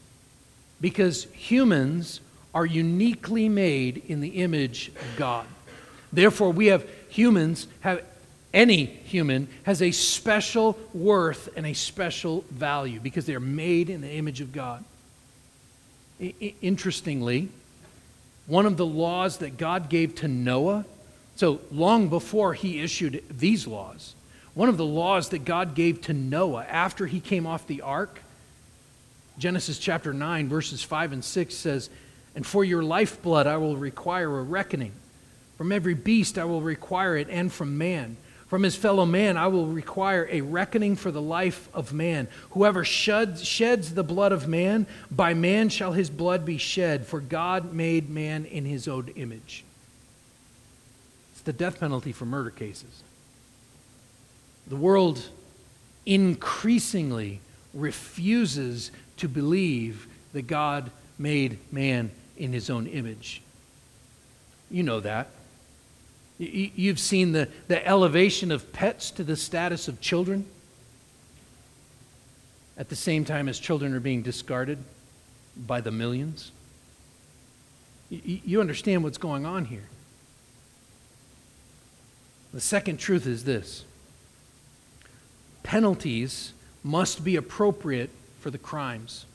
because 0.81 1.25
humans 1.33 2.21
are 2.55 2.67
uniquely 2.67 3.49
made 3.49 4.03
in 4.09 4.21
the 4.21 4.29
image 4.29 4.89
of 4.89 5.17
God. 5.17 5.47
Therefore, 6.13 6.53
we 6.53 6.67
have 6.67 6.89
humans 7.09 7.67
have 7.81 8.03
any 8.57 8.87
human 8.87 9.49
has 9.65 9.83
a 9.83 9.91
special 9.91 10.79
worth 10.95 11.51
and 11.57 11.67
a 11.67 11.75
special 11.75 12.43
value 12.51 12.99
because 12.99 13.27
they're 13.27 13.39
made 13.39 13.91
in 13.91 14.01
the 14.01 14.11
image 14.11 14.41
of 14.41 14.51
God. 14.51 14.83
I- 16.21 16.55
interestingly, 16.63 17.51
one 18.47 18.65
of 18.65 18.79
the 18.79 18.87
laws 18.87 19.39
that 19.39 19.59
God 19.59 19.91
gave 19.91 20.15
to 20.17 20.29
Noah, 20.29 20.87
so 21.37 21.61
long 21.71 22.09
before 22.09 22.55
he 22.55 22.81
issued 22.81 23.23
these 23.31 23.67
laws, 23.67 24.15
one 24.55 24.71
of 24.71 24.79
the 24.79 24.87
laws 24.87 25.29
that 25.29 25.45
God 25.45 25.75
gave 25.75 26.01
to 26.03 26.15
Noah 26.15 26.65
after 26.65 27.07
he 27.07 27.21
came 27.21 27.47
off 27.47 27.67
the 27.67 27.83
ark, 27.83 28.21
Genesis 29.39 29.79
chapter 29.79 30.15
9, 30.15 30.49
verses 30.49 30.83
5 30.83 31.13
and 31.13 31.23
6 31.23 31.55
says, 31.55 31.91
And 32.35 32.47
for 32.47 32.65
your 32.65 32.83
lifeblood 32.83 33.47
I 33.47 33.59
will 33.59 33.77
require 33.77 34.39
a 34.39 34.43
reckoning. 34.43 34.93
From 35.59 35.73
every 35.73 35.93
beast 35.93 36.39
I 36.39 36.45
will 36.45 36.63
require 36.63 37.19
it, 37.19 37.29
and 37.29 37.53
from 37.53 37.77
man. 37.77 38.17
From 38.47 38.63
his 38.63 38.77
fellow 38.77 39.05
man, 39.05 39.37
I 39.37 39.49
will 39.49 39.67
require 39.67 40.29
a 40.31 40.41
reckoning 40.41 40.95
for 40.95 41.11
the 41.11 41.21
life 41.21 41.69
of 41.75 41.93
man. 41.93 42.29
Whoever 42.51 42.85
sheds, 42.85 43.45
sheds 43.45 43.95
the 43.95 44.05
blood 44.05 44.31
of 44.31 44.47
man, 44.47 44.87
by 45.11 45.35
man 45.35 45.69
shall 45.69 45.93
his 45.93 46.11
blood 46.11 46.45
be 46.45 46.57
shed, 46.57 47.07
for 47.07 47.21
God 47.21 47.73
made 47.73 48.09
man 48.09 48.45
in 48.45 48.65
his 48.65 48.87
own 48.87 49.09
image. 49.17 49.65
It's 51.33 51.43
the 51.43 51.53
death 51.53 51.81
penalty 51.81 52.13
for 52.13 52.25
murder 52.25 52.51
cases. 52.51 53.03
The 54.69 54.77
world 54.77 55.29
increasingly 56.05 57.41
refuses 57.75 58.93
to 59.17 59.29
believe 59.29 60.07
that 60.33 60.47
God 60.47 60.93
made 61.19 61.59
man 61.73 62.13
in 62.37 62.53
his 62.53 62.71
own 62.71 62.87
image. 62.87 63.43
You 64.71 64.85
know 64.85 65.01
that. 65.01 65.31
You've 66.39 66.99
seen 66.99 67.33
the, 67.33 67.49
the 67.69 67.87
elevation 67.87 68.53
of 68.53 68.73
pets 68.73 69.11
to 69.13 69.25
the 69.25 69.37
status 69.37 69.89
of 69.89 70.01
children 70.01 70.47
at 72.77 72.91
the 72.91 72.97
same 72.97 73.25
time 73.25 73.49
as 73.49 73.59
children 73.59 73.95
are 73.95 74.01
being 74.01 74.23
discarded 74.23 74.79
by 75.57 75.81
the 75.81 75.91
millions. 75.91 76.53
You 78.11 78.61
understand 78.61 79.03
what's 79.03 79.19
going 79.19 79.47
on 79.47 79.65
here. 79.65 79.89
The 82.53 82.61
second 82.61 82.99
truth 82.99 83.27
is 83.27 83.45
this 83.45 83.85
penalties 85.63 86.53
must 86.85 87.25
be 87.25 87.35
appropriate 87.35 88.11
for 88.41 88.51
the 88.51 88.59
crimes. 88.59 89.27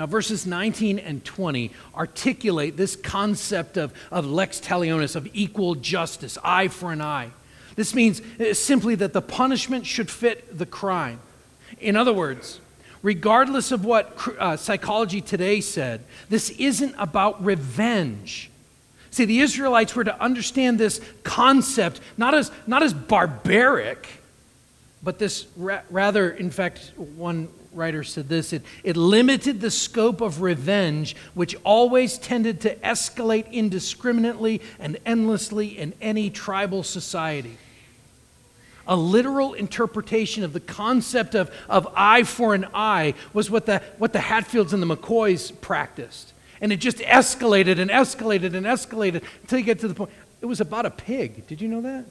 Now, 0.00 0.06
verses 0.06 0.46
19 0.46 0.98
and 0.98 1.22
20 1.22 1.72
articulate 1.94 2.74
this 2.74 2.96
concept 2.96 3.76
of, 3.76 3.92
of 4.10 4.24
lex 4.24 4.58
talionis, 4.58 5.14
of 5.14 5.28
equal 5.34 5.74
justice, 5.74 6.38
eye 6.42 6.68
for 6.68 6.90
an 6.90 7.02
eye. 7.02 7.32
This 7.76 7.94
means 7.94 8.22
uh, 8.40 8.54
simply 8.54 8.94
that 8.94 9.12
the 9.12 9.20
punishment 9.20 9.84
should 9.84 10.10
fit 10.10 10.56
the 10.56 10.64
crime. 10.64 11.20
In 11.82 11.96
other 11.96 12.14
words, 12.14 12.60
regardless 13.02 13.72
of 13.72 13.84
what 13.84 14.16
uh, 14.38 14.56
psychology 14.56 15.20
today 15.20 15.60
said, 15.60 16.00
this 16.30 16.48
isn't 16.48 16.94
about 16.96 17.44
revenge. 17.44 18.50
See, 19.10 19.26
the 19.26 19.40
Israelites 19.40 19.94
were 19.94 20.04
to 20.04 20.18
understand 20.18 20.80
this 20.80 21.02
concept 21.24 22.00
not 22.16 22.32
as, 22.32 22.50
not 22.66 22.82
as 22.82 22.94
barbaric, 22.94 24.08
but 25.02 25.18
this 25.18 25.46
ra- 25.58 25.82
rather, 25.90 26.30
in 26.30 26.50
fact, 26.50 26.90
one 26.96 27.48
writer 27.72 28.02
said 28.02 28.28
this 28.28 28.52
it, 28.52 28.62
it 28.82 28.96
limited 28.96 29.60
the 29.60 29.70
scope 29.70 30.20
of 30.20 30.42
revenge, 30.42 31.16
which 31.34 31.56
always 31.64 32.18
tended 32.18 32.60
to 32.62 32.74
escalate 32.76 33.50
indiscriminately 33.52 34.60
and 34.78 34.98
endlessly 35.06 35.78
in 35.78 35.94
any 36.00 36.30
tribal 36.30 36.82
society. 36.82 37.56
A 38.86 38.96
literal 38.96 39.54
interpretation 39.54 40.42
of 40.42 40.52
the 40.52 40.60
concept 40.60 41.34
of, 41.34 41.50
of 41.68 41.86
eye 41.94 42.24
for 42.24 42.54
an 42.54 42.66
eye 42.74 43.14
was 43.32 43.50
what 43.50 43.66
the, 43.66 43.80
what 43.98 44.12
the 44.12 44.20
Hatfields 44.20 44.72
and 44.72 44.82
the 44.82 44.96
McCoys 44.96 45.58
practiced. 45.60 46.32
And 46.60 46.72
it 46.72 46.78
just 46.78 46.98
escalated 46.98 47.78
and 47.78 47.90
escalated 47.90 48.54
and 48.54 48.66
escalated 48.66 49.22
until 49.42 49.58
you 49.58 49.64
get 49.64 49.78
to 49.80 49.88
the 49.88 49.94
point. 49.94 50.10
It 50.40 50.46
was 50.46 50.60
about 50.60 50.86
a 50.86 50.90
pig. 50.90 51.46
Did 51.46 51.60
you 51.60 51.68
know 51.68 51.82
that? 51.82 52.04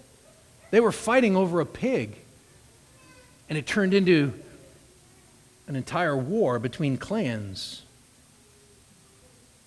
They 0.72 0.80
were 0.80 0.91
fighting 0.91 1.36
over 1.36 1.60
a 1.60 1.66
pig. 1.66 2.16
And 3.49 3.57
it 3.57 3.66
turned 3.66 3.93
into 3.93 4.34
an 5.70 5.76
entire 5.76 6.17
war 6.17 6.57
between 6.57 6.97
clans. 6.97 7.84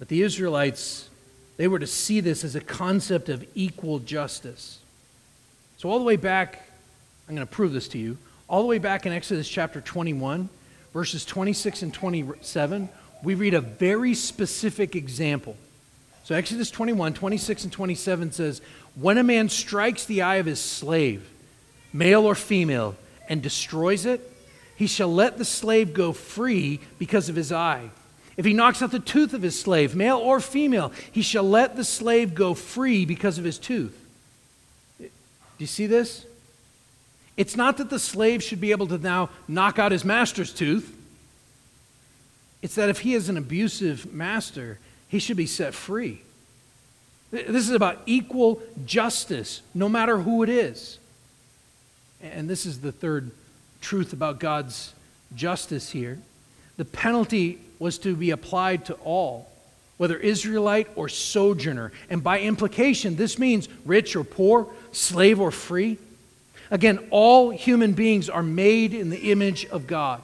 But 0.01 0.09
the 0.09 0.23
Israelites, 0.23 1.09
they 1.57 1.69
were 1.69 1.79
to 1.79 1.87
see 1.87 2.19
this 2.19 2.43
as 2.43 2.57
a 2.57 2.61
concept 2.61 3.29
of 3.29 3.47
equal 3.55 4.01
justice. 4.01 4.81
So, 5.79 5.89
all 5.89 6.01
the 6.01 6.05
way 6.05 6.17
back, 6.17 6.69
I'm 7.29 7.37
going 7.37 7.47
to 7.47 7.51
prove 7.53 7.73
this 7.73 7.87
to 7.89 7.99
you, 7.99 8.19
all 8.49 8.63
the 8.63 8.67
way 8.67 8.79
back 8.79 9.07
in 9.07 9.13
Exodus 9.13 9.49
chapter 9.49 9.81
21, 9.81 10.49
verses 10.93 11.25
26 11.25 11.83
and 11.83 11.95
27, 11.95 12.89
we 13.23 13.37
read 13.37 13.55
a 13.55 13.61
very 13.61 14.15
specific 14.15 14.97
example. 14.97 15.57
So, 16.25 16.35
Exodus 16.35 16.73
21, 16.73 17.15
26 17.15 17.63
and 17.63 17.73
27 17.73 18.33
says, 18.33 18.61
When 18.97 19.19
a 19.19 19.23
man 19.23 19.49
strikes 19.49 20.05
the 20.05 20.23
eye 20.23 20.37
of 20.37 20.47
his 20.47 20.61
slave, 20.61 21.31
male 21.93 22.27
or 22.27 22.35
female, 22.35 22.97
and 23.29 23.41
destroys 23.41 24.05
it, 24.05 24.32
he 24.83 24.89
shall 24.89 25.15
let 25.15 25.39
the 25.39 25.45
slave 25.45 25.95
go 25.95 26.13
free 26.13 26.81
because 26.99 27.29
of 27.29 27.37
his 27.37 27.53
eye. 27.53 27.89
If 28.37 28.45
he 28.45 28.53
knocks 28.53 28.83
out 28.83 28.91
the 28.91 28.99
tooth 28.99 29.33
of 29.33 29.41
his 29.41 29.57
slave, 29.57 29.95
male 29.95 30.19
or 30.19 30.41
female, 30.41 30.91
he 31.13 31.23
shall 31.23 31.45
let 31.45 31.77
the 31.77 31.85
slave 31.85 32.35
go 32.35 32.53
free 32.53 33.05
because 33.05 33.39
of 33.39 33.45
his 33.45 33.61
tooth. 33.61 33.97
Do 34.99 35.09
you 35.59 35.69
see 35.69 35.87
this? 35.87 36.27
It's 37.37 37.55
not 37.57 37.77
that 37.77 37.91
the 37.91 38.01
slave 38.01 38.43
should 38.43 38.61
be 38.61 38.73
able 38.73 38.89
to 38.89 38.99
now 38.99 39.31
knock 39.47 39.79
out 39.79 39.93
his 39.93 40.05
master's 40.05 40.53
tooth. 40.53 40.93
It's 42.61 42.75
that 42.75 42.89
if 42.89 43.03
he 43.03 43.15
is 43.15 43.29
an 43.29 43.37
abusive 43.37 44.13
master, 44.13 44.81
he 45.07 45.21
should 45.21 45.37
be 45.37 45.47
set 45.47 45.75
free. 45.75 46.23
This 47.31 47.69
is 47.69 47.71
about 47.71 48.03
equal 48.05 48.61
justice, 48.85 49.63
no 49.75 49.89
matter 49.89 50.19
who 50.19 50.43
it 50.43 50.49
is. 50.49 50.99
And 52.21 52.51
this 52.51 52.67
is 52.67 52.81
the 52.81 52.91
third 52.91 53.31
truth 53.83 54.13
about 54.13 54.41
God's 54.41 54.95
justice 55.35 55.91
here. 55.91 56.19
The 56.77 56.85
penalty 56.85 57.61
was 57.79 57.99
to 57.99 58.17
be 58.17 58.31
applied 58.31 58.87
to 58.87 58.95
all, 59.05 59.51
whether 59.99 60.17
Israelite 60.17 60.89
or 60.97 61.09
sojourner. 61.09 61.93
And 62.09 62.23
by 62.23 62.41
implication, 62.41 63.17
this 63.17 63.39
means 63.39 63.69
rich 63.85 64.17
or 64.17 64.25
poor, 64.25 64.69
slave 64.93 65.41
or 65.41 65.51
free. 65.51 65.99
Again, 66.71 67.07
all 67.11 67.51
human 67.51 67.93
beings 67.93 68.31
are 68.31 68.43
made 68.43 68.95
in 68.95 69.11
the 69.11 69.31
image 69.31 69.67
of 69.67 69.87
God. 69.87 70.23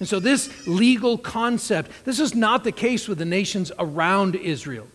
And 0.00 0.08
so, 0.08 0.18
this 0.18 0.66
legal 0.66 1.18
concept, 1.18 1.90
this 2.04 2.18
is 2.18 2.34
not 2.34 2.64
the 2.64 2.72
case 2.72 3.06
with 3.06 3.18
the 3.18 3.24
nations 3.24 3.70
around 3.78 4.34
Israel. 4.34 4.88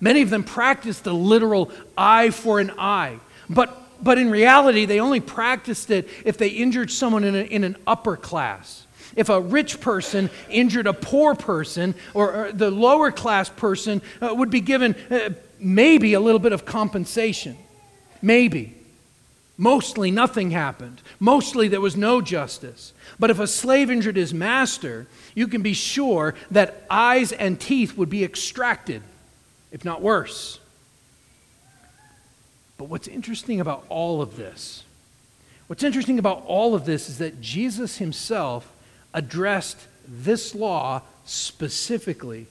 Many 0.00 0.22
of 0.22 0.30
them 0.30 0.44
practice 0.44 1.00
the 1.00 1.14
literal 1.14 1.70
eye 1.96 2.30
for 2.30 2.60
an 2.60 2.72
eye. 2.78 3.18
But 3.48 3.83
but 4.04 4.18
in 4.18 4.30
reality, 4.30 4.84
they 4.84 5.00
only 5.00 5.20
practiced 5.20 5.90
it 5.90 6.08
if 6.24 6.36
they 6.38 6.48
injured 6.48 6.90
someone 6.90 7.24
in, 7.24 7.34
a, 7.34 7.42
in 7.42 7.64
an 7.64 7.76
upper 7.86 8.16
class. 8.16 8.86
If 9.16 9.28
a 9.28 9.40
rich 9.40 9.80
person 9.80 10.30
injured 10.50 10.86
a 10.86 10.92
poor 10.92 11.34
person, 11.34 11.94
or, 12.12 12.46
or 12.46 12.52
the 12.52 12.70
lower 12.70 13.10
class 13.10 13.48
person 13.48 14.02
uh, 14.20 14.34
would 14.34 14.50
be 14.50 14.60
given 14.60 14.94
uh, 15.10 15.30
maybe 15.58 16.14
a 16.14 16.20
little 16.20 16.38
bit 16.38 16.52
of 16.52 16.64
compensation. 16.64 17.56
Maybe. 18.20 18.74
Mostly 19.56 20.10
nothing 20.10 20.50
happened. 20.50 21.00
Mostly 21.20 21.68
there 21.68 21.80
was 21.80 21.96
no 21.96 22.20
justice. 22.20 22.92
But 23.20 23.30
if 23.30 23.38
a 23.38 23.46
slave 23.46 23.90
injured 23.90 24.16
his 24.16 24.34
master, 24.34 25.06
you 25.34 25.46
can 25.46 25.62
be 25.62 25.74
sure 25.74 26.34
that 26.50 26.84
eyes 26.90 27.30
and 27.30 27.60
teeth 27.60 27.96
would 27.96 28.10
be 28.10 28.24
extracted, 28.24 29.02
if 29.70 29.84
not 29.84 30.02
worse. 30.02 30.58
But 32.76 32.88
what's 32.88 33.08
interesting 33.08 33.60
about 33.60 33.84
all 33.88 34.20
of 34.20 34.36
this, 34.36 34.84
what's 35.66 35.84
interesting 35.84 36.18
about 36.18 36.44
all 36.46 36.74
of 36.74 36.84
this 36.84 37.08
is 37.08 37.18
that 37.18 37.40
Jesus 37.40 37.98
himself 37.98 38.70
addressed 39.12 39.78
this 40.06 40.54
law 40.54 41.02
specifically 41.24 42.46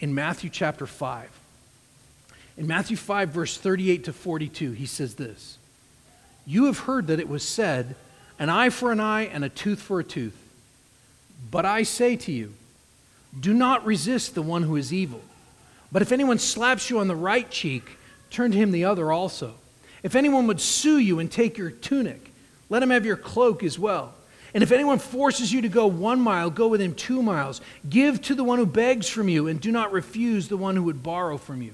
in 0.00 0.14
Matthew 0.14 0.50
chapter 0.50 0.86
5. 0.86 1.30
In 2.56 2.66
Matthew 2.66 2.96
5, 2.96 3.28
verse 3.30 3.56
38 3.56 4.04
to 4.04 4.12
42, 4.12 4.72
he 4.72 4.86
says 4.86 5.14
this 5.14 5.58
You 6.44 6.64
have 6.64 6.80
heard 6.80 7.06
that 7.06 7.20
it 7.20 7.28
was 7.28 7.46
said, 7.46 7.94
an 8.38 8.50
eye 8.50 8.70
for 8.70 8.92
an 8.92 9.00
eye 9.00 9.22
and 9.22 9.44
a 9.44 9.48
tooth 9.48 9.80
for 9.80 10.00
a 10.00 10.04
tooth. 10.04 10.36
But 11.50 11.64
I 11.64 11.84
say 11.84 12.16
to 12.16 12.32
you, 12.32 12.54
do 13.38 13.54
not 13.54 13.84
resist 13.84 14.34
the 14.34 14.42
one 14.42 14.64
who 14.64 14.76
is 14.76 14.92
evil. 14.92 15.22
But 15.92 16.02
if 16.02 16.12
anyone 16.12 16.38
slaps 16.38 16.90
you 16.90 16.98
on 16.98 17.08
the 17.08 17.16
right 17.16 17.48
cheek, 17.50 17.96
turn 18.30 18.50
to 18.52 18.58
him 18.58 18.72
the 18.72 18.84
other 18.84 19.12
also. 19.12 19.54
If 20.02 20.14
anyone 20.14 20.46
would 20.46 20.60
sue 20.60 20.98
you 20.98 21.18
and 21.18 21.30
take 21.30 21.58
your 21.58 21.70
tunic, 21.70 22.30
let 22.68 22.82
him 22.82 22.90
have 22.90 23.06
your 23.06 23.16
cloak 23.16 23.62
as 23.62 23.78
well. 23.78 24.14
And 24.54 24.62
if 24.62 24.72
anyone 24.72 24.98
forces 24.98 25.52
you 25.52 25.62
to 25.62 25.68
go 25.68 25.86
one 25.86 26.20
mile, 26.20 26.50
go 26.50 26.68
with 26.68 26.80
him 26.80 26.94
two 26.94 27.22
miles. 27.22 27.60
Give 27.88 28.20
to 28.22 28.34
the 28.34 28.44
one 28.44 28.58
who 28.58 28.66
begs 28.66 29.08
from 29.08 29.28
you, 29.28 29.46
and 29.46 29.60
do 29.60 29.70
not 29.70 29.92
refuse 29.92 30.48
the 30.48 30.56
one 30.56 30.74
who 30.74 30.84
would 30.84 31.02
borrow 31.02 31.36
from 31.36 31.62
you. 31.62 31.72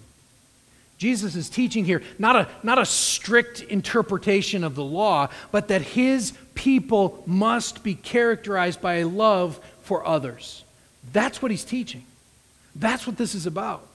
Jesus 0.99 1.37
is 1.37 1.49
teaching 1.49 1.85
here 1.85 2.03
not 2.19 2.37
a, 2.37 2.49
not 2.63 2.79
a 2.79 2.87
strict 2.87 3.63
interpretation 3.63 4.65
of 4.65 4.75
the 4.75 4.85
law, 4.85 5.29
but 5.53 5.69
that 5.69 5.83
his 5.83 6.33
people 6.55 7.23
must 7.27 7.83
be 7.83 7.95
characterized 7.95 8.81
by 8.81 8.95
a 8.95 9.09
love 9.09 9.61
for 9.83 10.07
others. 10.07 10.65
That's 11.13 11.43
what 11.43 11.51
he's 11.51 11.65
teaching. 11.65 12.05
That's 12.75 13.07
what 13.07 13.17
this 13.17 13.35
is 13.35 13.47
about. 13.47 13.87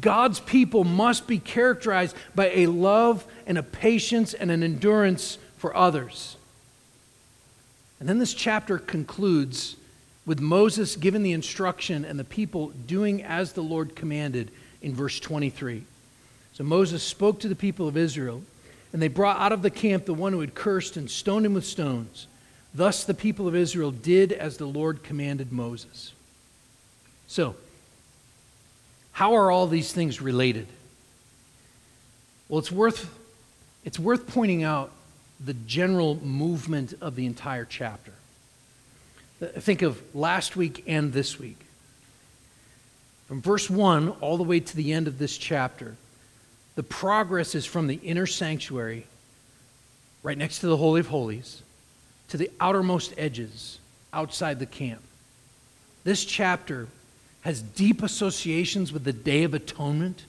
God's 0.00 0.40
people 0.40 0.84
must 0.84 1.26
be 1.26 1.38
characterized 1.38 2.16
by 2.34 2.50
a 2.50 2.66
love 2.66 3.24
and 3.46 3.56
a 3.56 3.62
patience 3.62 4.34
and 4.34 4.50
an 4.50 4.62
endurance 4.62 5.38
for 5.58 5.76
others. 5.76 6.36
And 8.00 8.08
then 8.08 8.18
this 8.18 8.34
chapter 8.34 8.78
concludes 8.78 9.76
with 10.26 10.40
Moses 10.40 10.96
giving 10.96 11.22
the 11.22 11.32
instruction 11.32 12.04
and 12.04 12.18
the 12.18 12.24
people 12.24 12.68
doing 12.86 13.22
as 13.22 13.52
the 13.52 13.62
Lord 13.62 13.94
commanded 13.94 14.50
in 14.82 14.94
verse 14.94 15.20
23. 15.20 15.84
So 16.52 16.64
Moses 16.64 17.02
spoke 17.02 17.40
to 17.40 17.48
the 17.48 17.54
people 17.54 17.86
of 17.86 17.96
Israel, 17.96 18.42
and 18.92 19.00
they 19.00 19.08
brought 19.08 19.40
out 19.40 19.52
of 19.52 19.62
the 19.62 19.70
camp 19.70 20.04
the 20.04 20.14
one 20.14 20.32
who 20.32 20.40
had 20.40 20.54
cursed 20.54 20.96
and 20.96 21.10
stoned 21.10 21.46
him 21.46 21.54
with 21.54 21.66
stones. 21.66 22.26
Thus 22.74 23.04
the 23.04 23.14
people 23.14 23.48
of 23.48 23.54
Israel 23.54 23.90
did 23.90 24.32
as 24.32 24.56
the 24.56 24.66
Lord 24.66 25.02
commanded 25.02 25.52
Moses. 25.52 26.12
So, 27.26 27.56
how 29.16 29.34
are 29.36 29.50
all 29.50 29.66
these 29.66 29.94
things 29.94 30.20
related? 30.20 30.66
Well, 32.50 32.58
it's 32.58 32.70
worth, 32.70 33.08
it's 33.82 33.98
worth 33.98 34.26
pointing 34.26 34.62
out 34.62 34.90
the 35.42 35.54
general 35.54 36.16
movement 36.22 36.92
of 37.00 37.16
the 37.16 37.24
entire 37.24 37.64
chapter. 37.64 38.12
Uh, 39.40 39.46
think 39.46 39.80
of 39.80 40.02
last 40.14 40.54
week 40.54 40.84
and 40.86 41.14
this 41.14 41.38
week. 41.38 41.56
From 43.26 43.40
verse 43.40 43.70
1 43.70 44.10
all 44.20 44.36
the 44.36 44.42
way 44.42 44.60
to 44.60 44.76
the 44.76 44.92
end 44.92 45.08
of 45.08 45.16
this 45.16 45.38
chapter, 45.38 45.96
the 46.74 46.82
progress 46.82 47.54
is 47.54 47.64
from 47.64 47.86
the 47.86 47.98
inner 48.02 48.26
sanctuary, 48.26 49.06
right 50.22 50.36
next 50.36 50.58
to 50.58 50.66
the 50.66 50.76
Holy 50.76 51.00
of 51.00 51.06
Holies, 51.06 51.62
to 52.28 52.36
the 52.36 52.50
outermost 52.60 53.14
edges 53.16 53.78
outside 54.12 54.58
the 54.58 54.66
camp. 54.66 55.00
This 56.04 56.22
chapter 56.22 56.88
has 57.46 57.62
deep 57.62 58.02
associations 58.02 58.92
with 58.92 59.04
the 59.04 59.12
Day 59.12 59.44
of 59.44 59.54
Atonement. 59.54 60.24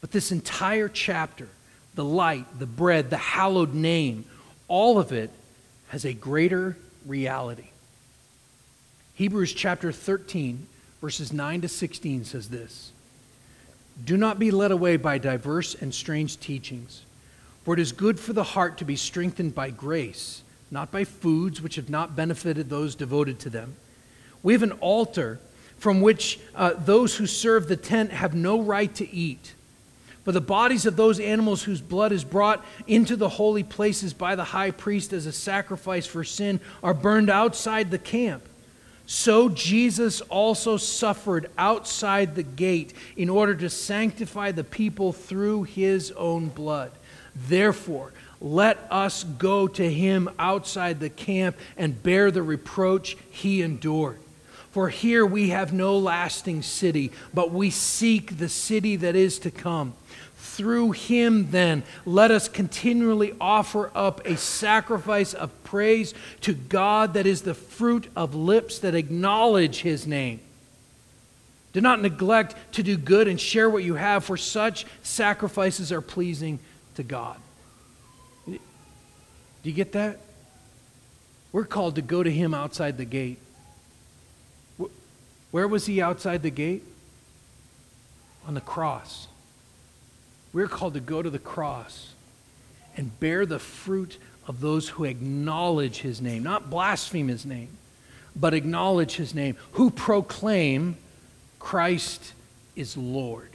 But 0.00 0.12
this 0.12 0.30
entire 0.30 0.88
chapter, 0.88 1.48
the 1.96 2.04
light, 2.04 2.46
the 2.60 2.66
bread, 2.66 3.10
the 3.10 3.16
hallowed 3.16 3.74
name, 3.74 4.24
all 4.68 5.00
of 5.00 5.10
it 5.10 5.30
has 5.88 6.04
a 6.04 6.12
greater 6.12 6.76
reality. 7.04 7.66
Hebrews 9.16 9.54
chapter 9.54 9.90
13, 9.90 10.68
verses 11.00 11.32
9 11.32 11.62
to 11.62 11.68
16 11.68 12.26
says 12.26 12.48
this 12.48 12.92
Do 14.04 14.16
not 14.16 14.38
be 14.38 14.52
led 14.52 14.70
away 14.70 14.96
by 14.96 15.18
diverse 15.18 15.74
and 15.74 15.92
strange 15.92 16.38
teachings, 16.38 17.02
for 17.64 17.74
it 17.74 17.80
is 17.80 17.90
good 17.90 18.20
for 18.20 18.32
the 18.32 18.44
heart 18.44 18.78
to 18.78 18.84
be 18.84 18.94
strengthened 18.94 19.52
by 19.52 19.70
grace, 19.70 20.44
not 20.70 20.92
by 20.92 21.02
foods 21.02 21.60
which 21.60 21.74
have 21.74 21.90
not 21.90 22.14
benefited 22.14 22.70
those 22.70 22.94
devoted 22.94 23.40
to 23.40 23.50
them. 23.50 23.74
We 24.44 24.52
have 24.52 24.62
an 24.62 24.78
altar 24.78 25.40
from 25.84 26.00
which 26.00 26.40
uh, 26.54 26.72
those 26.78 27.14
who 27.14 27.26
serve 27.26 27.68
the 27.68 27.76
tent 27.76 28.10
have 28.10 28.34
no 28.34 28.62
right 28.62 28.94
to 28.94 29.14
eat. 29.14 29.52
For 30.24 30.32
the 30.32 30.40
bodies 30.40 30.86
of 30.86 30.96
those 30.96 31.20
animals 31.20 31.62
whose 31.62 31.82
blood 31.82 32.10
is 32.10 32.24
brought 32.24 32.64
into 32.86 33.16
the 33.16 33.28
holy 33.28 33.64
places 33.64 34.14
by 34.14 34.34
the 34.34 34.44
high 34.44 34.70
priest 34.70 35.12
as 35.12 35.26
a 35.26 35.32
sacrifice 35.32 36.06
for 36.06 36.24
sin 36.24 36.58
are 36.82 36.94
burned 36.94 37.28
outside 37.28 37.90
the 37.90 37.98
camp. 37.98 38.48
So 39.04 39.50
Jesus 39.50 40.22
also 40.22 40.78
suffered 40.78 41.50
outside 41.58 42.34
the 42.34 42.42
gate 42.42 42.94
in 43.14 43.28
order 43.28 43.54
to 43.54 43.68
sanctify 43.68 44.52
the 44.52 44.64
people 44.64 45.12
through 45.12 45.64
his 45.64 46.12
own 46.12 46.48
blood. 46.48 46.92
Therefore, 47.36 48.14
let 48.40 48.78
us 48.90 49.22
go 49.22 49.68
to 49.68 49.92
him 49.92 50.30
outside 50.38 51.00
the 51.00 51.10
camp 51.10 51.58
and 51.76 52.02
bear 52.02 52.30
the 52.30 52.42
reproach 52.42 53.18
he 53.28 53.60
endured. 53.60 54.23
For 54.74 54.88
here 54.88 55.24
we 55.24 55.50
have 55.50 55.72
no 55.72 55.96
lasting 55.96 56.62
city, 56.62 57.12
but 57.32 57.52
we 57.52 57.70
seek 57.70 58.38
the 58.38 58.48
city 58.48 58.96
that 58.96 59.14
is 59.14 59.38
to 59.38 59.52
come. 59.52 59.94
Through 60.36 60.90
him, 60.90 61.52
then, 61.52 61.84
let 62.04 62.32
us 62.32 62.48
continually 62.48 63.36
offer 63.40 63.92
up 63.94 64.26
a 64.26 64.36
sacrifice 64.36 65.32
of 65.32 65.52
praise 65.62 66.12
to 66.40 66.54
God 66.54 67.14
that 67.14 67.24
is 67.24 67.42
the 67.42 67.54
fruit 67.54 68.08
of 68.16 68.34
lips 68.34 68.80
that 68.80 68.96
acknowledge 68.96 69.82
his 69.82 70.08
name. 70.08 70.40
Do 71.72 71.80
not 71.80 72.02
neglect 72.02 72.56
to 72.72 72.82
do 72.82 72.96
good 72.96 73.28
and 73.28 73.40
share 73.40 73.70
what 73.70 73.84
you 73.84 73.94
have, 73.94 74.24
for 74.24 74.36
such 74.36 74.86
sacrifices 75.04 75.92
are 75.92 76.00
pleasing 76.00 76.58
to 76.96 77.04
God. 77.04 77.36
Do 78.48 78.58
you 79.62 79.72
get 79.72 79.92
that? 79.92 80.18
We're 81.52 81.64
called 81.64 81.94
to 81.94 82.02
go 82.02 82.24
to 82.24 82.30
him 82.30 82.54
outside 82.54 82.96
the 82.96 83.04
gate. 83.04 83.38
Where 85.54 85.68
was 85.68 85.86
he 85.86 86.02
outside 86.02 86.42
the 86.42 86.50
gate? 86.50 86.82
On 88.48 88.54
the 88.54 88.60
cross. 88.60 89.28
We're 90.52 90.66
called 90.66 90.94
to 90.94 91.00
go 91.00 91.22
to 91.22 91.30
the 91.30 91.38
cross 91.38 92.12
and 92.96 93.20
bear 93.20 93.46
the 93.46 93.60
fruit 93.60 94.18
of 94.48 94.60
those 94.60 94.88
who 94.88 95.04
acknowledge 95.04 95.98
his 95.98 96.20
name, 96.20 96.42
not 96.42 96.70
blaspheme 96.70 97.28
his 97.28 97.46
name, 97.46 97.68
but 98.34 98.52
acknowledge 98.52 99.14
his 99.14 99.32
name, 99.32 99.56
who 99.74 99.90
proclaim 99.90 100.96
Christ 101.60 102.32
is 102.74 102.96
Lord. 102.96 103.50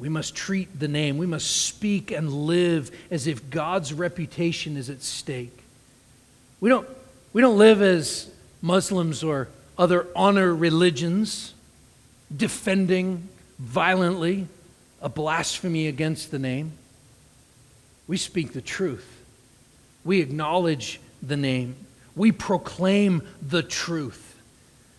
We 0.00 0.08
must 0.08 0.34
treat 0.34 0.76
the 0.76 0.88
name, 0.88 1.18
we 1.18 1.26
must 1.26 1.48
speak 1.68 2.10
and 2.10 2.32
live 2.32 2.90
as 3.12 3.28
if 3.28 3.48
God's 3.48 3.92
reputation 3.92 4.76
is 4.76 4.90
at 4.90 5.04
stake. 5.04 5.56
We 6.58 6.68
don't, 6.68 6.88
we 7.32 7.42
don't 7.42 7.58
live 7.58 7.80
as 7.80 8.28
Muslims 8.66 9.22
or 9.22 9.48
other 9.78 10.08
honor 10.16 10.54
religions 10.54 11.54
defending 12.34 13.28
violently 13.58 14.48
a 15.00 15.08
blasphemy 15.08 15.86
against 15.86 16.30
the 16.30 16.38
name. 16.38 16.72
We 18.08 18.16
speak 18.16 18.52
the 18.52 18.60
truth. 18.60 19.06
We 20.04 20.20
acknowledge 20.20 21.00
the 21.22 21.36
name. 21.36 21.76
We 22.14 22.32
proclaim 22.32 23.22
the 23.40 23.62
truth. 23.62 24.36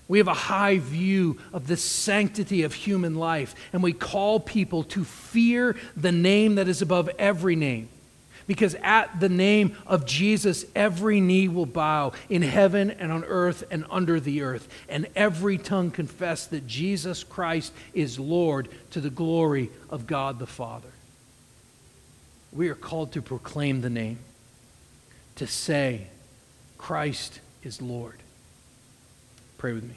We 0.07 0.19
have 0.19 0.27
a 0.29 0.33
high 0.33 0.77
view 0.77 1.37
of 1.51 1.67
the 1.67 1.75
sanctity 1.75 2.63
of 2.63 2.73
human 2.73 3.15
life, 3.15 3.53
and 3.73 3.83
we 3.83 3.91
call 3.91 4.39
people 4.39 4.83
to 4.85 5.03
fear 5.03 5.75
the 5.97 6.13
name 6.13 6.55
that 6.55 6.69
is 6.69 6.81
above 6.81 7.09
every 7.19 7.57
name. 7.57 7.89
Because 8.47 8.75
at 8.75 9.19
the 9.19 9.27
name 9.27 9.75
of 9.85 10.05
Jesus, 10.05 10.65
every 10.73 11.19
knee 11.19 11.49
will 11.49 11.65
bow 11.65 12.13
in 12.29 12.41
heaven 12.41 12.91
and 12.91 13.11
on 13.11 13.25
earth 13.25 13.65
and 13.69 13.85
under 13.89 14.21
the 14.21 14.41
earth, 14.41 14.69
and 14.87 15.07
every 15.17 15.57
tongue 15.57 15.91
confess 15.91 16.47
that 16.47 16.65
Jesus 16.65 17.25
Christ 17.25 17.73
is 17.93 18.17
Lord 18.17 18.69
to 18.91 19.01
the 19.01 19.09
glory 19.09 19.69
of 19.89 20.07
God 20.07 20.39
the 20.39 20.47
Father. 20.47 20.87
We 22.53 22.69
are 22.69 22.75
called 22.75 23.11
to 23.11 23.21
proclaim 23.21 23.81
the 23.81 23.89
name, 23.89 24.19
to 25.35 25.45
say, 25.45 26.07
Christ 26.77 27.41
is 27.63 27.81
Lord. 27.81 28.15
Pray 29.57 29.73
with 29.73 29.83
me. 29.83 29.95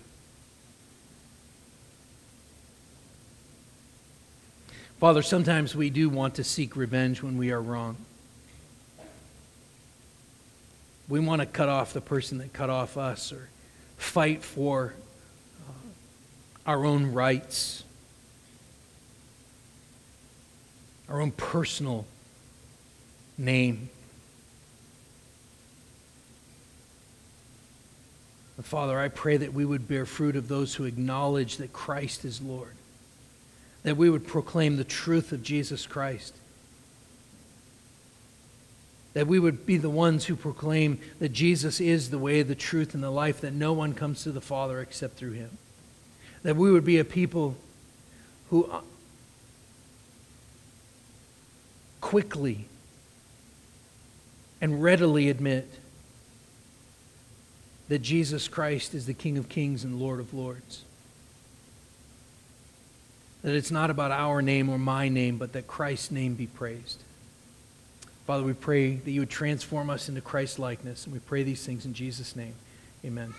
Father, 4.98 5.22
sometimes 5.22 5.76
we 5.76 5.88
do 5.88 6.10
want 6.10 6.34
to 6.34 6.44
seek 6.44 6.74
revenge 6.74 7.22
when 7.22 7.38
we 7.38 7.52
are 7.52 7.62
wrong. 7.62 7.96
We 11.10 11.18
want 11.18 11.42
to 11.42 11.46
cut 11.46 11.68
off 11.68 11.92
the 11.92 12.00
person 12.00 12.38
that 12.38 12.52
cut 12.52 12.70
off 12.70 12.96
us 12.96 13.32
or 13.32 13.48
fight 13.96 14.44
for 14.44 14.94
uh, 15.68 15.72
our 16.70 16.84
own 16.84 17.12
rights, 17.12 17.82
our 21.08 21.20
own 21.20 21.32
personal 21.32 22.06
name. 23.36 23.90
But 28.56 28.64
Father, 28.64 28.96
I 28.96 29.08
pray 29.08 29.36
that 29.36 29.52
we 29.52 29.64
would 29.64 29.88
bear 29.88 30.06
fruit 30.06 30.36
of 30.36 30.46
those 30.46 30.76
who 30.76 30.84
acknowledge 30.84 31.56
that 31.56 31.72
Christ 31.72 32.24
is 32.24 32.40
Lord, 32.40 32.74
that 33.82 33.96
we 33.96 34.08
would 34.08 34.28
proclaim 34.28 34.76
the 34.76 34.84
truth 34.84 35.32
of 35.32 35.42
Jesus 35.42 35.86
Christ, 35.86 36.36
that 39.12 39.26
we 39.26 39.38
would 39.38 39.66
be 39.66 39.76
the 39.76 39.90
ones 39.90 40.26
who 40.26 40.36
proclaim 40.36 40.98
that 41.18 41.30
Jesus 41.30 41.80
is 41.80 42.10
the 42.10 42.18
way, 42.18 42.42
the 42.42 42.54
truth, 42.54 42.94
and 42.94 43.02
the 43.02 43.10
life, 43.10 43.40
that 43.40 43.52
no 43.52 43.72
one 43.72 43.92
comes 43.92 44.22
to 44.22 44.32
the 44.32 44.40
Father 44.40 44.80
except 44.80 45.16
through 45.16 45.32
him, 45.32 45.58
that 46.42 46.56
we 46.56 46.70
would 46.70 46.84
be 46.84 46.98
a 46.98 47.04
people 47.04 47.56
who 48.50 48.64
uh, 48.66 48.80
quickly 52.00 52.66
and 54.60 54.82
readily 54.82 55.28
admit 55.28 55.68
that 57.88 58.00
Jesus 58.00 58.46
Christ 58.46 58.94
is 58.94 59.06
the 59.06 59.14
King 59.14 59.36
of 59.36 59.48
kings 59.48 59.82
and 59.82 59.98
Lord 59.98 60.20
of 60.20 60.32
lords. 60.32 60.84
That 63.42 63.54
it's 63.54 63.70
not 63.70 63.90
about 63.90 64.12
our 64.12 64.42
name 64.42 64.68
or 64.68 64.78
my 64.78 65.08
name, 65.08 65.38
but 65.38 65.54
that 65.54 65.66
Christ's 65.66 66.12
name 66.12 66.34
be 66.34 66.46
praised. 66.46 67.02
Father, 68.26 68.42
we 68.44 68.52
pray 68.52 68.96
that 68.96 69.10
you 69.10 69.20
would 69.20 69.30
transform 69.30 69.90
us 69.90 70.08
into 70.08 70.20
Christ's 70.20 70.58
likeness, 70.58 71.04
and 71.04 71.12
we 71.12 71.18
pray 71.20 71.42
these 71.42 71.64
things 71.64 71.84
in 71.84 71.94
Jesus' 71.94 72.36
name. 72.36 72.54
Amen. 73.04 73.34